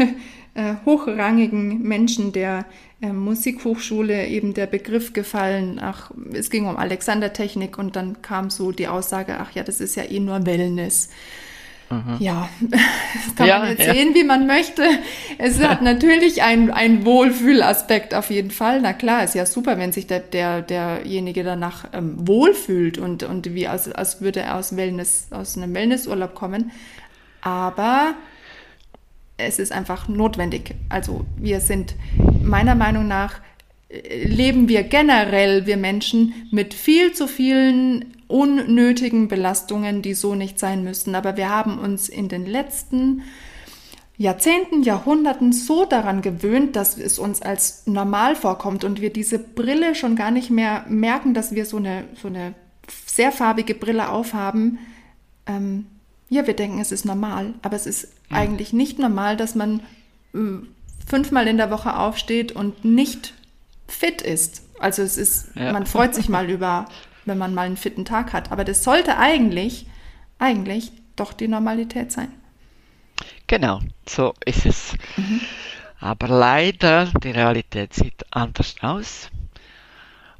äh, 0.55 0.75
hochrangigen 0.85 1.83
Menschen 1.83 2.33
der 2.33 2.67
äh, 3.01 3.13
Musikhochschule 3.13 4.29
eben 4.29 4.55
der 4.55 4.67
Begriff 4.67 5.13
gefallen, 5.13 5.81
ach, 5.83 6.13
es 6.33 6.51
ging 6.51 6.67
um 6.67 6.77
Alexandertechnik 6.77 7.79
und 7.79 7.97
dann 7.97 8.23
kam 8.23 8.51
so 8.51 8.71
die 8.71 8.89
Aussage, 8.89 9.39
ach 9.41 9.53
ja, 9.53 9.65
das 9.65 9.81
ist 9.81 9.97
ja 9.97 10.05
eh 10.05 10.21
nur 10.21 10.47
Wellness. 10.47 11.11
Mhm. 11.93 12.17
Ja, 12.21 12.49
das 12.61 13.35
kann 13.37 13.47
ja, 13.47 13.59
man 13.59 13.71
jetzt 13.71 13.87
ja. 13.87 13.93
sehen, 13.93 14.15
wie 14.15 14.25
man 14.25 14.47
möchte. 14.47 14.83
Es 15.39 15.63
hat 15.63 15.83
natürlich 15.83 16.43
einen 16.43 17.05
Wohlfühlaspekt 17.05 18.15
auf 18.15 18.31
jeden 18.31 18.51
Fall. 18.51 18.81
Na 18.81 18.93
klar, 18.93 19.25
ist 19.25 19.35
ja 19.35 19.47
super, 19.47 19.79
wenn 19.79 19.93
sich 19.93 20.07
der, 20.07 20.21
der, 20.21 20.63
derjenige 20.63 21.45
danach 21.45 21.87
ähm, 21.93 22.15
wohlfühlt 22.27 22.99
und, 22.99 23.25
und 23.25 23.55
wie 23.55 23.69
als, 23.69 23.91
als 23.93 24.21
würde 24.21 24.41
er 24.41 24.57
aus, 24.57 24.77
Wellness, 24.77 25.29
aus 25.31 25.57
einem 25.57 25.75
Wellnessurlaub 25.75 26.35
kommen 26.35 26.71
aber 27.43 28.15
es 29.37 29.59
ist 29.59 29.73
einfach 29.73 30.09
notwendig. 30.09 30.75
Also 30.89 31.27
wir 31.37 31.61
sind 31.61 31.95
meiner 32.43 32.75
Meinung 32.75 33.09
nach, 33.09 33.41
äh, 33.89 34.25
leben 34.25 34.69
wir 34.69 34.85
generell, 34.85 35.67
wir 35.67 35.77
Menschen, 35.77 36.35
mit 36.51 36.75
viel 36.75 37.13
zu 37.13 37.27
vielen 37.27 38.17
unnötigen 38.29 39.29
Belastungen, 39.29 40.01
die 40.01 40.15
so 40.15 40.35
nicht 40.35 40.59
sein 40.59 40.83
müssen. 40.83 41.15
Aber 41.15 41.37
wir 41.37 41.51
haben 41.51 41.79
uns 41.79 42.09
in 42.09 42.29
den 42.29 42.47
letzten 42.47 43.23
Jahrzehnten, 44.17 44.83
Jahrhunderten 44.83 45.53
so 45.53 45.85
daran 45.85 46.23
gewöhnt, 46.23 46.77
dass 46.77 46.97
es 46.97 47.19
uns 47.19 47.43
als 47.43 47.87
normal 47.87 48.37
vorkommt 48.37 48.85
und 48.85 49.01
wir 49.01 49.13
diese 49.13 49.39
Brille 49.39 49.95
schon 49.95 50.17
gar 50.17 50.31
nicht 50.31 50.51
mehr 50.51 50.85
merken, 50.89 51.35
dass 51.35 51.55
wir 51.55 51.67
so 51.67 51.79
eine, 51.79 52.05
so 52.21 52.29
eine 52.29 52.55
sehr 53.07 53.33
farbige 53.33 53.75
Brille 53.75 54.11
aufhaben. 54.11 54.79
Ähm, 55.47 55.87
ja, 56.33 56.47
wir 56.47 56.55
denken, 56.55 56.81
es 56.81 56.93
ist 56.93 57.05
normal, 57.05 57.53
aber 57.61 57.77
es 57.77 57.87
ist 57.87 58.09
mhm. 58.31 58.37
eigentlich 58.37 58.73
nicht 58.73 58.99
normal, 58.99 59.37
dass 59.37 59.55
man 59.55 59.81
äh, 60.35 60.39
fünfmal 61.07 61.47
in 61.47 61.59
der 61.59 61.71
Woche 61.71 61.95
aufsteht 61.95 62.53
und 62.53 62.87
nicht 62.87 63.35
fit 63.87 64.23
ist. 64.23 64.63
Also 64.79 65.03
es 65.03 65.19
ist, 65.19 65.55
ja. 65.55 65.73
man 65.73 65.85
freut 65.85 66.15
sich 66.15 66.31
mal 66.31 66.49
über, 66.57 66.87
wenn 67.27 67.37
man 67.37 67.53
mal 67.53 67.67
einen 67.67 67.77
fitten 67.77 68.07
Tag 68.07 68.33
hat, 68.33 68.51
aber 68.51 68.65
das 68.65 68.83
sollte 68.83 69.19
eigentlich, 69.19 69.87
eigentlich 70.39 70.93
doch 71.17 71.35
die 71.35 71.49
Normalität 71.49 72.11
sein. 72.11 72.33
Genau, 73.47 73.81
so 74.09 74.33
ist 74.47 74.65
es. 74.65 74.95
Mhm. 75.19 75.43
Aber 76.01 76.29
leider, 76.29 77.13
die 77.23 77.31
Realität 77.31 77.93
sieht 77.93 78.25
anders 78.31 78.77
aus. 78.81 79.29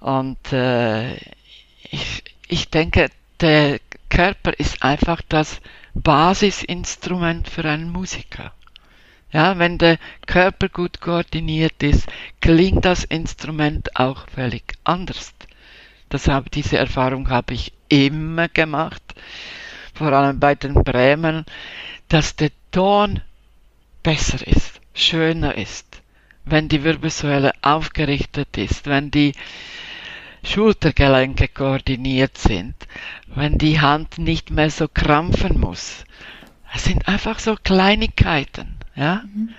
Und 0.01 0.53
äh, 0.55 1.17
ich, 1.91 2.25
ich 2.49 2.71
denke, 2.71 3.11
der 3.41 3.79
Körper 4.09 4.53
ist 4.59 4.83
einfach 4.83 5.21
das 5.29 5.61
Basisinstrument 5.95 7.49
für 7.49 7.65
einen 7.65 7.91
Musiker. 7.91 8.53
Ja, 9.33 9.59
wenn 9.59 9.79
der 9.79 9.99
Körper 10.27 10.69
gut 10.69 11.01
koordiniert 11.01 11.83
ist, 11.83 12.07
klingt 12.41 12.85
das 12.85 13.05
Instrument 13.05 13.97
auch 13.97 14.27
völlig 14.29 14.75
anders. 14.85 15.33
Deshalb 16.11 16.51
diese 16.51 16.77
Erfahrung 16.77 17.31
habe 17.31 17.55
ich 17.55 17.73
immer 17.89 18.49
gemacht, 18.49 19.03
vor 19.95 20.13
allem 20.13 20.39
bei 20.39 20.55
den 20.55 20.75
Bremen, 20.75 21.47
dass 22.09 22.37
der 22.37 22.51
Ton 22.71 23.21
besser 24.03 24.47
ist, 24.47 24.81
schöner 24.95 25.57
ist, 25.57 26.03
wenn 26.45 26.69
die 26.69 26.85
Wirbelsäule 26.85 27.53
aufgerichtet 27.63 28.59
ist, 28.59 28.87
wenn 28.87 29.11
die 29.11 29.33
Schultergelenke 30.45 31.49
koordiniert 31.49 32.37
sind, 32.37 32.75
wenn 33.27 33.59
die 33.59 33.81
Hand 33.81 34.19
nicht 34.19 34.51
mehr 34.51 34.71
so 34.71 34.89
krampfen 34.89 35.61
muss. 35.61 36.05
Es 36.75 36.85
sind 36.85 37.07
einfach 37.07 37.39
so 37.39 37.57
Kleinigkeiten, 37.63 38.77
ja, 38.95 39.23
mhm. 39.25 39.51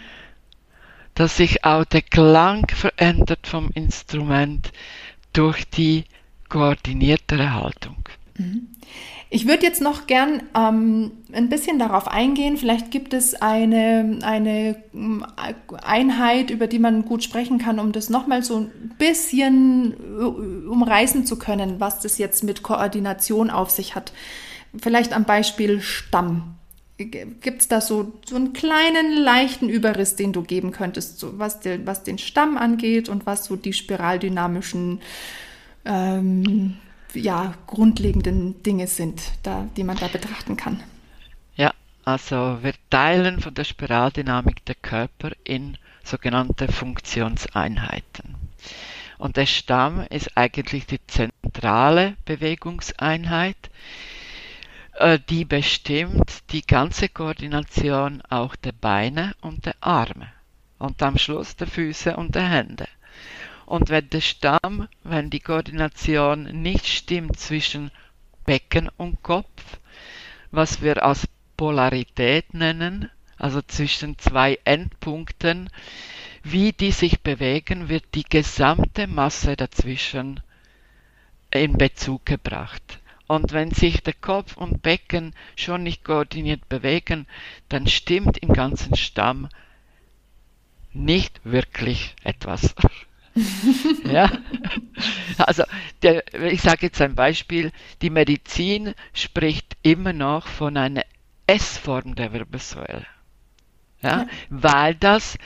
dass 1.15 1.37
sich 1.37 1.63
auch 1.63 1.85
der 1.85 2.01
Klang 2.01 2.67
verändert 2.69 3.47
vom 3.47 3.69
Instrument 3.71 4.71
durch 5.31 5.69
die 5.69 6.05
koordiniertere 6.49 7.53
Haltung. 7.53 8.03
Ich 9.29 9.47
würde 9.47 9.63
jetzt 9.63 9.81
noch 9.81 10.07
gern 10.07 10.43
ähm, 10.55 11.11
ein 11.31 11.49
bisschen 11.49 11.77
darauf 11.79 12.07
eingehen. 12.07 12.57
Vielleicht 12.57 12.91
gibt 12.91 13.13
es 13.13 13.35
eine, 13.35 14.19
eine 14.23 14.75
ähm, 14.93 15.25
Einheit, 15.83 16.49
über 16.49 16.67
die 16.67 16.79
man 16.79 17.05
gut 17.05 17.23
sprechen 17.23 17.59
kann, 17.59 17.79
um 17.79 17.91
das 17.91 18.09
nochmal 18.09 18.43
so 18.43 18.57
ein 18.57 18.95
bisschen 18.97 19.93
äh, 19.93 20.67
umreißen 20.67 21.25
zu 21.25 21.37
können, 21.37 21.79
was 21.79 21.99
das 21.99 22.17
jetzt 22.17 22.43
mit 22.43 22.63
Koordination 22.63 23.49
auf 23.49 23.69
sich 23.69 23.95
hat. 23.95 24.13
Vielleicht 24.79 25.13
am 25.13 25.25
Beispiel 25.25 25.81
Stamm. 25.81 26.55
Gibt 26.97 27.61
es 27.61 27.67
da 27.67 27.81
so, 27.81 28.13
so 28.25 28.35
einen 28.35 28.53
kleinen, 28.53 29.13
leichten 29.13 29.67
Überriss, 29.67 30.15
den 30.15 30.31
du 30.31 30.43
geben 30.43 30.71
könntest, 30.71 31.19
so 31.19 31.39
was, 31.39 31.59
den, 31.59 31.85
was 31.87 32.03
den 32.03 32.17
Stamm 32.17 32.57
angeht 32.57 33.09
und 33.09 33.25
was 33.25 33.45
so 33.45 33.55
die 33.55 33.73
spiraldynamischen 33.73 35.01
ähm, 35.85 36.77
ja, 37.13 37.53
grundlegenden 37.67 38.61
Dinge 38.63 38.87
sind, 38.87 39.21
da, 39.43 39.67
die 39.75 39.83
man 39.83 39.97
da 39.97 40.07
betrachten 40.07 40.57
kann. 40.57 40.81
Ja, 41.55 41.73
also 42.05 42.59
wir 42.61 42.73
teilen 42.89 43.39
von 43.39 43.53
der 43.53 43.63
Spiraldynamik 43.63 44.65
der 44.65 44.75
Körper 44.75 45.31
in 45.43 45.77
sogenannte 46.03 46.71
Funktionseinheiten. 46.71 48.35
Und 49.17 49.37
der 49.37 49.45
Stamm 49.45 50.05
ist 50.09 50.35
eigentlich 50.35 50.85
die 50.85 50.99
zentrale 51.07 52.15
Bewegungseinheit, 52.25 53.69
äh, 54.95 55.19
die 55.29 55.45
bestimmt 55.45 56.43
die 56.51 56.65
ganze 56.65 57.09
Koordination 57.09 58.21
auch 58.29 58.55
der 58.55 58.73
Beine 58.73 59.33
und 59.41 59.65
der 59.65 59.75
Arme 59.79 60.27
und 60.77 61.01
am 61.01 61.17
Schluss 61.17 61.55
der 61.55 61.67
Füße 61.67 62.17
und 62.17 62.35
der 62.35 62.49
Hände. 62.49 62.87
Und 63.65 63.89
wenn 63.89 64.09
der 64.09 64.21
Stamm, 64.21 64.87
wenn 65.03 65.29
die 65.29 65.39
Koordination 65.39 66.43
nicht 66.61 66.85
stimmt 66.85 67.39
zwischen 67.39 67.91
Becken 68.45 68.89
und 68.97 69.23
Kopf, 69.23 69.79
was 70.51 70.81
wir 70.81 71.03
als 71.03 71.27
Polarität 71.57 72.53
nennen, 72.53 73.09
also 73.37 73.61
zwischen 73.61 74.17
zwei 74.19 74.59
Endpunkten, 74.65 75.69
wie 76.43 76.73
die 76.73 76.91
sich 76.91 77.21
bewegen, 77.21 77.89
wird 77.89 78.03
die 78.15 78.23
gesamte 78.23 79.07
Masse 79.07 79.55
dazwischen 79.55 80.41
in 81.51 81.77
Bezug 81.77 82.25
gebracht. 82.25 82.99
Und 83.27 83.53
wenn 83.53 83.71
sich 83.71 84.03
der 84.03 84.13
Kopf 84.13 84.57
und 84.57 84.81
Becken 84.81 85.33
schon 85.55 85.83
nicht 85.83 86.03
koordiniert 86.03 86.67
bewegen, 86.67 87.25
dann 87.69 87.87
stimmt 87.87 88.37
im 88.39 88.53
ganzen 88.53 88.95
Stamm 88.95 89.47
nicht 90.91 91.39
wirklich 91.43 92.15
etwas. 92.23 92.75
Ja, 94.05 94.29
also 95.37 95.63
der, 96.03 96.23
ich 96.51 96.61
sage 96.61 96.87
jetzt 96.87 97.01
ein 97.01 97.15
Beispiel, 97.15 97.71
die 98.01 98.09
Medizin 98.09 98.93
spricht 99.13 99.75
immer 99.81 100.13
noch 100.13 100.47
von 100.47 100.77
einer 100.77 101.03
S-Form 101.47 102.15
der 102.15 102.33
Wirbelsäule. 102.33 103.05
Ja, 104.01 104.09
ja. 104.09 104.27
Weil 104.49 104.95
das 104.95 105.37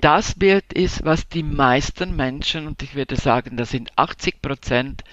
das 0.00 0.34
Bild 0.34 0.72
ist, 0.72 1.04
was 1.04 1.28
die 1.28 1.42
meisten 1.42 2.16
Menschen, 2.16 2.66
und 2.66 2.82
ich 2.82 2.94
würde 2.94 3.16
sagen, 3.16 3.58
das 3.58 3.70
sind 3.70 3.92
80 3.96 4.40
Prozent, 4.40 5.04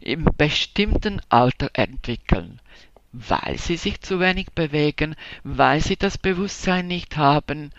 im 0.00 0.24
bestimmten 0.36 1.20
Alter 1.28 1.70
entwickeln, 1.74 2.60
weil 3.14 3.58
sie 3.58 3.76
sich 3.76 4.00
zu 4.00 4.18
wenig 4.18 4.48
bewegen, 4.54 5.14
weil 5.44 5.80
sie 5.80 5.96
das 5.96 6.18
Bewusstsein 6.18 6.88
nicht 6.88 7.16
haben. 7.16 7.70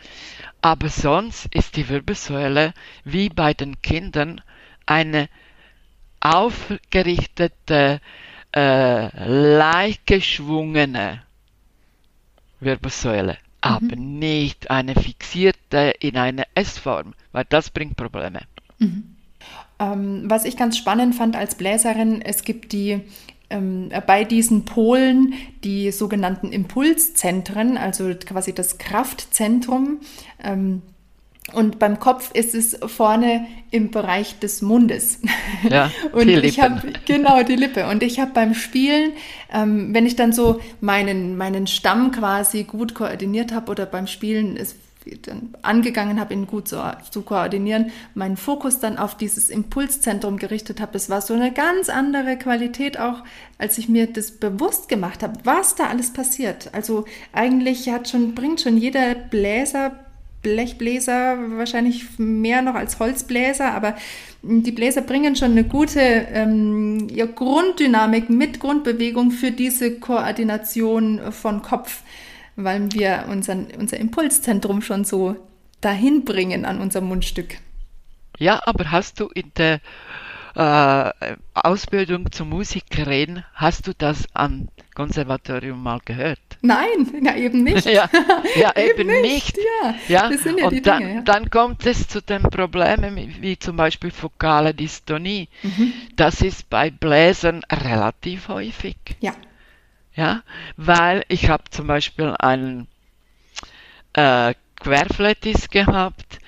Aber 0.62 0.90
sonst 0.90 1.54
ist 1.54 1.76
die 1.76 1.90
Wirbelsäule 1.90 2.74
wie 3.04 3.30
bei 3.30 3.54
den 3.54 3.82
Kindern 3.82 4.42
eine 4.86 5.30
aufgerichtete, 6.22 8.00
äh, 8.56 9.58
leicht 9.58 10.08
geschwungene 10.08 11.22
Wirbelsäule, 12.62 13.34
mhm. 13.34 13.38
aber 13.62 13.96
nicht 13.98 14.72
eine 14.72 14.96
fixierte 14.96 15.94
in 16.00 16.18
eine 16.18 16.46
S-Form, 16.56 17.14
weil 17.34 17.46
das 17.50 17.70
bringt 17.70 17.98
Probleme. 17.98 18.42
Mhm. 18.80 19.16
Ähm, 19.78 20.24
was 20.30 20.46
ich 20.46 20.56
ganz 20.56 20.78
spannend 20.78 21.16
fand 21.16 21.36
als 21.36 21.56
Bläserin, 21.56 22.22
es 22.22 22.44
gibt 22.44 22.72
die 22.72 23.02
bei 23.48 24.24
diesen 24.24 24.66
Polen 24.66 25.34
die 25.64 25.92
sogenannten 25.92 26.52
Impulszentren, 26.52 27.78
also 27.78 28.12
quasi 28.26 28.54
das 28.54 28.78
Kraftzentrum. 28.80 30.00
Ähm, 30.44 30.82
und 31.54 31.78
beim 31.78 32.00
Kopf 32.00 32.32
ist 32.34 32.56
es 32.56 32.78
vorne 32.88 33.46
im 33.70 33.92
Bereich 33.92 34.40
des 34.40 34.62
Mundes. 34.62 35.20
Ja, 35.70 35.90
und 36.12 36.28
ich 36.28 36.60
habe 36.60 36.94
genau 37.06 37.42
die 37.44 37.56
Lippe. 37.56 37.88
Und 37.88 38.04
ich 38.04 38.20
habe 38.20 38.32
beim 38.34 38.54
Spielen, 38.54 39.14
ähm, 39.54 39.94
wenn 39.94 40.06
ich 40.06 40.16
dann 40.16 40.34
so 40.34 40.60
meinen 40.82 41.38
meinen 41.38 41.66
Stamm 41.66 42.12
quasi 42.12 42.64
gut 42.64 42.94
koordiniert 42.94 43.54
habe 43.54 43.72
oder 43.72 43.86
beim 43.86 44.06
Spielen 44.06 44.58
ist 44.58 44.76
dann 45.22 45.54
angegangen 45.62 46.20
habe, 46.20 46.34
ihn 46.34 46.48
gut 46.48 46.68
zu, 46.68 46.82
zu 47.10 47.22
koordinieren, 47.22 47.92
meinen 48.14 48.38
Fokus 48.38 48.80
dann 48.80 48.98
auf 48.98 49.16
dieses 49.16 49.50
Impulszentrum 49.50 50.38
gerichtet 50.38 50.82
habe. 50.82 50.94
Das 50.94 51.10
war 51.10 51.22
so 51.22 51.34
eine 51.34 51.52
ganz 51.52 51.90
andere 51.90 52.38
Qualität 52.38 53.00
auch, 53.00 53.24
als 53.58 53.78
ich 53.78 53.90
mir 53.90 54.08
das 54.08 54.32
bewusst 54.32 54.90
gemacht 54.90 55.24
habe, 55.24 55.40
was 55.44 55.76
da 55.76 55.88
alles 55.88 56.12
passiert. 56.12 56.74
Also 56.74 57.06
eigentlich 57.34 57.90
hat 57.90 58.10
schon, 58.10 58.36
bringt 58.36 58.62
schon 58.62 58.78
jeder 58.78 59.16
Bläser, 59.16 59.92
Blechbläser, 60.42 61.38
wahrscheinlich 61.58 62.20
mehr 62.20 62.62
noch 62.62 62.76
als 62.76 63.00
Holzbläser, 63.00 63.74
aber 63.74 63.96
die 64.44 64.72
Bläser 64.72 65.02
bringen 65.02 65.36
schon 65.36 65.52
eine 65.52 65.64
gute 65.64 66.00
ähm, 66.00 67.08
ja, 67.10 67.26
Grunddynamik 67.26 68.30
mit 68.30 68.60
Grundbewegung 68.60 69.32
für 69.32 69.50
diese 69.50 70.00
Koordination 70.00 71.32
von 71.32 71.64
Kopf 71.64 72.04
weil 72.56 72.92
wir 72.92 73.26
unseren, 73.30 73.68
unser 73.78 74.00
Impulszentrum 74.00 74.82
schon 74.82 75.04
so 75.04 75.36
dahin 75.82 76.26
bringen 76.26 76.66
an 76.66 76.80
unser 76.80 77.02
Mundstück. 77.02 77.58
Ja, 78.38 78.62
aber 78.66 78.92
hast 78.92 79.20
du 79.20 79.28
in 79.28 79.52
der 79.56 79.80
äh, 80.56 81.36
Ausbildung 81.54 82.32
zur 82.32 82.46
Musikerin, 82.46 83.44
hast 83.54 83.88
du 83.88 83.92
das 83.98 84.26
am 84.34 84.70
Konservatorium 84.94 85.82
mal 85.82 86.00
gehört? 86.04 86.40
Nein, 86.62 87.22
ja, 87.22 87.36
eben 87.36 87.64
nicht. 87.64 87.86
ja, 87.86 88.10
ja 88.56 88.74
eben, 88.76 89.10
eben, 89.10 89.22
nicht. 89.22 89.58
Ja, 89.58 89.96
ja, 90.08 90.30
das 90.30 90.44
sind 90.44 90.60
ja 90.60 90.66
und 90.66 90.74
die 90.74 90.82
dann, 90.82 91.00
Dinge, 91.00 91.16
ja. 91.16 91.22
dann 91.22 91.50
kommt 91.50 91.86
es 91.86 92.08
zu 92.08 92.22
den 92.22 92.44
Problemen 92.44 93.36
wie 93.42 93.60
zum 93.60 93.76
Beispiel 93.76 94.12
fokale 94.12 94.74
Dystonie. 94.74 95.50
Mhm. 95.62 95.94
Das 96.16 96.42
ist 96.42 96.70
bei 96.70 96.90
Bläsern 96.90 97.62
relativ 97.70 98.48
häufig. 98.48 98.96
Ja. 99.20 99.34
Ja, 100.16 100.44
weil 100.78 101.26
ich 101.28 101.50
habe 101.50 101.64
zum 101.70 101.88
Beispiel 101.88 102.36
einen 102.40 102.88
äh, 104.14 104.54
Querflötist 104.80 105.72
gehabt, 105.72 106.40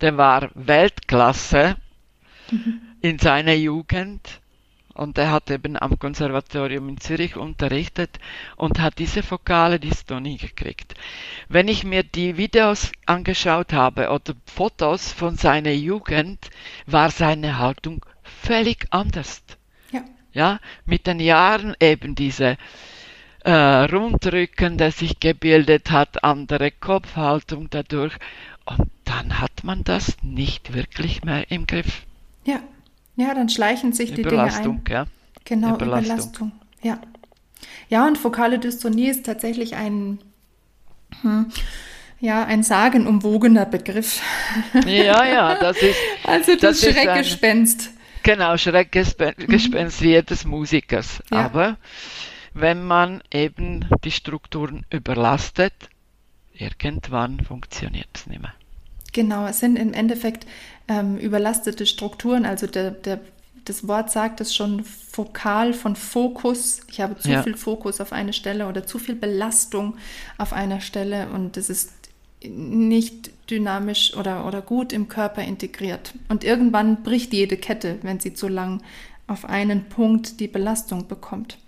der 0.00 0.16
war 0.16 0.50
Weltklasse 0.54 1.76
mhm. 2.50 2.80
in 3.00 3.18
seiner 3.18 3.54
Jugend 3.54 4.40
und 4.94 5.18
er 5.18 5.30
hat 5.30 5.50
eben 5.50 5.76
am 5.76 5.98
Konservatorium 5.98 6.88
in 6.88 6.98
Zürich 6.98 7.36
unterrichtet 7.36 8.18
und 8.56 8.78
hat 8.78 8.98
diese 8.98 9.28
vokale 9.28 9.80
Dystonie 9.80 10.36
gekriegt. 10.36 10.94
Wenn 11.48 11.68
ich 11.68 11.84
mir 11.84 12.04
die 12.04 12.36
Videos 12.36 12.92
angeschaut 13.06 13.72
habe 13.72 14.10
oder 14.10 14.34
Fotos 14.46 15.12
von 15.12 15.36
seiner 15.36 15.72
Jugend, 15.72 16.50
war 16.86 17.10
seine 17.10 17.58
Haltung 17.58 18.04
völlig 18.22 18.86
anders. 18.90 19.42
Ja. 19.90 20.04
Ja, 20.32 20.60
mit 20.84 21.06
den 21.06 21.20
Jahren 21.20 21.74
eben 21.80 22.14
diese 22.14 22.56
äh, 23.44 23.52
Rundrücken, 23.52 24.78
der 24.78 24.90
sich 24.90 25.20
gebildet 25.20 25.90
hat, 25.90 26.24
andere 26.24 26.70
Kopfhaltung 26.70 27.68
dadurch. 27.70 28.14
Und 28.64 28.90
dann 29.04 29.40
hat 29.40 29.62
man 29.62 29.84
das 29.84 30.16
nicht 30.22 30.74
wirklich 30.74 31.22
mehr 31.24 31.50
im 31.50 31.66
Griff. 31.66 32.02
Ja, 32.44 32.60
ja, 33.16 33.34
dann 33.34 33.48
schleichen 33.48 33.92
sich 33.92 34.14
die 34.14 34.22
Dinge 34.22 34.42
ein. 34.42 34.82
Ja. 34.88 35.06
Genau, 35.44 35.74
Überlastung. 35.74 36.06
Überlastung. 36.06 36.52
Ja. 36.82 36.98
Ja, 37.88 38.06
und 38.06 38.18
fokale 38.18 38.58
Dystonie 38.58 39.08
ist 39.08 39.26
tatsächlich 39.26 39.76
ein, 39.76 40.18
hm, 41.20 41.50
ja, 42.20 42.44
ein 42.44 42.62
sagenumwogener 42.62 43.66
Begriff. 43.66 44.22
Ja, 44.86 45.24
ja, 45.26 45.54
das 45.56 45.76
ist. 45.78 45.96
Also 46.24 46.56
das, 46.56 46.80
das 46.80 46.92
Schreckgespenst. 46.92 47.90
genau, 48.22 48.56
Schreckgespenst 48.56 50.00
mhm. 50.00 50.06
jedes 50.06 50.46
Musikers. 50.46 51.22
Ja. 51.30 51.44
Aber 51.44 51.76
wenn 52.54 52.84
man 52.84 53.22
eben 53.32 53.84
die 54.04 54.10
Strukturen 54.10 54.86
überlastet, 54.90 55.74
irgendwann 56.52 57.40
funktioniert 57.40 58.08
es 58.14 58.26
nicht 58.26 58.40
mehr. 58.40 58.54
Genau, 59.12 59.46
es 59.46 59.60
sind 59.60 59.76
im 59.76 59.92
Endeffekt 59.92 60.46
ähm, 60.88 61.18
überlastete 61.18 61.86
Strukturen. 61.86 62.44
Also 62.44 62.66
der, 62.66 62.90
der, 62.90 63.20
das 63.64 63.86
Wort 63.86 64.10
sagt 64.10 64.40
es 64.40 64.54
schon 64.54 64.84
fokal 64.84 65.72
von 65.72 65.96
Fokus. 65.96 66.80
Ich 66.90 67.00
habe 67.00 67.18
zu 67.18 67.30
ja. 67.30 67.42
viel 67.42 67.56
Fokus 67.56 68.00
auf 68.00 68.12
eine 68.12 68.32
Stelle 68.32 68.66
oder 68.66 68.86
zu 68.86 68.98
viel 68.98 69.14
Belastung 69.14 69.96
auf 70.38 70.52
einer 70.52 70.80
Stelle 70.80 71.28
und 71.28 71.56
es 71.56 71.70
ist 71.70 71.92
nicht 72.42 73.30
dynamisch 73.50 74.14
oder, 74.16 74.46
oder 74.46 74.62
gut 74.62 74.92
im 74.92 75.08
Körper 75.08 75.42
integriert. 75.42 76.12
Und 76.28 76.44
irgendwann 76.44 77.02
bricht 77.02 77.32
jede 77.32 77.56
Kette, 77.56 77.98
wenn 78.02 78.20
sie 78.20 78.34
zu 78.34 78.48
lang 78.48 78.82
auf 79.26 79.44
einen 79.44 79.88
Punkt 79.88 80.40
die 80.40 80.48
Belastung 80.48 81.08
bekommt. 81.08 81.58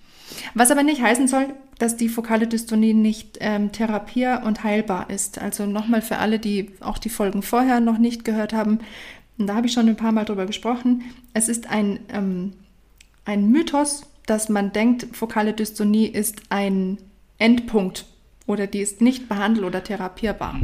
Was 0.55 0.71
aber 0.71 0.83
nicht 0.83 1.03
heißen 1.03 1.29
soll, 1.29 1.55
dass 1.79 1.97
die 1.97 2.09
fokale 2.09 2.47
Dystonie 2.47 2.95
nicht 2.95 3.39
ähm, 3.41 3.71
therapier- 3.73 4.43
und 4.45 4.65
heilbar 4.65 5.11
ist. 5.11 5.41
Also 5.41 5.67
nochmal 5.67 6.03
für 6.03 6.19
alle, 6.19 6.39
die 6.39 6.73
auch 6.81 6.99
die 6.99 7.11
Folgen 7.11 7.43
vorher 7.43 7.81
noch 7.81 7.99
nicht 7.99 8.25
gehört 8.25 8.53
haben, 8.53 8.81
da 9.39 9.55
habe 9.55 9.67
ich 9.67 9.73
schon 9.73 9.89
ein 9.89 9.97
paar 9.97 10.13
Mal 10.13 10.25
drüber 10.25 10.47
gesprochen. 10.47 11.03
Es 11.35 11.49
ist 11.49 11.69
ein, 11.69 12.01
ähm, 12.09 12.55
ein 13.25 13.51
Mythos, 13.51 14.07
dass 14.25 14.49
man 14.49 14.73
denkt, 14.73 15.15
fokale 15.15 15.53
Dystonie 15.53 16.07
ist 16.07 16.43
ein 16.49 16.99
Endpunkt 17.39 18.07
oder 18.47 18.67
die 18.67 18.81
ist 18.81 19.01
nicht 19.01 19.29
behandel- 19.29 19.65
oder 19.65 19.85
therapierbar. 19.85 20.59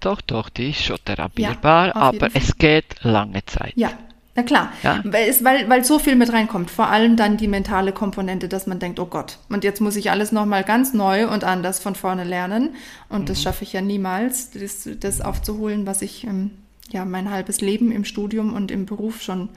Doch, 0.00 0.20
doch, 0.20 0.48
die 0.48 0.70
ist 0.70 0.82
schon 0.82 0.98
therapierbar, 1.04 1.88
ja, 1.88 1.94
aber 1.94 2.30
es 2.34 2.56
geht 2.56 3.02
lange 3.02 3.44
Zeit. 3.46 3.72
Ja, 3.76 3.92
na 4.36 4.42
klar, 4.42 4.72
ja? 4.82 5.00
weil, 5.04 5.68
weil 5.68 5.84
so 5.84 5.98
viel 6.00 6.16
mit 6.16 6.32
reinkommt. 6.32 6.70
Vor 6.70 6.88
allem 6.88 7.16
dann 7.16 7.36
die 7.36 7.46
mentale 7.46 7.92
Komponente, 7.92 8.48
dass 8.48 8.66
man 8.66 8.80
denkt, 8.80 8.98
oh 8.98 9.06
Gott, 9.06 9.38
und 9.48 9.62
jetzt 9.62 9.80
muss 9.80 9.94
ich 9.94 10.10
alles 10.10 10.32
nochmal 10.32 10.64
ganz 10.64 10.92
neu 10.92 11.28
und 11.28 11.44
anders 11.44 11.78
von 11.78 11.94
vorne 11.94 12.24
lernen. 12.24 12.74
Und 13.08 13.22
mhm. 13.22 13.26
das 13.26 13.42
schaffe 13.42 13.62
ich 13.62 13.72
ja 13.72 13.80
niemals, 13.80 14.50
das, 14.50 14.88
das 14.98 15.20
aufzuholen, 15.20 15.86
was 15.86 16.02
ich 16.02 16.24
ähm, 16.24 16.50
ja 16.90 17.04
mein 17.04 17.30
halbes 17.30 17.60
Leben 17.60 17.92
im 17.92 18.04
Studium 18.04 18.54
und 18.54 18.72
im 18.72 18.86
Beruf 18.86 19.22
schon 19.22 19.50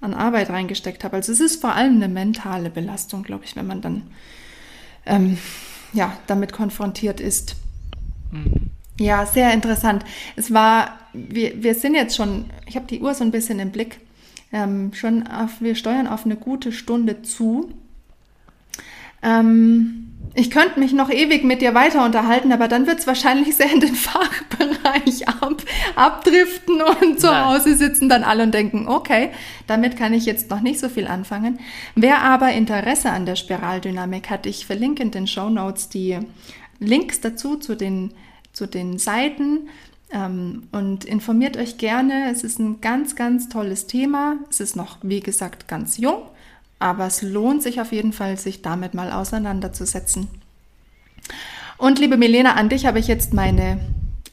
an 0.00 0.14
Arbeit 0.14 0.50
reingesteckt 0.50 1.02
habe. 1.02 1.16
Also 1.16 1.32
es 1.32 1.40
ist 1.40 1.60
vor 1.60 1.74
allem 1.74 1.96
eine 1.96 2.08
mentale 2.08 2.70
Belastung, 2.70 3.24
glaube 3.24 3.44
ich, 3.44 3.56
wenn 3.56 3.66
man 3.66 3.80
dann 3.80 4.02
ähm, 5.04 5.38
ja, 5.92 6.16
damit 6.28 6.52
konfrontiert 6.52 7.20
ist. 7.20 7.56
Mhm. 8.30 8.70
Ja, 9.00 9.26
sehr 9.26 9.52
interessant. 9.52 10.04
Es 10.36 10.52
war, 10.52 10.98
wir, 11.12 11.62
wir 11.62 11.74
sind 11.74 11.94
jetzt 11.94 12.16
schon, 12.16 12.50
ich 12.66 12.76
habe 12.76 12.86
die 12.86 13.00
Uhr 13.00 13.14
so 13.14 13.24
ein 13.24 13.30
bisschen 13.30 13.58
im 13.58 13.72
Blick 13.72 13.98
ähm, 14.52 14.92
schon 14.94 15.26
auf, 15.26 15.60
wir 15.60 15.74
steuern 15.74 16.06
auf 16.06 16.24
eine 16.24 16.36
gute 16.36 16.72
Stunde 16.72 17.22
zu. 17.22 17.70
Ähm, 19.22 20.08
Ich 20.34 20.50
könnte 20.50 20.80
mich 20.80 20.92
noch 20.94 21.10
ewig 21.10 21.44
mit 21.44 21.60
dir 21.60 21.74
weiter 21.74 22.04
unterhalten, 22.04 22.52
aber 22.52 22.66
dann 22.66 22.86
wird 22.86 22.98
es 23.00 23.06
wahrscheinlich 23.06 23.54
sehr 23.54 23.70
in 23.70 23.80
den 23.80 23.94
Fachbereich 24.08 25.28
ab, 25.28 25.62
abdriften 25.94 26.80
und 26.80 27.20
zu 27.20 27.26
Nein. 27.26 27.44
Hause 27.44 27.76
sitzen 27.76 28.08
dann 28.08 28.24
alle 28.24 28.44
und 28.44 28.54
denken, 28.54 28.88
okay, 28.88 29.30
damit 29.66 29.96
kann 29.98 30.14
ich 30.14 30.24
jetzt 30.24 30.48
noch 30.50 30.60
nicht 30.62 30.80
so 30.80 30.88
viel 30.88 31.06
anfangen. 31.06 31.58
Wer 31.94 32.22
aber 32.22 32.52
Interesse 32.52 33.10
an 33.10 33.26
der 33.26 33.36
Spiraldynamik 33.36 34.30
hat, 34.30 34.46
ich 34.46 34.64
verlinke 34.64 35.02
in 35.02 35.10
den 35.10 35.26
Show 35.26 35.50
Notes 35.50 35.90
die 35.90 36.18
Links 36.78 37.20
dazu 37.20 37.56
zu 37.56 37.74
den, 37.74 38.14
zu 38.54 38.66
den 38.66 38.98
Seiten 38.98 39.68
und 40.12 41.04
informiert 41.04 41.56
euch 41.56 41.78
gerne. 41.78 42.30
Es 42.30 42.44
ist 42.44 42.58
ein 42.58 42.80
ganz, 42.80 43.16
ganz 43.16 43.48
tolles 43.48 43.86
Thema. 43.86 44.36
Es 44.50 44.60
ist 44.60 44.76
noch, 44.76 44.98
wie 45.02 45.20
gesagt, 45.20 45.68
ganz 45.68 45.96
jung. 45.96 46.22
Aber 46.78 47.06
es 47.06 47.22
lohnt 47.22 47.62
sich 47.62 47.80
auf 47.80 47.92
jeden 47.92 48.12
Fall, 48.12 48.36
sich 48.36 48.60
damit 48.60 48.92
mal 48.92 49.12
auseinanderzusetzen. 49.12 50.28
Und 51.78 51.98
liebe 51.98 52.16
Milena, 52.16 52.54
an 52.54 52.68
dich 52.68 52.86
habe 52.86 52.98
ich 52.98 53.06
jetzt 53.06 53.32
meine 53.32 53.80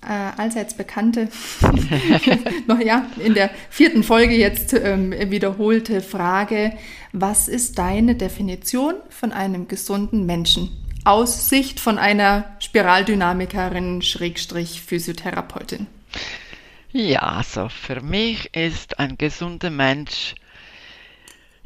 äh, 0.01 0.41
allseits 0.41 0.73
bekannte, 0.75 1.29
noch 2.67 2.79
ja, 2.79 3.05
in 3.23 3.33
der 3.33 3.49
vierten 3.69 4.03
Folge 4.03 4.35
jetzt 4.35 4.73
ähm, 4.73 5.11
wiederholte 5.11 6.01
Frage. 6.01 6.73
Was 7.11 7.47
ist 7.47 7.77
deine 7.77 8.15
Definition 8.15 8.95
von 9.09 9.31
einem 9.31 9.67
gesunden 9.67 10.25
Menschen? 10.25 10.69
Aus 11.05 11.49
Sicht 11.49 11.79
von 11.79 11.97
einer 11.97 12.45
Spiraldynamikerin, 12.59 14.01
Schrägstrich 14.01 14.81
Physiotherapeutin. 14.81 15.87
Ja, 16.91 17.19
also 17.19 17.69
für 17.69 18.01
mich 18.01 18.53
ist 18.55 18.99
ein 18.99 19.17
gesunder 19.17 19.69
Mensch 19.69 20.35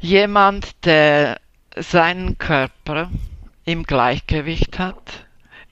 Jemand, 0.04 0.84
der 0.84 1.40
seinen 1.76 2.36
Körper 2.36 3.10
im 3.64 3.84
Gleichgewicht 3.84 4.78
hat, 4.78 5.24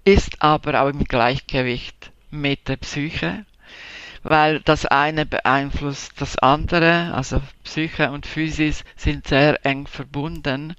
ist 0.07 0.41
aber 0.41 0.81
auch 0.81 0.89
im 0.89 1.05
Gleichgewicht 1.05 2.11
mit 2.31 2.67
der 2.67 2.79
Psyche, 2.79 3.45
weil 4.23 4.61
das 4.61 4.87
eine 4.87 5.27
beeinflusst 5.27 6.15
das 6.19 6.39
andere, 6.39 7.13
also 7.13 7.43
Psyche 7.63 8.11
und 8.11 8.25
Physis 8.25 8.85
sind 8.97 9.27
sehr 9.29 9.67
eng 9.67 9.87
verbunden. 9.87 10.77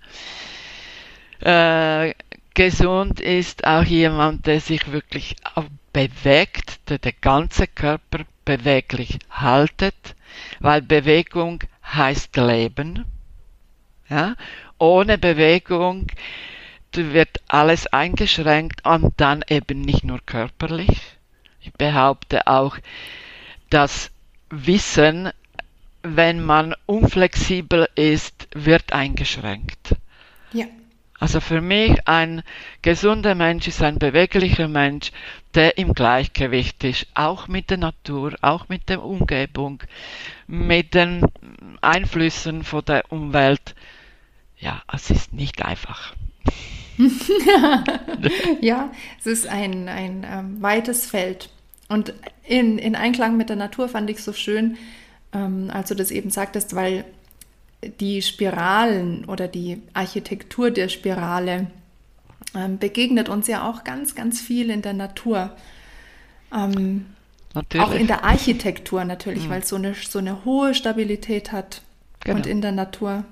Äh, 1.39 2.15
gesund 2.53 3.19
ist 3.19 3.65
auch 3.65 3.83
jemand, 3.83 4.45
der 4.47 4.59
sich 4.59 4.91
wirklich 4.91 5.35
bewegt, 5.91 6.89
der 6.89 6.99
den 6.99 7.13
ganzen 7.21 7.67
Körper 7.73 8.25
beweglich 8.45 9.19
haltet, 9.29 10.15
weil 10.59 10.81
Bewegung 10.81 11.63
heißt 11.85 12.35
Leben. 12.37 13.05
Ja? 14.09 14.35
Ohne 14.77 15.17
Bewegung 15.17 16.07
wird 16.91 17.41
alles 17.47 17.87
eingeschränkt 17.87 18.85
und 18.85 19.13
dann 19.17 19.43
eben 19.47 19.81
nicht 19.81 20.03
nur 20.03 20.19
körperlich. 20.25 21.01
Ich 21.61 21.73
behaupte 21.73 22.47
auch, 22.47 22.77
dass 23.69 24.11
Wissen, 24.49 25.31
wenn 26.03 26.43
man 26.43 26.75
unflexibel 26.85 27.87
ist, 27.95 28.47
wird 28.53 28.93
eingeschränkt. 28.93 29.95
Ja. 30.51 30.65
Also 31.23 31.39
für 31.39 31.61
mich 31.61 32.05
ein 32.05 32.43
gesunder 32.81 33.33
Mensch 33.33 33.69
ist 33.69 33.81
ein 33.81 33.97
beweglicher 33.97 34.67
Mensch, 34.67 35.13
der 35.55 35.77
im 35.77 35.93
Gleichgewicht 35.93 36.83
ist, 36.83 37.07
auch 37.13 37.47
mit 37.47 37.69
der 37.69 37.77
Natur, 37.77 38.35
auch 38.41 38.67
mit 38.67 38.89
der 38.89 39.01
Umgebung, 39.01 39.81
mit 40.47 40.93
den 40.93 41.25
Einflüssen 41.79 42.65
von 42.65 42.83
der 42.83 43.09
Umwelt 43.09 43.73
ja, 44.57 44.81
es 44.93 45.11
ist 45.11 45.31
nicht 45.31 45.63
einfach. 45.63 46.13
ja, 48.59 48.91
es 49.17 49.25
ist 49.25 49.47
ein, 49.47 49.87
ein 49.87 50.27
ähm, 50.29 50.61
weites 50.61 51.05
Feld. 51.05 51.49
Und 51.87 52.13
in, 52.45 52.77
in 52.77 52.97
Einklang 52.97 53.37
mit 53.37 53.47
der 53.47 53.55
Natur 53.55 53.87
fand 53.87 54.09
ich 54.09 54.21
so 54.21 54.33
schön, 54.33 54.75
ähm, 55.31 55.69
als 55.71 55.87
du 55.87 55.95
das 55.95 56.11
eben 56.11 56.31
sagtest, 56.31 56.75
weil 56.75 57.05
die 57.99 58.21
Spiralen 58.21 59.25
oder 59.25 59.47
die 59.47 59.81
Architektur 59.93 60.71
der 60.71 60.89
Spirale 60.89 61.67
ähm, 62.55 62.77
begegnet 62.77 63.29
uns 63.29 63.47
ja 63.47 63.67
auch 63.67 63.83
ganz, 63.83 64.15
ganz 64.15 64.41
viel 64.41 64.69
in 64.69 64.81
der 64.81 64.93
Natur. 64.93 65.51
Ähm, 66.53 67.05
auch 67.77 67.91
in 67.91 68.07
der 68.07 68.23
Architektur 68.23 69.05
natürlich, 69.05 69.45
mhm. 69.45 69.49
weil 69.49 69.61
es 69.61 69.69
so 69.69 69.75
eine, 69.75 69.93
so 69.93 70.19
eine 70.19 70.43
hohe 70.43 70.73
Stabilität 70.73 71.51
hat 71.51 71.81
genau. 72.21 72.37
und 72.37 72.47
in 72.47 72.61
der 72.61 72.71
Natur 72.71 73.25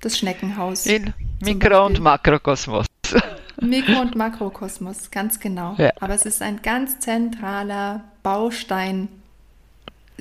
das 0.00 0.18
Schneckenhaus. 0.18 0.86
In 0.86 1.12
Mikro- 1.40 1.86
und 1.86 2.00
Makrokosmos. 2.00 2.86
Mikro- 3.60 4.00
und 4.00 4.14
Makrokosmos, 4.16 5.10
ganz 5.10 5.40
genau. 5.40 5.74
Ja. 5.78 5.92
Aber 6.00 6.14
es 6.14 6.24
ist 6.26 6.42
ein 6.42 6.62
ganz 6.62 6.98
zentraler 7.00 8.04
Baustein, 8.22 9.08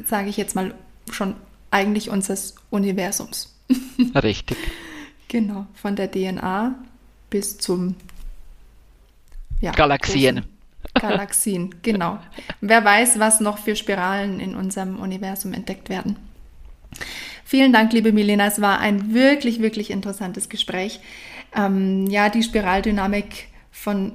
sage 0.05 0.29
ich 0.29 0.37
jetzt 0.37 0.55
mal, 0.55 0.73
schon 1.11 1.35
eigentlich 1.75 2.09
unseres 2.09 2.55
Universums. 2.69 3.53
Richtig. 4.15 4.57
Genau, 5.27 5.67
von 5.73 5.97
der 5.97 6.09
DNA 6.09 6.75
bis 7.29 7.57
zum 7.57 7.95
ja, 9.59 9.71
Galaxien. 9.73 10.45
Galaxien, 10.93 11.75
genau. 11.81 12.19
Wer 12.61 12.85
weiß, 12.85 13.19
was 13.19 13.41
noch 13.41 13.57
für 13.57 13.75
Spiralen 13.75 14.39
in 14.39 14.55
unserem 14.55 14.99
Universum 14.99 15.51
entdeckt 15.51 15.89
werden. 15.89 16.15
Vielen 17.43 17.73
Dank, 17.73 17.91
liebe 17.91 18.13
Milena. 18.13 18.47
Es 18.47 18.61
war 18.61 18.79
ein 18.79 19.13
wirklich, 19.13 19.59
wirklich 19.59 19.91
interessantes 19.91 20.47
Gespräch. 20.47 21.01
Ähm, 21.53 22.07
ja, 22.07 22.29
die 22.29 22.43
Spiraldynamik 22.43 23.49
von 23.71 24.13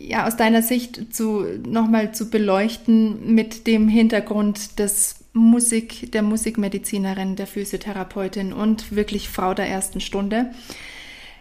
ja, 0.00 0.26
aus 0.26 0.36
deiner 0.36 0.62
Sicht 0.62 1.14
zu, 1.14 1.44
nochmal 1.64 2.12
zu 2.12 2.30
beleuchten 2.30 3.34
mit 3.34 3.66
dem 3.68 3.88
Hintergrund 3.88 4.80
des 4.80 5.17
Musik, 5.38 6.12
der 6.12 6.22
Musikmedizinerin, 6.22 7.36
der 7.36 7.46
Physiotherapeutin 7.46 8.52
und 8.52 8.94
wirklich 8.94 9.28
Frau 9.28 9.54
der 9.54 9.68
ersten 9.68 10.00
Stunde. 10.00 10.50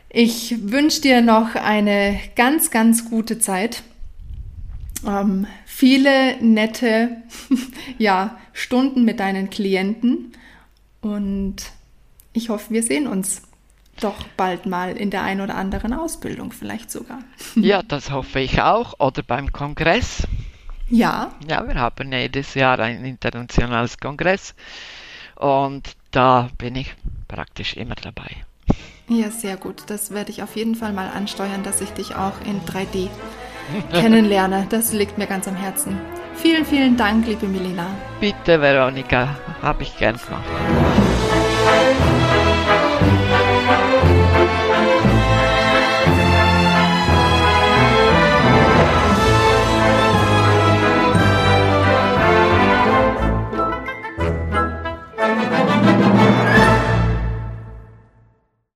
Ich 0.10 0.56
wünsche 0.72 1.02
dir 1.02 1.22
noch 1.22 1.56
eine 1.56 2.20
ganz, 2.36 2.72
ganz 2.72 3.10
gute 3.10 3.40
Zeit. 3.40 3.84
Ähm, 5.06 5.48
viele 5.66 6.42
nette 6.42 7.18
ja, 7.98 8.38
Stunden 8.54 9.04
mit 9.04 9.20
deinen 9.20 9.50
Klienten 9.50 10.32
und 11.02 11.56
ich 12.34 12.50
hoffe, 12.50 12.74
wir 12.74 12.84
sehen 12.84 13.08
uns 13.08 13.42
doch 14.00 14.16
bald 14.38 14.66
mal 14.66 14.96
in 14.96 15.10
der 15.10 15.24
ein 15.24 15.42
oder 15.42 15.56
anderen 15.56 15.94
Ausbildung 15.94 16.52
vielleicht 16.52 16.92
sogar. 16.92 17.20
Ja, 17.56 17.82
das 17.82 18.12
hoffe 18.12 18.40
ich 18.40 18.62
auch. 18.62 19.00
Oder 19.00 19.24
beim 19.24 19.52
Kongress. 19.52 20.28
Ja. 20.90 21.32
Ja, 21.48 21.68
wir 21.68 21.76
haben 21.76 22.12
jedes 22.12 22.54
Jahr 22.54 22.80
ein 22.80 23.04
internationales 23.04 23.98
Kongress 23.98 24.56
und 25.36 25.96
da 26.12 26.50
bin 26.58 26.76
ich 26.76 26.96
praktisch 27.28 27.76
immer 27.76 27.96
dabei. 27.96 28.38
Ja, 29.10 29.32
sehr 29.32 29.56
gut. 29.58 29.84
Das 29.88 30.12
werde 30.12 30.32
ich 30.32 30.44
auf 30.44 30.56
jeden 30.56 30.76
Fall 30.76 30.92
mal 30.94 31.10
ansteuern, 31.10 31.64
dass 31.64 31.82
ich 31.82 31.92
dich 31.92 32.16
auch 32.16 32.34
in 32.46 32.62
3D 32.62 33.10
kennenlerne. 33.94 34.68
Das 34.70 34.94
liegt 34.94 35.18
mir 35.18 35.28
ganz 35.28 35.48
am 35.48 35.56
Herzen. 35.56 35.98
Vielen, 36.36 36.66
vielen 36.66 36.98
Dank, 36.98 37.26
liebe 37.26 37.48
Milena. 37.48 37.88
Bitte, 38.20 38.62
Veronika, 38.62 39.36
habe 39.62 39.84
ich 39.84 39.98
gern 39.98 40.18
gemacht. 40.18 40.44